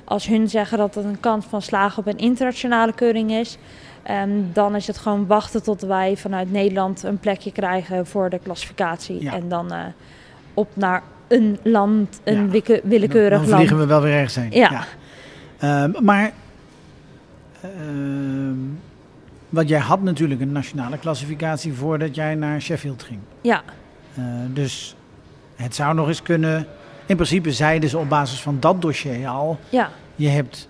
Als 0.04 0.26
hun 0.26 0.48
zeggen 0.48 0.78
dat 0.78 0.94
het 0.94 1.04
een 1.04 1.20
kans 1.20 1.46
van 1.46 1.62
slagen 1.62 1.98
op 1.98 2.06
een 2.06 2.18
internationale 2.18 2.92
keuring 2.92 3.30
is, 3.32 3.58
ehm, 4.04 4.30
dan 4.52 4.74
is 4.76 4.86
het 4.86 4.98
gewoon 4.98 5.26
wachten 5.26 5.62
tot 5.62 5.80
wij 5.80 6.16
vanuit 6.16 6.50
Nederland 6.52 7.02
een 7.02 7.18
plekje 7.18 7.52
krijgen 7.52 8.06
voor 8.06 8.30
de 8.30 8.38
klassificatie. 8.42 9.22
Ja. 9.22 9.32
En 9.32 9.48
dan 9.48 9.72
eh, 9.72 9.78
op 10.54 10.68
naar 10.74 11.02
een 11.28 11.58
land, 11.62 12.20
een 12.24 12.50
Ja. 12.52 12.80
willekeurig 12.84 13.38
dan, 13.38 13.40
dan 13.40 13.48
land. 13.48 13.54
vliegen 13.54 13.78
we 13.78 13.86
wel 13.86 14.00
weer 14.00 14.12
ergens 14.14 14.34
heen. 14.34 14.50
Ja. 14.50 14.84
Ehm, 15.58 15.90
maar, 16.04 16.32
ehm, 17.60 18.54
want 19.48 19.68
jij 19.68 19.78
had 19.78 20.02
natuurlijk 20.02 20.40
een 20.40 20.52
nationale 20.52 20.98
klassificatie 20.98 21.72
voordat 21.74 22.14
jij 22.14 22.34
naar 22.34 22.60
Sheffield 22.60 23.02
ging. 23.02 23.18
Ja, 23.40 23.62
Eh, 24.14 24.24
dus 24.48 24.96
het 25.56 25.74
zou 25.74 25.94
nog 25.94 26.08
eens 26.08 26.22
kunnen. 26.22 26.66
In 27.06 27.16
principe 27.16 27.52
zeiden 27.52 27.88
ze 27.88 27.98
op 27.98 28.08
basis 28.08 28.40
van 28.42 28.56
dat 28.60 28.82
dossier 28.82 29.28
al: 29.28 29.58
ja, 29.68 29.90
je 30.16 30.28
hebt 30.28 30.68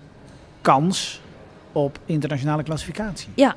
kans 0.61 1.21
op 1.75 1.99
internationale 2.05 2.63
klassificatie. 2.63 3.29
ja. 3.33 3.55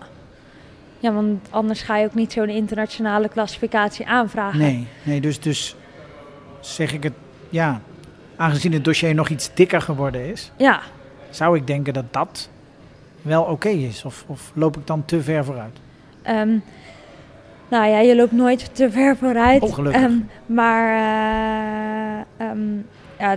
Ja, 1.01 1.13
want 1.13 1.49
anders 1.51 1.83
ga 1.83 1.97
je 1.97 2.07
ook 2.07 2.15
niet 2.15 2.33
zo'n 2.33 2.49
internationale 2.49 3.29
klassificatie 3.29 4.07
aanvragen. 4.07 4.59
Nee, 4.59 4.87
nee 5.03 5.21
dus, 5.21 5.41
dus 5.41 5.77
zeg 6.61 6.93
ik 6.93 7.03
het, 7.03 7.13
ja, 7.51 7.81
aangezien 8.37 8.73
het 8.73 8.85
dossier 8.85 9.15
nog 9.15 9.29
iets 9.29 9.51
dikker 9.55 9.81
geworden 9.83 10.27
is, 10.31 10.53
Ja, 10.57 10.81
zou 11.31 11.57
ik 11.57 11.67
denken 11.67 11.93
dat 11.95 12.05
dat 12.11 12.49
wel 13.23 13.43
oké 13.43 13.69
is. 13.69 14.05
Of, 14.05 14.25
of 14.27 14.53
loop 14.55 14.77
ik 14.77 14.87
dan 14.87 15.05
te 15.05 15.23
ver 15.23 15.45
vooruit? 15.45 15.79
Ehm, 16.23 16.57
nou 17.69 17.87
ja, 17.87 17.99
je 17.99 18.17
loopt 18.17 18.33
nooit 18.33 18.75
te 18.75 18.91
ver 18.91 19.17
vooruit. 19.17 19.63
Oh, 19.63 19.75
gelukkig. 19.75 20.03
Ehm, 20.03 20.17
maar 20.47 22.27
ehm, 22.37 22.59
ja, 23.19 23.37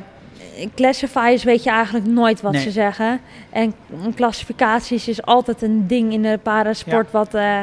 classifiers 0.75 1.43
weet 1.43 1.63
je 1.63 1.69
eigenlijk 1.69 2.05
nooit 2.05 2.41
wat 2.41 2.51
Nee. 2.51 2.61
ze 2.61 2.71
zeggen. 2.71 3.19
En 3.49 3.73
klassificaties 4.15 5.07
is 5.07 5.21
altijd 5.23 5.61
een 5.61 5.87
ding 5.87 6.13
in 6.13 6.21
de 6.21 6.39
parasport. 6.43 7.11
Wat 7.11 7.33
eh, 7.33 7.59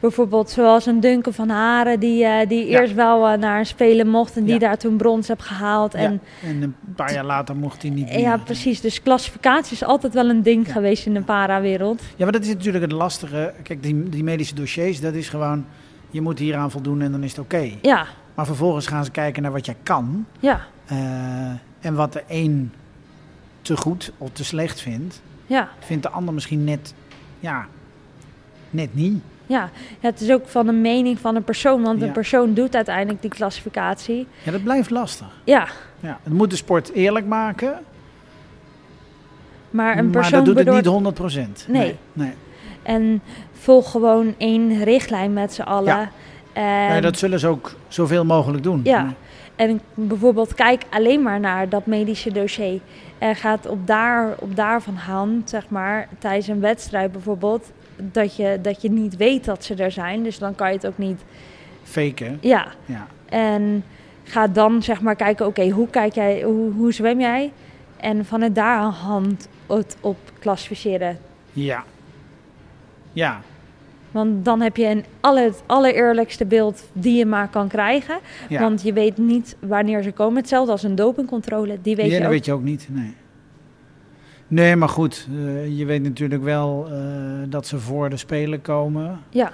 bijvoorbeeld 0.00 0.50
zoals 0.50 0.86
een 0.86 1.00
Duncan 1.00 1.32
van 1.32 1.48
Haren, 1.48 2.00
die, 2.00 2.24
eh, 2.24 2.48
die 2.48 2.66
Ja. 2.66 2.80
eerst 2.80 2.94
wel 2.94 3.28
eh, 3.28 3.38
naar 3.38 3.58
een 3.58 3.66
spelen 3.66 4.08
mocht 4.08 4.36
en 4.36 4.44
die 4.44 4.52
Ja. 4.52 4.58
daar 4.58 4.76
toen 4.78 4.96
brons 4.96 5.28
heeft 5.28 5.42
gehaald. 5.42 5.94
En 5.94 6.20
ja. 6.42 6.48
En 6.48 6.62
een 6.62 6.74
paar 6.96 7.12
jaar 7.12 7.24
later 7.24 7.56
mocht 7.56 7.82
hij 7.82 7.90
niet 7.90 8.08
meer. 8.08 8.18
ja, 8.18 8.36
precies. 8.36 8.80
Dus 8.80 9.02
klassificatie 9.02 9.72
is 9.72 9.84
altijd 9.84 10.14
wel 10.14 10.28
een 10.28 10.42
ding 10.42 10.66
Ja. 10.66 10.72
geweest 10.72 11.06
in 11.06 11.14
de 11.14 11.22
parawereld. 11.22 12.00
Ja, 12.16 12.24
maar 12.24 12.32
dat 12.32 12.42
is 12.42 12.48
natuurlijk 12.48 12.84
het 12.84 12.92
lastige. 12.92 13.52
Kijk, 13.62 13.82
die, 13.82 14.08
die 14.08 14.24
medische 14.24 14.54
dossiers, 14.54 15.00
dat 15.00 15.14
is 15.14 15.28
gewoon... 15.28 15.64
Je 16.10 16.20
moet 16.20 16.38
hieraan 16.38 16.70
voldoen 16.70 17.00
en 17.02 17.12
dan 17.12 17.22
is 17.22 17.30
het 17.30 17.38
oké. 17.40 17.70
Ja, 17.82 18.06
Maar 18.34 18.46
vervolgens 18.46 18.86
gaan 18.86 19.04
ze 19.04 19.10
kijken 19.10 19.42
naar 19.42 19.52
wat 19.52 19.66
jij 19.66 19.76
kan. 19.82 20.26
ja, 20.40 20.60
en 21.82 21.94
wat 21.94 22.12
de 22.12 22.22
een 22.28 22.72
te 23.62 23.76
goed 23.76 24.12
of 24.18 24.30
te 24.32 24.44
slecht 24.44 24.80
vindt, 24.80 25.22
ja. 25.46 25.68
vindt 25.78 26.02
de 26.02 26.08
ander 26.08 26.34
misschien 26.34 26.64
net, 26.64 26.94
ja, 27.40 27.66
net 28.70 28.94
niet. 28.94 29.22
Ja, 29.46 29.70
het 30.00 30.20
is 30.20 30.30
ook 30.30 30.48
van 30.48 30.66
de 30.66 30.72
mening 30.72 31.18
van 31.18 31.36
een 31.36 31.44
persoon, 31.44 31.82
want 31.82 32.00
Ja. 32.00 32.06
een 32.06 32.12
persoon 32.12 32.54
doet 32.54 32.74
uiteindelijk 32.74 33.20
die 33.22 33.30
klassificatie. 33.30 34.26
Ja, 34.42 34.50
dat 34.52 34.62
blijft 34.62 34.90
lastig. 34.90 35.26
Ja, 35.44 35.68
Ja, 36.00 36.18
het 36.22 36.32
moet 36.32 36.50
de 36.50 36.56
sport 36.56 36.92
eerlijk 36.92 37.26
maken, 37.26 37.80
maar 39.70 39.98
een 39.98 40.04
maar 40.04 40.12
persoon 40.20 40.44
dat 40.44 40.56
doet 40.56 40.66
het 40.66 40.74
niet 40.74 40.86
100%. 40.86 41.66
Nee. 41.68 41.80
nee. 41.82 41.96
nee. 42.12 42.32
En 42.82 43.22
volg 43.52 43.90
gewoon 43.90 44.34
één 44.38 44.84
richtlijn 44.84 45.32
met 45.32 45.52
z'n 45.52 45.62
allen. 45.62 45.94
Ja. 45.94 46.10
En, 46.52 46.88
Nee, 46.88 47.00
dat 47.00 47.18
zullen 47.18 47.38
ze 47.40 47.48
ook 47.48 47.74
zoveel 47.88 48.24
mogelijk 48.24 48.62
doen. 48.62 48.80
Ja. 48.84 49.14
En 49.62 49.80
bijvoorbeeld 49.94 50.54
kijk 50.54 50.84
alleen 50.90 51.22
maar 51.22 51.40
naar 51.40 51.68
dat 51.68 51.86
medische 51.86 52.32
dossier. 52.32 52.80
En 53.18 53.36
gaat 53.36 53.66
op, 53.66 53.86
daar, 53.86 54.34
op 54.38 54.56
daarvan 54.56 54.94
hand, 54.94 55.50
zeg 55.50 55.68
maar, 55.68 56.08
tijdens 56.18 56.48
een 56.48 56.60
wedstrijd 56.60 57.12
bijvoorbeeld, 57.12 57.70
dat 57.96 58.36
je, 58.36 58.58
dat 58.62 58.82
je 58.82 58.90
niet 58.90 59.16
weet 59.16 59.44
dat 59.44 59.64
ze 59.64 59.74
er 59.74 59.90
zijn. 59.90 60.22
Dus 60.22 60.38
dan 60.38 60.54
kan 60.54 60.68
je 60.68 60.74
het 60.74 60.86
ook 60.86 60.98
niet. 60.98 61.20
Faken. 61.82 62.38
Ja, 62.40 62.66
Ja. 62.84 63.06
En 63.28 63.84
ga 64.24 64.46
dan 64.46 64.82
zeg 64.82 65.00
maar 65.00 65.16
kijken, 65.16 65.46
oké, 65.46 65.68
hoe 65.68 65.88
kijk 65.88 66.14
jij, 66.14 66.42
hoe, 66.42 66.72
hoe 66.72 66.92
zwem 66.92 67.20
jij? 67.20 67.52
En 67.96 68.24
vanuit 68.24 68.54
daar 68.54 68.76
aan 68.76 68.92
hand 68.92 69.48
het 69.66 69.96
op 70.00 70.16
klassificeren. 70.38 71.18
Ja. 71.52 71.84
Ja. 73.12 73.40
Want 74.12 74.44
dan 74.44 74.60
heb 74.60 74.76
je 74.76 74.86
een 74.86 75.04
alle, 75.20 75.40
het 75.40 75.62
allereerlijkste 75.66 76.46
beeld 76.46 76.84
die 76.92 77.16
je 77.18 77.26
maar 77.26 77.48
kan 77.48 77.68
krijgen. 77.68 78.18
ja. 78.48 78.60
Want 78.60 78.82
je 78.82 78.92
weet 78.92 79.18
niet 79.18 79.56
wanneer 79.60 80.02
ze 80.02 80.12
komen. 80.12 80.36
Hetzelfde 80.36 80.72
als 80.72 80.82
een 80.82 80.94
dopingcontrole, 80.94 81.78
die 81.82 81.96
weet 81.96 82.06
ja, 82.06 82.12
je 82.12 82.18
dat 82.18 82.26
ook. 82.26 82.32
weet 82.32 82.44
je 82.44 82.52
ook 82.52 82.62
niet. 82.62 82.88
Nee. 82.90 83.14
Nee, 84.48 84.76
maar 84.76 84.88
goed. 84.88 85.28
eh, 85.30 85.78
je 85.78 85.84
weet 85.84 86.02
natuurlijk 86.02 86.42
wel 86.42 86.86
eh, 86.90 86.98
dat 87.48 87.66
ze 87.66 87.78
voor 87.78 88.10
de 88.10 88.16
Spelen 88.16 88.60
komen. 88.62 89.18
Ja, 89.30 89.50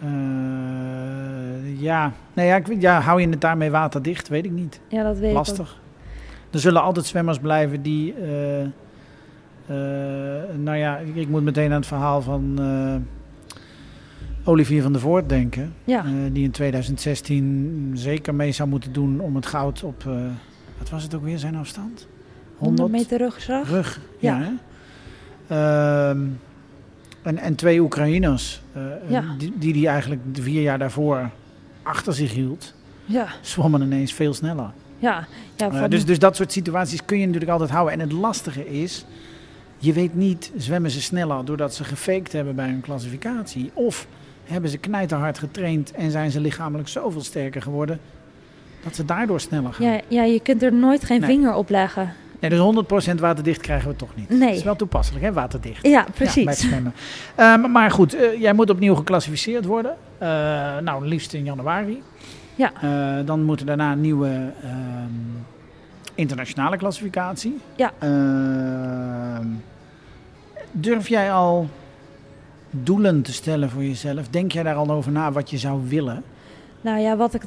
Eh, 0.00 1.80
ja. 1.80 2.12
Nee, 2.32 2.46
ja, 2.46 2.56
ik, 2.56 2.80
ja, 2.80 3.00
hou 3.00 3.20
je 3.20 3.28
het 3.28 3.40
daarmee 3.40 3.70
waterdicht? 3.70 4.28
Weet 4.28 4.44
ik 4.44 4.50
niet. 4.50 4.80
ja, 4.88 5.02
dat 5.02 5.18
weet 5.18 5.28
ik. 5.30 5.36
Lastig. 5.36 5.80
Er 6.50 6.58
zullen 6.58 6.82
altijd 6.82 7.06
zwemmers 7.06 7.38
blijven 7.38 7.82
die... 7.82 8.14
nou 10.56 10.76
ja, 10.76 10.96
ik, 10.98 11.16
ik 11.16 11.28
moet 11.28 11.42
meteen 11.42 11.70
aan 11.70 11.76
het 11.76 11.86
verhaal 11.86 12.22
van 12.22 12.58
Olivier 14.44 14.82
van 14.82 14.92
der 14.92 15.00
Voort 15.00 15.28
denken. 15.28 15.74
Ja, 15.84 16.04
Eh, 16.04 16.10
die 16.32 16.44
in 16.44 16.50
2016 16.50 17.90
zeker 17.94 18.34
mee 18.34 18.52
zou 18.52 18.68
moeten 18.68 18.92
doen 18.92 19.20
om 19.20 19.34
het 19.36 19.46
goud 19.46 19.82
op... 19.82 20.04
eh, 20.06 20.14
wat 20.78 20.90
was 20.90 21.02
het 21.02 21.14
ook 21.14 21.24
weer, 21.24 21.38
zijn 21.38 21.56
afstand? 21.56 22.06
100 22.56 22.90
meter 22.90 23.18
rugslag. 23.18 23.68
Rug, 23.68 24.00
ja. 24.18 24.38
Ja. 24.40 24.52
Ehm, 26.10 26.20
en, 27.22 27.38
en 27.38 27.54
twee 27.54 27.80
Oekraïners, 27.80 28.62
eh, 28.72 28.82
Ja. 29.08 29.24
die, 29.38 29.52
die 29.58 29.72
die 29.72 29.88
eigenlijk 29.88 30.34
de 30.34 30.42
vier 30.42 30.62
jaar 30.62 30.78
daarvoor 30.78 31.30
achter 31.82 32.12
zich 32.14 32.32
hield, 32.32 32.74
Ja, 33.04 33.26
zwommen 33.40 33.82
ineens 33.82 34.12
veel 34.12 34.34
sneller. 34.34 34.70
ja. 34.98 35.26
van, 35.56 35.90
dus, 35.90 36.04
dus 36.04 36.18
dat 36.18 36.36
soort 36.36 36.52
situaties 36.52 37.04
kun 37.04 37.18
je 37.18 37.24
natuurlijk 37.26 37.52
altijd 37.52 37.70
houden. 37.70 37.92
En 37.94 38.00
het 38.00 38.12
lastige 38.12 38.68
is, 38.80 39.04
je 39.78 39.92
weet 39.92 40.14
niet, 40.14 40.52
zwemmen 40.56 40.90
ze 40.90 41.00
sneller 41.02 41.44
doordat 41.44 41.74
ze 41.74 41.84
gefaked 41.84 42.32
hebben 42.32 42.54
bij 42.54 42.68
hun 42.68 42.80
klassificatie? 42.80 43.70
Of 43.74 44.06
hebben 44.44 44.70
ze 44.70 44.78
knijterhard 44.78 45.38
getraind 45.38 45.92
en 45.92 46.10
zijn 46.10 46.30
ze 46.30 46.40
lichamelijk 46.40 46.88
zoveel 46.88 47.20
sterker 47.22 47.62
geworden 47.62 48.00
dat 48.84 48.94
ze 48.94 49.04
daardoor 49.04 49.40
sneller 49.40 49.72
gaan? 49.72 49.86
ja, 49.86 50.00
ja, 50.08 50.22
je 50.22 50.40
kunt 50.40 50.62
er 50.62 50.72
nooit 50.72 51.04
geen 51.04 51.20
Nee. 51.20 51.28
vinger 51.28 51.54
op 51.54 51.68
leggen. 51.70 52.12
Nee, 52.40 52.50
dus 52.50 52.58
100% 52.58 53.20
waterdicht 53.20 53.60
krijgen 53.60 53.88
we 53.88 53.96
toch 53.96 54.14
niet. 54.14 54.28
Nee. 54.28 54.38
Dat 54.48 54.56
is 54.56 54.62
wel 54.62 54.76
toepasselijk, 54.76 55.24
hè, 55.24 55.32
waterdicht. 55.32 55.82
Ja, 55.82 55.90
Ja, 55.90 56.06
precies. 56.14 56.58
zwemmen. 56.58 56.92
Ehm, 57.34 57.70
maar 57.70 57.90
goed, 57.90 58.14
eh, 58.14 58.40
jij 58.40 58.52
moet 58.52 58.70
opnieuw 58.70 58.94
geclassificeerd 58.94 59.64
worden. 59.64 59.96
Eh, 60.18 60.28
nou, 60.78 61.06
liefst 61.06 61.32
in 61.32 61.44
januari. 61.44 62.02
Ja. 62.54 62.72
Eh, 62.80 63.26
dan 63.26 63.42
moeten 63.44 63.66
daarna 63.66 63.94
nieuwe 63.94 64.52
ehm, 64.62 65.10
internationale 66.14 66.76
klassificatie. 66.76 67.58
Ja. 67.76 67.90
Ehm, 67.98 69.46
durf 70.72 71.08
jij 71.08 71.32
al 71.32 71.68
doelen 72.72 73.22
te 73.22 73.32
stellen 73.32 73.70
voor 73.70 73.82
jezelf? 73.82 74.28
Denk 74.28 74.52
jij 74.52 74.62
daar 74.62 74.74
al 74.74 74.90
over 74.90 75.12
na 75.12 75.32
wat 75.32 75.50
je 75.50 75.58
zou 75.58 75.80
willen? 75.88 76.22
Nou 76.80 77.00
ja, 77.00 77.16
wat 77.16 77.34
ik 77.34 77.42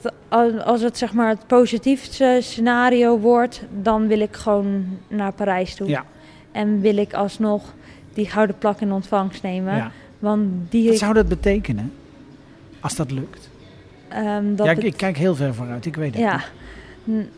als 0.65 0.81
het 0.81 0.97
zeg 0.97 1.13
maar 1.13 1.29
het 1.29 1.47
positiefste 1.47 2.37
scenario 2.41 3.19
wordt, 3.19 3.61
dan 3.81 4.07
wil 4.07 4.19
ik 4.19 4.35
gewoon 4.35 4.85
naar 5.07 5.33
Parijs 5.33 5.75
toe. 5.75 5.87
Ja. 5.87 6.05
En 6.51 6.81
wil 6.81 6.97
ik 6.97 7.13
alsnog 7.13 7.73
die 8.13 8.25
gouden 8.29 8.57
plak 8.57 8.79
in 8.81 8.91
ontvangst 8.91 9.43
nemen. 9.43 9.75
Ja. 9.75 9.91
Want 10.19 10.71
die 10.71 10.89
Wat 10.89 10.97
zou 10.97 11.13
dat 11.13 11.27
betekenen 11.27 11.91
als 12.79 12.95
dat 12.95 13.11
lukt? 13.11 13.49
ehm, 14.07 14.55
dat 14.55 14.65
ja, 14.65 14.71
ik, 14.71 14.97
kijk 14.97 15.17
heel 15.17 15.35
ver 15.35 15.53
vooruit, 15.53 15.85
ik 15.85 15.95
weet 15.95 16.13
het. 16.13 16.21
Ja, 16.23 16.41
N- 17.09 17.29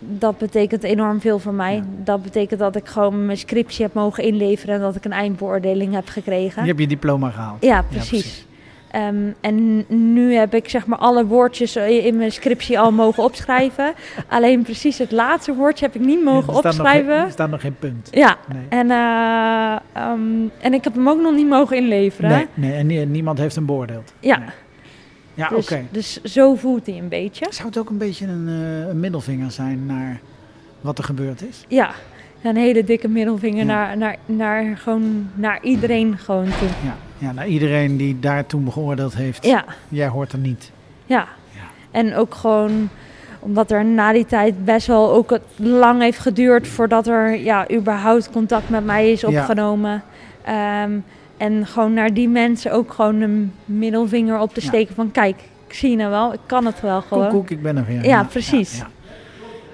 dat 0.00 0.38
betekent 0.38 0.82
enorm 0.82 1.20
veel 1.20 1.38
voor 1.38 1.54
mij. 1.54 1.74
Ja. 1.74 1.82
Dat 2.04 2.22
betekent 2.22 2.60
dat 2.60 2.76
ik 2.76 2.86
gewoon 2.86 3.26
mijn 3.26 3.38
scriptie 3.38 3.84
heb 3.84 3.94
mogen 3.94 4.24
inleveren 4.24 4.74
en 4.74 4.80
dat 4.80 4.96
ik 4.96 5.04
een 5.04 5.12
eindbeoordeling 5.12 5.94
heb 5.94 6.08
gekregen. 6.08 6.62
Je 6.62 6.68
hebt 6.68 6.80
je 6.80 6.86
diploma 6.86 7.30
gehaald. 7.30 7.62
Ja, 7.64 7.82
precies. 7.90 8.48
Ehm, 8.90 9.16
en 9.40 9.84
nu 10.14 10.34
heb 10.34 10.54
ik 10.54 10.68
zeg 10.68 10.86
maar 10.86 10.98
alle 10.98 11.26
woordjes 11.26 11.76
in 11.76 12.16
mijn 12.16 12.32
scriptie 12.32 12.78
al 12.78 12.92
mogen 12.92 13.22
opschrijven. 13.24 13.92
Alleen 14.28 14.62
precies 14.62 14.98
het 14.98 15.10
laatste 15.12 15.54
woordje 15.54 15.84
heb 15.84 15.94
ik 15.94 16.00
niet 16.00 16.24
mogen 16.24 16.40
er 16.48 16.54
nog 16.54 16.64
opschrijven. 16.64 17.14
er 17.14 17.30
staat 17.30 17.50
nog 17.50 17.60
geen 17.60 17.76
punt. 17.78 18.08
Ja, 18.10 18.36
Nee. 18.52 18.62
en, 18.68 18.90
eh, 18.90 19.76
ehm, 19.92 20.20
en 20.60 20.74
ik 20.74 20.84
heb 20.84 20.94
hem 20.94 21.08
ook 21.08 21.20
nog 21.20 21.34
niet 21.34 21.48
mogen 21.48 21.76
inleveren. 21.76 22.30
Nee, 22.30 22.46
nee, 22.54 22.72
en 22.72 22.86
nie- 22.86 23.06
niemand 23.06 23.38
heeft 23.38 23.54
hem 23.54 23.66
beoordeeld. 23.66 24.12
Ja, 24.20 24.38
Nee. 24.38 24.48
Ja, 25.40 25.48
dus, 25.48 25.70
dus 25.90 26.22
zo 26.22 26.54
voelt 26.54 26.86
hij 26.86 26.98
een 26.98 27.08
beetje. 27.08 27.46
Zou 27.50 27.68
het 27.68 27.78
ook 27.78 27.90
een 27.90 27.98
beetje 27.98 28.26
een, 28.26 28.48
eh, 28.48 28.88
een 28.88 29.00
middelvinger 29.00 29.50
zijn 29.50 29.86
naar 29.86 30.20
wat 30.80 30.98
er 30.98 31.04
gebeurd 31.04 31.42
is? 31.48 31.64
Ja, 31.68 31.90
een 32.42 32.56
hele 32.56 32.84
dikke 32.84 33.08
middelvinger 33.08 33.58
Ja. 33.58 33.64
naar, 33.64 33.96
naar, 33.96 34.16
naar, 34.26 34.76
gewoon, 34.76 35.30
naar 35.34 35.58
iedereen 35.62 36.18
gewoon 36.18 36.44
toe. 36.44 36.68
Ja, 36.84 36.96
ja 37.18 37.32
naar 37.32 37.46
iedereen 37.46 37.96
die 37.96 38.18
daar 38.20 38.46
toen 38.46 38.72
geoordeeld 38.72 39.14
heeft. 39.14 39.44
Ja, 39.46 39.64
Jij 39.88 40.08
hoort 40.08 40.32
er 40.32 40.38
niet. 40.38 40.70
ja. 41.06 41.28
Ja. 41.54 41.60
En 41.90 42.14
ook 42.14 42.34
gewoon 42.34 42.88
omdat 43.38 43.70
er 43.70 43.84
na 43.84 44.12
die 44.12 44.26
tijd 44.26 44.64
best 44.64 44.86
wel 44.86 45.12
ook 45.12 45.30
het 45.30 45.42
lang 45.56 46.00
heeft 46.00 46.18
geduurd 46.18 46.68
voordat 46.68 47.06
er 47.06 47.34
ja, 47.36 47.70
überhaupt 47.70 48.30
contact 48.30 48.68
met 48.68 48.84
mij 48.84 49.12
is 49.12 49.20
Ja. 49.20 49.28
opgenomen. 49.28 50.02
Ehm, 50.44 50.90
en 51.40 51.66
gewoon 51.66 51.92
naar 51.92 52.14
die 52.14 52.28
mensen 52.28 52.72
ook 52.72 52.92
gewoon 52.92 53.20
een 53.20 53.52
middelvinger 53.64 54.38
op 54.40 54.54
te 54.54 54.60
Ja. 54.60 54.66
steken 54.66 54.94
van 54.94 55.10
kijk, 55.10 55.36
ik 55.66 55.74
zie 55.74 55.96
nou 55.96 56.10
wel, 56.10 56.32
ik 56.32 56.40
kan 56.46 56.66
het 56.66 56.80
wel 56.80 57.00
gewoon. 57.02 57.28
Koek, 57.28 57.38
koek, 57.38 57.50
ik 57.50 57.62
ben 57.62 57.76
er 57.76 57.84
weer. 57.84 58.04
Ja, 58.04 58.24
precies. 58.24 58.78
Ja, 58.78 58.88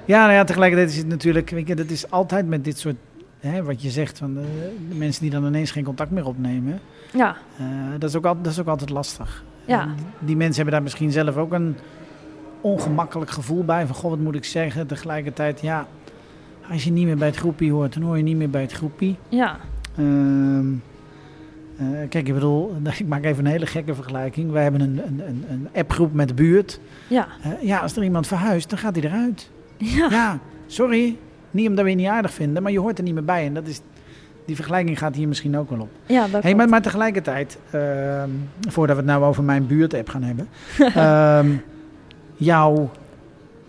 ja. 0.05 0.21
nou 0.23 0.33
ja, 0.33 0.45
tegelijkertijd 0.45 0.91
is 0.91 0.97
het 0.97 1.07
natuurlijk, 1.09 1.51
weet 1.51 1.69
je, 1.69 1.75
dat 1.75 1.91
is 1.91 2.11
altijd 2.11 2.47
met 2.49 2.65
dit 2.65 2.79
soort, 2.79 2.97
hè, 3.41 3.63
wat 3.63 3.83
je 3.83 3.91
zegt, 3.91 4.19
van 4.19 4.35
de, 4.35 4.73
de 4.89 4.95
mensen 4.95 5.23
die 5.23 5.31
dan 5.31 5.47
ineens 5.47 5.71
geen 5.71 5.85
contact 5.85 6.11
meer 6.11 6.27
opnemen. 6.27 6.81
Ja, 7.13 7.37
eh, 7.59 7.65
dat, 7.99 8.11
is 8.11 8.17
ook 8.17 8.25
al, 8.25 8.37
dat 8.43 8.53
is 8.53 8.61
ook 8.61 8.67
altijd 8.67 8.91
lastig. 8.91 9.45
Ja. 9.65 9.81
En 9.81 9.95
die, 10.19 10.37
mensen 10.37 10.55
hebben 10.55 10.75
daar 10.75 10.83
misschien 10.83 11.11
zelf 11.13 11.37
ook 11.37 11.53
een 11.53 11.77
ongemakkelijk 12.61 13.31
gevoel 13.31 13.65
bij. 13.65 13.87
Van, 13.87 13.95
goh, 13.97 14.11
wat 14.11 14.19
moet 14.19 14.35
ik 14.35 14.45
zeggen? 14.45 14.87
Tegelijkertijd, 14.87 15.61
ja, 15.61 15.87
als 16.71 16.85
je 16.85 16.91
niet 16.93 17.07
meer 17.07 17.17
bij 17.17 17.27
het 17.29 17.37
groepie 17.37 17.73
hoort, 17.73 17.95
dan 17.95 18.03
hoor 18.03 18.17
je 18.17 18.23
niet 18.23 18.37
meer 18.37 18.51
bij 18.51 18.63
het 18.63 18.73
groepie. 18.73 19.17
ja, 19.29 19.57
Ehm, 19.97 20.67
eh, 21.79 21.87
kijk, 22.09 22.29
ik 22.29 22.35
bedoel, 22.35 22.75
ik 22.99 23.07
maak 23.07 23.25
even 23.25 23.45
een 23.45 23.51
hele 23.51 23.67
gekke 23.67 23.95
vergelijking. 23.95 24.51
Wij 24.51 24.63
hebben 24.63 24.81
een, 24.81 25.01
een, 25.07 25.23
een, 25.29 25.45
een 25.51 25.69
appgroep 25.75 26.13
met 26.13 26.29
de 26.29 26.35
buurt. 26.35 26.81
ja, 27.09 27.27
Eh, 27.43 27.51
ja, 27.63 27.79
als 27.79 27.97
er 27.97 28.03
iemand 28.05 28.27
verhuist, 28.27 28.71
dan 28.71 28.79
gaat 28.79 28.97
hij 28.97 29.05
eruit. 29.05 29.51
ja, 29.77 30.09
Ja, 30.11 30.39
sorry. 30.67 31.17
Niet 31.51 31.69
omdat 31.69 31.85
we 31.85 31.91
je 31.91 31.97
niet 31.97 32.07
aardig 32.07 32.33
vinden, 32.33 32.63
maar 32.63 32.73
je 32.73 32.81
hoort 32.81 32.99
er 32.99 33.05
niet 33.05 33.15
meer 33.15 33.25
bij. 33.25 33.47
En 33.47 33.55
dat 33.55 33.67
is, 33.67 33.81
die 34.47 34.55
vergelijking 34.57 34.99
gaat 34.99 35.15
hier 35.17 35.29
misschien 35.29 35.57
ook 35.59 35.71
wel 35.71 35.81
op. 35.81 35.89
ja, 36.07 36.21
dat 36.23 36.31
Hey, 36.31 36.41
klopt. 36.41 36.57
maar, 36.57 36.69
maar 36.69 36.83
tegelijkertijd, 36.83 37.59
ehm, 37.71 38.31
voordat 38.69 38.97
we 38.97 39.03
het 39.03 39.11
nou 39.11 39.25
over 39.25 39.43
mijn 39.45 39.67
buurtapp 39.67 40.09
gaan 40.09 40.23
hebben. 40.23 40.49
ehm, 40.95 41.51
jouw 42.37 42.91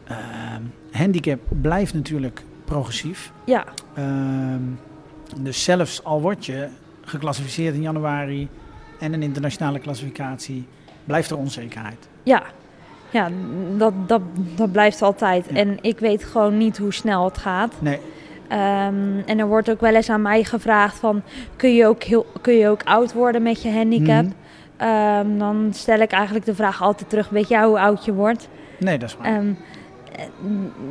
ehm, 0.07 0.61
handicap 0.91 1.39
blijft 1.61 1.93
natuurlijk 1.93 2.43
progressief. 2.65 3.31
Ja, 3.45 3.63
dus 5.41 5.63
zelfs 5.63 6.03
al 6.03 6.21
word 6.21 6.45
je 6.45 6.67
geclassificeerd 7.07 7.75
in 7.75 7.81
januari 7.81 8.47
en 8.99 9.13
een 9.13 9.23
internationale 9.23 9.79
klassificatie, 9.79 10.65
blijft 11.05 11.29
er 11.29 11.37
onzekerheid. 11.37 12.07
ja. 12.23 12.43
Ja, 13.11 13.29
dat, 13.77 13.93
dat, 14.07 14.21
dat 14.55 14.71
blijft 14.71 15.01
altijd. 15.01 15.45
Ja. 15.49 15.55
En 15.55 15.77
ik 15.81 15.99
weet 15.99 16.23
gewoon 16.23 16.57
niet 16.57 16.77
hoe 16.77 16.93
snel 16.93 17.25
het 17.25 17.37
gaat. 17.37 17.73
Nee, 17.79 17.99
Ehm, 18.47 19.19
en 19.25 19.39
er 19.39 19.47
wordt 19.47 19.69
ook 19.69 19.81
wel 19.81 19.95
eens 19.95 20.09
aan 20.09 20.21
mij 20.21 20.43
gevraagd 20.43 20.97
van... 20.97 21.21
kun 21.55 21.75
je 21.75 21.87
ook, 21.87 22.03
heel, 22.03 22.25
kun 22.41 22.53
je 22.53 22.67
ook 22.69 22.83
oud 22.83 23.13
worden 23.13 23.41
met 23.41 23.61
je 23.61 23.71
handicap? 23.71 24.23
Mhm. 24.23 24.33
Ehm, 24.77 25.37
dan 25.37 25.69
stel 25.73 25.99
ik 25.99 26.11
eigenlijk 26.11 26.45
de 26.45 26.55
vraag 26.55 26.81
altijd 26.81 27.09
terug... 27.09 27.29
weet 27.29 27.47
jij 27.47 27.65
hoe 27.65 27.79
oud 27.79 28.05
je 28.05 28.13
wordt? 28.13 28.49
nee, 28.79 28.97
dat 28.97 29.09
is 29.09 29.17
waar. 29.17 29.25
Ehm, 29.25 29.53
eh, 30.15 30.23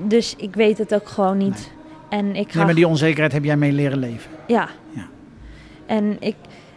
dus 0.06 0.36
ik 0.36 0.54
weet 0.54 0.78
het 0.78 0.94
ook 0.94 1.08
gewoon 1.08 1.36
niet. 1.36 1.72
En 2.08 2.36
ik 2.36 2.50
ga... 2.50 2.56
nee, 2.56 2.64
maar 2.66 2.74
die 2.74 2.88
onzekerheid 2.88 3.32
heb 3.32 3.44
jij 3.44 3.56
mee 3.56 3.72
leren 3.72 3.98
leven. 3.98 4.30
Ja. 4.46 4.68
Ja. 4.90 5.06
En 5.87 6.16
ik, 6.20 6.37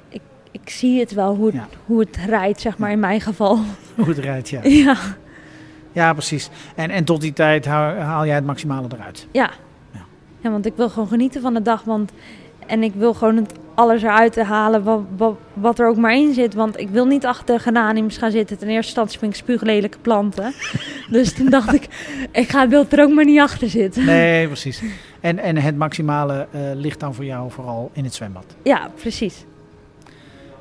ik, 0.10 0.22
ik 0.52 0.70
zie 0.70 1.00
het 1.00 1.14
wel 1.14 1.36
hoe 1.36 1.54
Ja. 1.54 1.68
hoe 1.86 2.00
het 2.00 2.18
rijdt, 2.26 2.62
zeg 2.62 2.78
maar, 2.78 2.92
in 2.92 3.00
mijn 3.00 3.22
geval. 3.22 3.60
Hoe 3.96 4.08
het 4.08 4.18
rijdt, 4.18 4.50
ja. 4.50 4.60
ja. 4.64 4.96
Ja, 5.92 6.14
precies. 6.14 6.50
En, 6.76 6.90
en 6.90 7.04
tot 7.04 7.22
die 7.22 7.34
tijd 7.34 7.66
haal, 7.66 7.96
haal 7.96 8.26
jij 8.26 8.36
het 8.36 8.46
maximale 8.46 8.88
eruit. 8.94 9.28
Ja. 9.32 9.50
Ja. 9.94 10.00
ja, 10.40 10.50
want 10.52 10.66
ik 10.66 10.74
wil 10.76 10.90
gewoon 10.90 11.08
genieten 11.08 11.42
van 11.42 11.54
de 11.54 11.62
dag. 11.62 11.84
Want, 11.84 12.12
en 12.70 12.84
ik 12.84 12.94
wil 12.96 13.14
gewoon 13.14 13.36
het 13.36 13.54
alles 13.74 14.04
eruit 14.04 14.34
te 14.34 14.44
halen 14.44 14.84
wat, 14.84 15.02
wat, 15.18 15.36
wat 15.54 15.80
er 15.80 15.88
ook 15.88 15.98
maar 15.98 16.16
in 16.16 16.34
zit. 16.34 16.54
Want 16.54 16.80
ik 16.80 16.90
wil 16.90 17.06
niet 17.06 17.26
achter 17.26 17.60
geraniums 17.60 18.18
gaan 18.18 18.32
zitten. 18.32 18.58
Ten 18.58 18.68
eerste 18.68 18.86
instantie 18.86 19.20
vind 19.20 19.32
ik 19.32 19.38
spuuglelijke 19.38 19.98
planten. 20.00 20.54
dus 21.10 21.34
toen 21.34 21.50
dacht 21.50 21.74
ik, 21.74 21.88
ik 22.32 22.50
ga 22.50 22.68
wil 22.68 22.86
er 22.90 23.02
ook 23.02 23.14
maar 23.14 23.26
niet 23.26 23.40
achter 23.40 23.70
zitten. 23.70 24.06
Nee, 24.06 24.48
precies. 24.54 24.82
En, 25.20 25.40
en 25.40 25.58
het 25.58 25.78
maximale 25.78 26.48
eh, 26.52 26.62
ligt 26.74 27.00
dan 27.00 27.14
voor 27.14 27.26
jou 27.26 27.52
vooral 27.52 27.90
in 27.94 28.04
het 28.04 28.14
zwembad. 28.14 28.46
Ja, 28.64 28.90
precies. 28.96 29.46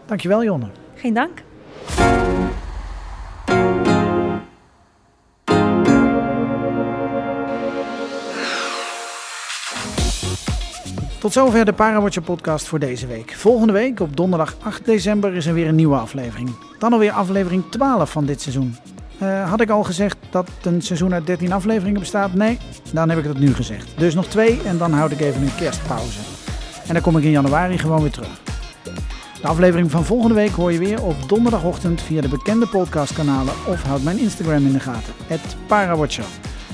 Dankjewel, 0.06 0.44
Jonne. 0.44 0.66
Geen 0.94 1.14
dank. 1.14 1.42
Tot 11.28 11.36
zover 11.36 11.64
de 11.64 11.72
Parawatcher 11.72 12.22
podcast 12.22 12.66
voor 12.66 12.78
deze 12.78 13.06
week. 13.06 13.32
Volgende 13.36 13.72
week, 13.72 14.00
op 14.00 14.16
donderdag 14.16 14.56
8 14.62 14.84
december, 14.84 15.34
is 15.34 15.46
er 15.46 15.54
weer 15.54 15.68
een 15.68 15.74
nieuwe 15.74 15.96
aflevering. 15.96 16.50
Dan 16.78 16.92
alweer 16.92 17.10
aflevering 17.10 17.64
12 17.70 18.10
van 18.10 18.24
dit 18.24 18.40
seizoen. 18.40 18.76
Eh, 19.18 19.50
had 19.50 19.60
ik 19.60 19.70
al 19.70 19.82
gezegd 19.82 20.16
dat 20.30 20.50
een 20.62 20.82
seizoen 20.82 21.14
uit 21.14 21.26
13 21.26 21.52
afleveringen 21.52 22.00
bestaat? 22.00 22.34
Nee, 22.34 22.58
dan 22.92 23.08
heb 23.08 23.18
ik 23.18 23.24
het 23.24 23.38
nu 23.38 23.54
gezegd. 23.54 23.98
Dus 23.98 24.14
nog 24.14 24.26
twee 24.26 24.60
en 24.62 24.78
dan 24.78 24.92
houd 24.92 25.10
ik 25.10 25.20
even 25.20 25.42
een 25.42 25.54
kerstpauze. 25.54 26.18
En 26.86 26.94
dan 26.94 27.02
kom 27.02 27.16
ik 27.16 27.24
in 27.24 27.30
januari 27.30 27.78
gewoon 27.78 28.02
weer 28.02 28.10
terug. 28.10 28.40
De 29.40 29.48
aflevering 29.48 29.90
van 29.90 30.04
volgende 30.04 30.34
week 30.34 30.52
hoor 30.52 30.72
je 30.72 30.78
weer 30.78 31.02
op 31.02 31.28
donderdagochtend 31.28 32.02
via 32.02 32.20
de 32.20 32.28
bekende 32.28 32.66
podcastkanalen 32.66 33.54
of 33.66 33.82
houd 33.82 34.02
mijn 34.02 34.18
Instagram 34.18 34.66
in 34.66 34.72
de 34.72 34.80
gaten, 34.80 35.14
Parawatcher. 35.66 36.26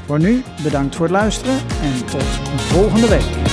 Voor 0.07 0.18
nu, 0.18 0.42
bedankt 0.62 0.96
voor 0.96 1.05
het 1.05 1.14
luisteren 1.14 1.57
en 1.82 2.07
tot 2.07 2.24
volgende 2.59 3.09
week. 3.09 3.43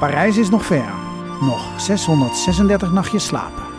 Parijs 0.00 0.36
is 0.36 0.50
nog 0.50 0.64
ver. 0.66 0.92
Nog 1.40 1.80
636 1.80 2.92
nachtjes 2.92 3.26
slapen. 3.26 3.69